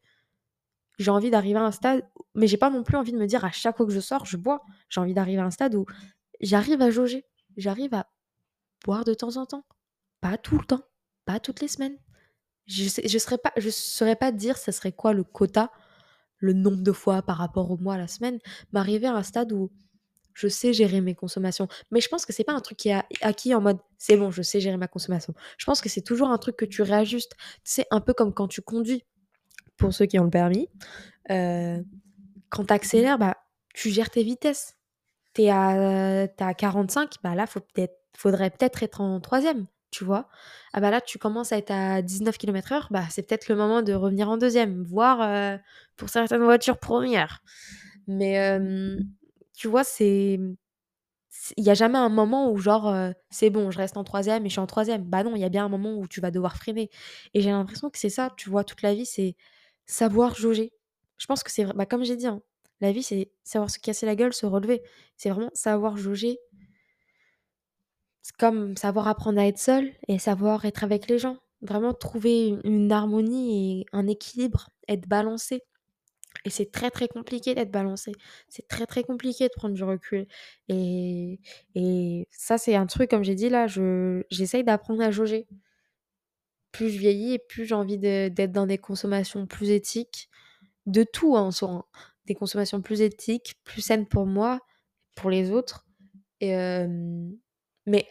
[0.98, 2.04] J'ai envie d'arriver à un stade
[2.36, 4.26] mais j'ai pas non plus envie de me dire à chaque fois que je sors,
[4.26, 4.62] je bois.
[4.90, 5.86] J'ai envie d'arriver à un stade où
[6.42, 7.26] j'arrive à jauger,
[7.58, 8.08] j'arrive à
[8.86, 9.66] boire de temps en temps,
[10.22, 10.84] pas tout le temps,
[11.26, 11.98] pas toutes les semaines.
[12.68, 15.72] Je sais je serais pas je saurais pas dire ça serait quoi le quota,
[16.40, 18.40] le nombre de fois par rapport au mois, la semaine,
[18.74, 19.72] mais arriver à un stade où
[20.34, 21.68] je sais gérer mes consommations.
[21.92, 24.32] Mais je pense que c'est pas un truc qui est acquis en mode: «C'est bon,
[24.32, 25.34] je sais gérer ma consommation».
[25.58, 27.34] Je pense que c'est toujours un truc que tu réajustes.
[27.64, 29.04] Sais, un peu comme quand tu conduis,
[29.78, 30.70] pour ceux qui ont le permis,
[31.32, 31.86] heu,
[32.50, 33.38] quand tu accélères, bah,
[33.76, 34.76] tu gères tes vitesses.
[35.36, 40.06] Tu es es à 45, bah, là, faut peut-être faudrait peut-être être en 3e, tu
[40.06, 40.30] vois?
[40.74, 43.82] Ah bah, là, tu commences à être à 19 kilomètres-heure, bah, c'est peut-être le moment
[43.84, 45.60] de revenir en 2e, voire, heu,
[45.98, 47.42] pour certaines voitures 1re.
[48.08, 49.00] Mais hem,
[49.56, 50.40] tu vois, c'est
[51.58, 52.94] il y a jamais un moment où genre,
[53.30, 55.04] c'est bon, je reste en 3e et je suis en 3e.
[55.06, 56.90] Bah, non, il y a bien un moment où tu vas devoir freiner
[57.34, 58.64] et j'ai l'impression que c'est ça, tu vois?
[58.64, 59.36] Toute la vie, c'est
[59.86, 60.74] savoir jauger.
[61.18, 62.42] Je pense que c'est bah, comme j'ai dit, hein,
[62.82, 64.82] la vie, c'est savoir se casser la gueule, se relever.
[65.18, 66.40] C'est vraiment savoir jauger
[68.22, 71.38] c'est comme savoir apprendre à être seul et savoir être avec les gens.
[71.62, 75.64] Vraiment trouver une une harmonie et un équilibre, être balancé
[76.46, 78.14] et c'est très, très compliqué d'être balancé.
[78.50, 80.28] C'est très, très compliqué de prendre du recul
[80.70, 81.40] et
[81.76, 85.48] et ça, c'est un truc, comme j'ai dit là, je j'essaye d'apprendre à jauger.
[86.76, 90.30] Plus je vieillis et plus j'ai envie d'être dans des consommations plus éthiques,
[90.88, 91.86] de tout, hein, en soi, hein.
[92.26, 94.60] Des consommations plus éthiques, plus saines pour moi,
[95.16, 95.86] pour les autres
[96.42, 96.56] et
[97.86, 98.08] mais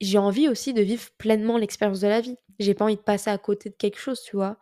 [0.00, 2.36] j'ai envie aussi de vivre pleinement l'expérience de la vie.
[2.58, 4.58] J'ai pas envie de passer à côté de quelque chose, tu vois?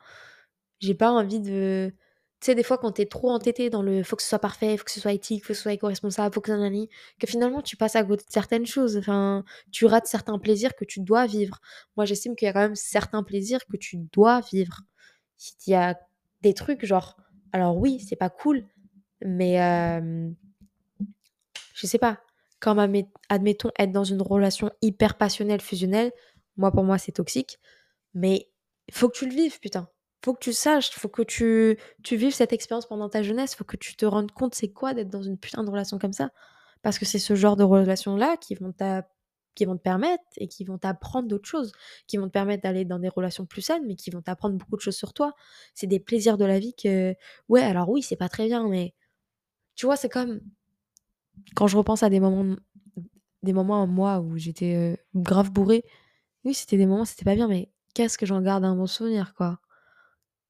[0.81, 1.93] J'ai pas envie de
[2.41, 4.39] tu sais, des fois, quand tu es trop entêté dans le: «Faut que ce soit
[4.39, 6.89] parfait, faut que ce soit éthique, faut que ce soit éco-responsable, faut que nanani»,
[7.19, 8.97] que finalement tu passes à côté de certaines choses.
[8.97, 11.61] Enfin, tu rates certains plaisirs que tu dois vivre.
[11.97, 14.81] Moi, j'estime qu'il y a quand même certains plaisirs que tu dois vivre.
[15.67, 15.99] Il y a
[16.43, 17.17] des trucs genre
[17.53, 18.65] alors oui, c'est pas cool,
[19.25, 19.57] mais
[21.75, 22.21] je sais pas,
[22.61, 26.13] comme admet admettons être dans une relation hyper passionnelle, fusionnelle,
[26.57, 27.59] moi, pour moi, c'est toxique,
[28.15, 28.51] mais
[28.93, 29.89] faut que tu le vives, putain.
[30.25, 33.65] Faut que tu saches, faut que tu tu vives cette expérience pendant ta jeunesse, faut
[33.65, 36.31] que tu te rendes compte c'est quoi d'être dans une putain de relation comme ça.
[36.83, 38.73] Parce que c'est ce genre de relations-là qui vont
[39.55, 41.73] qui vont te permettre et qui vont t'apprendre d'autres choses,
[42.07, 44.77] qui vont te permettre d'aller dans des relations plus saines, mais qui vont t'apprendre beaucoup
[44.77, 45.35] de choses sur toi.
[45.75, 47.15] C'est des plaisirs de la vie que
[47.49, 48.95] ouais, alors oui, c'est pas très bien, mais
[49.77, 50.41] tu vois, c'est comme
[51.55, 52.57] quand je repense à des moments
[53.43, 55.85] des moments à moi où j'étais, grave bourrée,
[56.45, 59.35] oui, c'était des moments, c'était pas bien, mais qu'est-ce que j'en garde un bon souvenir,
[59.35, 59.61] quoi.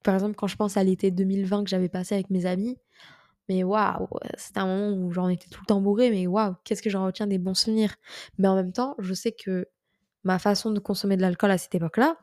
[0.05, 2.79] Par exemple, quand je pense à l'été 2020 que j'avais passé avec mes amis,
[3.49, 6.55] mais waouh, c'était un moment où genre on était tout le temps bourrés, mais waouh,
[6.65, 7.97] qu'est-ce que j'en retiens des bons souvenirs?
[8.39, 9.66] Mais en même temps, je sais que
[10.25, 12.16] ma façon de consommer de l'alcool à cette époque-là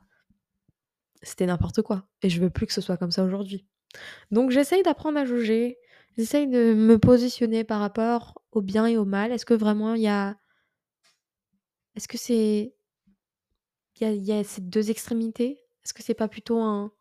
[1.22, 3.65] c'était n'importe quoi et je veux plus que ce soit comme ça aujourd'hui.
[4.31, 5.77] Donc j'essaye d'apprendre à jauger,
[6.18, 9.31] j'essaye de me positionner par rapport au bien et au mal.
[9.31, 10.38] Est-ce que vraiment il y a
[11.95, 12.73] est-ce que c'est
[13.99, 15.60] il y y a ces 2 extrémités?
[15.84, 16.91] Est-ce que c'est pas plutôt un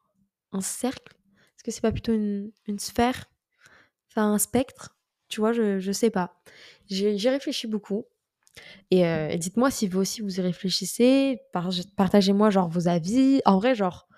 [0.54, 1.14] un cercle?
[1.56, 3.26] Est-ce que c'est pas plutôt une une sphère?
[4.10, 4.96] Enfin, un spectre?
[5.28, 5.52] Tu vois?
[5.52, 6.36] Je je sais pas.
[6.88, 8.06] J'y réfléchis beaucoup
[8.90, 11.40] et heu, dites-moi si vous aussi vous y réfléchissez,
[11.96, 13.40] partagez-moi genre vos avis.
[13.46, 14.08] En vrai, genre,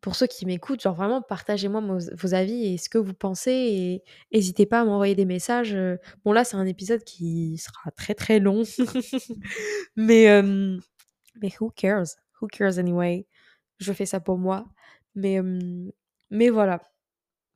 [0.00, 1.82] pour ceux qui m'écoutent, genre vraiment partagez-moi
[2.16, 5.76] vos avis et ce que vous pensez et hésitez pas à m'envoyer des messages.
[6.24, 8.62] Bon là, c'est un épisode qui sera très, très long,
[9.96, 10.80] mais hem,
[11.42, 12.16] mais who cares?
[12.40, 13.26] Who cares anyway?
[13.80, 14.66] Je fais ça pour moi,
[15.14, 15.40] mais
[16.30, 16.80] mais voilà.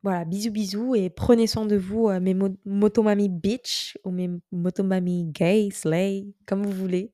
[0.03, 4.29] Voilà, bisous, bisous et prenez soin de vous, heu, mes mo motomami bitch ou mes
[4.51, 7.11] motomami gay, slay, comme vous voulez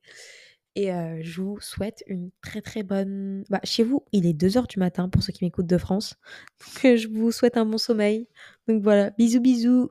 [0.76, 4.66] et heu, je vous souhaite une très, très bonne bah, chez vous, il est 2:00
[4.68, 6.16] du matin pour ceux qui m'écoutent de France,
[6.84, 8.28] je vous souhaite un bon sommeil.
[8.68, 9.90] Donc voilà, bisous, bisous.